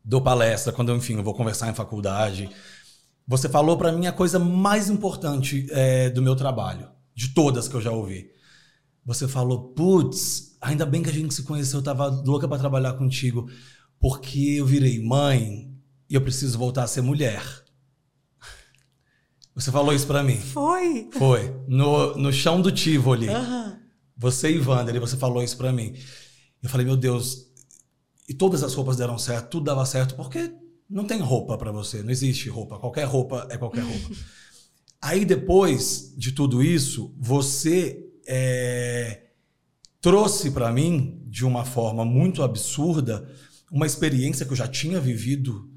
[0.04, 2.50] dou palestra, quando eu, enfim, eu vou conversar em faculdade.
[3.28, 7.76] Você falou pra mim a coisa mais importante é, do meu trabalho, de todas que
[7.76, 8.30] eu já ouvi.
[9.06, 12.94] Você falou, putz, ainda bem que a gente se conheceu, eu tava louca pra trabalhar
[12.94, 13.50] contigo,
[14.00, 15.74] porque eu virei mãe
[16.10, 17.42] e eu preciso voltar a ser mulher.
[19.56, 20.38] Você falou isso pra mim.
[20.38, 21.10] Foi.
[21.12, 21.56] Foi.
[21.68, 23.30] No, no chão do Tivoli.
[23.30, 23.80] Aham.
[24.18, 25.94] Você e Wander, você falou isso pra mim.
[26.62, 27.48] Eu falei, meu Deus,
[28.28, 30.52] e todas as roupas deram certo, tudo dava certo, porque
[30.90, 32.80] não tem roupa pra você, não existe roupa.
[32.80, 34.16] Qualquer roupa é qualquer roupa.
[35.02, 39.24] Aí depois de tudo isso, você é,
[40.00, 43.30] trouxe pra mim, de uma forma muito absurda,
[43.70, 45.70] uma experiência que eu já tinha vivido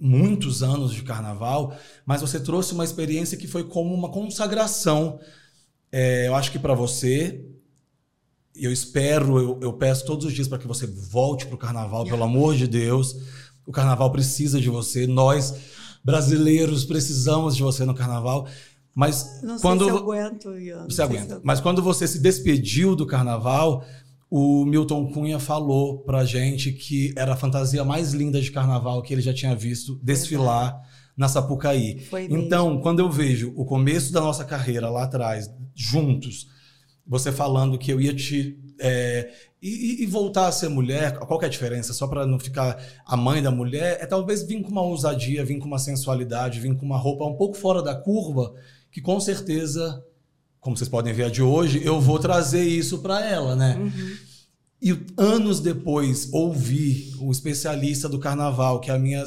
[0.00, 5.20] muitos anos de carnaval, mas você trouxe uma experiência que foi como uma consagração.
[5.92, 7.44] É, eu acho que pra você,
[8.54, 12.24] eu espero, eu, eu peço todos os dias para que você volte pro carnaval, pelo
[12.24, 13.16] amor de Deus.
[13.66, 15.54] O carnaval precisa de você, nós
[16.02, 18.48] brasileiros precisamos de você no carnaval.
[18.94, 20.78] Mas Não sei quando se eu aguento, Ian.
[20.80, 21.26] Não você sei aguenta.
[21.26, 23.84] se eu- Mas quando você se despediu do carnaval,
[24.30, 29.12] o Milton Cunha falou pra gente que era a fantasia mais linda de carnaval que
[29.12, 30.80] ele já tinha visto desfilar
[31.16, 31.98] na Sapucaí.
[32.04, 32.38] Foi mesmo.
[32.38, 36.46] Então, quando eu vejo o começo da nossa carreira lá atrás, juntos,
[37.06, 38.56] você falando que eu ia te.
[38.80, 39.28] é,
[39.60, 41.92] e, e- voltar a ser mulher, qual que é a diferença?
[41.92, 45.58] Só pra não ficar a mãe da mulher, é talvez vir com uma ousadia, vir
[45.58, 48.54] com uma sensualidade, vir com uma roupa um pouco fora da curva,
[48.90, 50.02] que com certeza,
[50.60, 53.76] como vocês podem ver a de hoje, eu vou trazer isso pra ela, né?
[53.76, 54.16] Uhum.
[54.82, 59.24] E anos depois, ouvir um especialista do carnaval, que é a minha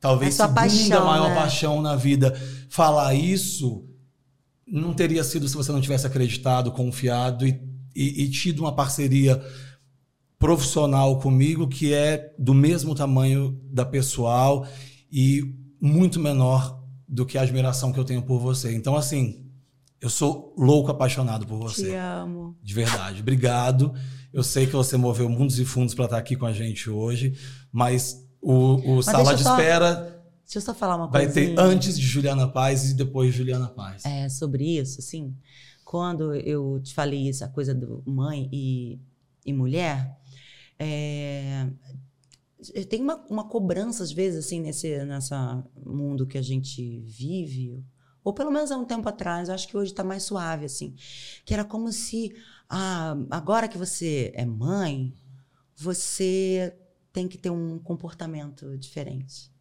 [0.00, 1.34] talvez sua segunda paixão, maior né?
[1.34, 2.34] paixão na vida,
[2.68, 3.84] falar isso,
[4.66, 7.60] não teria sido se você não tivesse acreditado, confiado e,
[7.94, 9.42] e- e tido uma parceria
[10.38, 14.66] profissional comigo que é do mesmo tamanho da pessoal
[15.10, 18.74] e muito menor do que a admiração que eu tenho por você.
[18.74, 19.41] Então, assim,
[20.02, 21.84] eu sou louco apaixonado por você.
[21.90, 22.56] Te amo.
[22.62, 23.20] De verdade.
[23.22, 23.94] Obrigado.
[24.32, 27.34] Eu sei que você moveu mundos e fundos para estar aqui com a gente hoje,
[27.70, 31.34] mas o, o Sala deixa de só- Espera Deixa eu só falar uma vai coisa.
[31.40, 34.04] ter antes de Juliana Paz e depois de Juliana Paz.
[34.04, 35.34] é, sobre isso, assim,
[35.84, 39.00] quando eu te falei essa coisa do mãe e,
[39.46, 40.14] e mulher,
[40.78, 41.68] é,
[42.88, 47.82] tem uma, uma cobrança, às vezes, assim, nesse nessa mundo que a gente vive,
[48.24, 50.94] ou pelo menos há um tempo atrás, eu acho que hoje está mais suave, assim,
[51.44, 52.34] que era como se,
[52.68, 55.14] ah, agora que você é mãe,
[55.76, 56.74] você
[57.12, 59.52] tem que ter um comportamento diferente.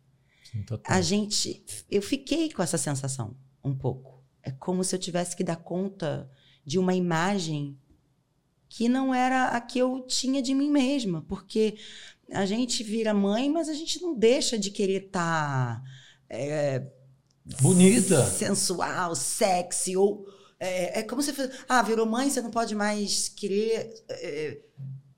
[0.51, 0.65] Sim.
[0.85, 1.63] A gente.
[1.89, 4.23] Eu fiquei com essa sensação um pouco.
[4.43, 6.29] É como se eu tivesse que dar conta
[6.65, 7.77] de uma imagem
[8.67, 11.21] que não era a que eu tinha de mim mesma.
[11.21, 11.77] Porque
[12.31, 15.83] a gente vira mãe, mas a gente não deixa de querer estar.
[17.61, 18.26] Bonita.
[18.26, 20.26] sensual, sexy, ou.
[20.59, 21.51] É, é como se fosse.
[21.68, 23.93] Ah, virou mãe, você não pode mais querer.
[24.09, 24.59] é,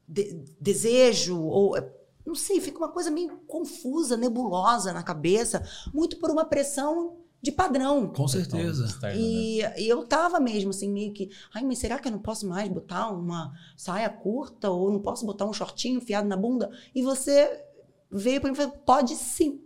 [0.08, 1.76] de- desejo, ou.
[1.78, 1.90] é,
[2.26, 5.62] Não sei, fica uma coisa meio confusa, nebulosa na cabeça,
[5.94, 8.08] muito por uma pressão de padrão.
[8.08, 8.86] Com certeza.
[8.86, 9.28] Externo, né?
[9.28, 12.48] E, e eu tava mesmo assim, meio que, ai, mas será que eu não posso
[12.48, 16.72] mais botar uma saia curta ou não posso botar um shortinho enfiado na bunda?
[16.96, 17.62] E você
[18.10, 19.60] veio para mim e falou: pode sim.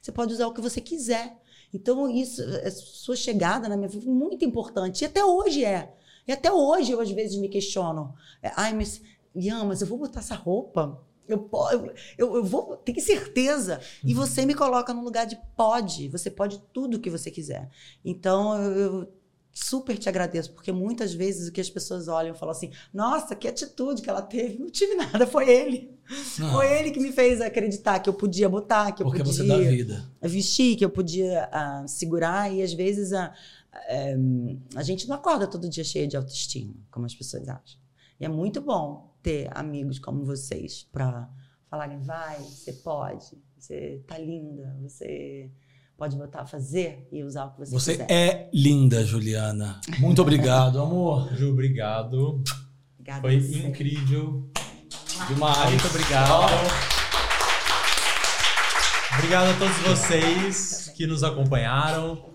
[0.00, 1.39] Você pode usar o que você quiser.
[1.72, 5.02] Então, isso, a sua chegada na minha vida foi muito importante.
[5.02, 5.94] E até hoje é.
[6.26, 8.14] E até hoje eu, às vezes, me questiono.
[8.42, 9.02] É, ai, mas,
[9.34, 11.00] Ian, mas eu vou botar essa roupa?
[11.28, 11.48] Eu,
[12.18, 13.80] eu, eu, vou, tenho certeza.
[14.04, 16.08] E você me coloca no lugar de pode.
[16.08, 17.70] Você pode tudo o que você quiser.
[18.04, 19.12] Então, eu, eu
[19.52, 23.34] super te agradeço, porque muitas vezes o que as pessoas olham e falam assim: nossa,
[23.34, 24.58] que atitude que ela teve.
[24.58, 25.98] Não tive nada, foi ele.
[26.38, 29.32] Não, Foi ele que me fez acreditar que eu podia botar, que eu porque podia
[29.32, 30.10] você dá vida.
[30.20, 32.52] vestir, que eu podia ah, segurar.
[32.52, 33.32] E às vezes a,
[33.88, 34.16] eh,
[34.74, 37.78] a gente não acorda todo dia cheio de autoestima, como as pessoas acham.
[38.18, 41.30] E é muito bom ter amigos como vocês para
[41.68, 45.48] falarem: vai, você pode, você tá linda, você
[46.00, 48.10] pode botar a fazer e usar o que você, Você quiser.
[48.10, 49.78] é linda, Juliana.
[49.98, 51.28] Muito obrigado, amor.
[51.36, 52.42] Ju, obrigado.
[52.94, 53.58] Obrigada Foi você.
[53.68, 54.50] incrível.
[55.28, 55.68] Demais.
[55.68, 56.70] Muito obrigado.
[59.18, 62.30] Obrigado a todos vocês que nos acompanharam.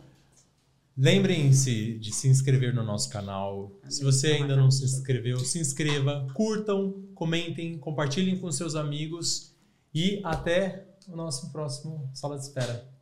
[0.95, 3.71] Lembrem-se de se inscrever no nosso canal.
[3.89, 9.55] Se você ainda não se inscreveu, se inscreva, curtam, comentem, compartilhem com seus amigos
[9.91, 12.94] e até o nosso próximo Sala de Espera.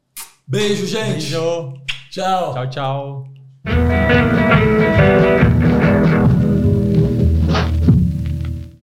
[0.48, 1.32] Beijo, gente.
[1.32, 1.74] Beijo.
[2.10, 2.54] Tchau.
[2.54, 3.24] Tchau, tchau.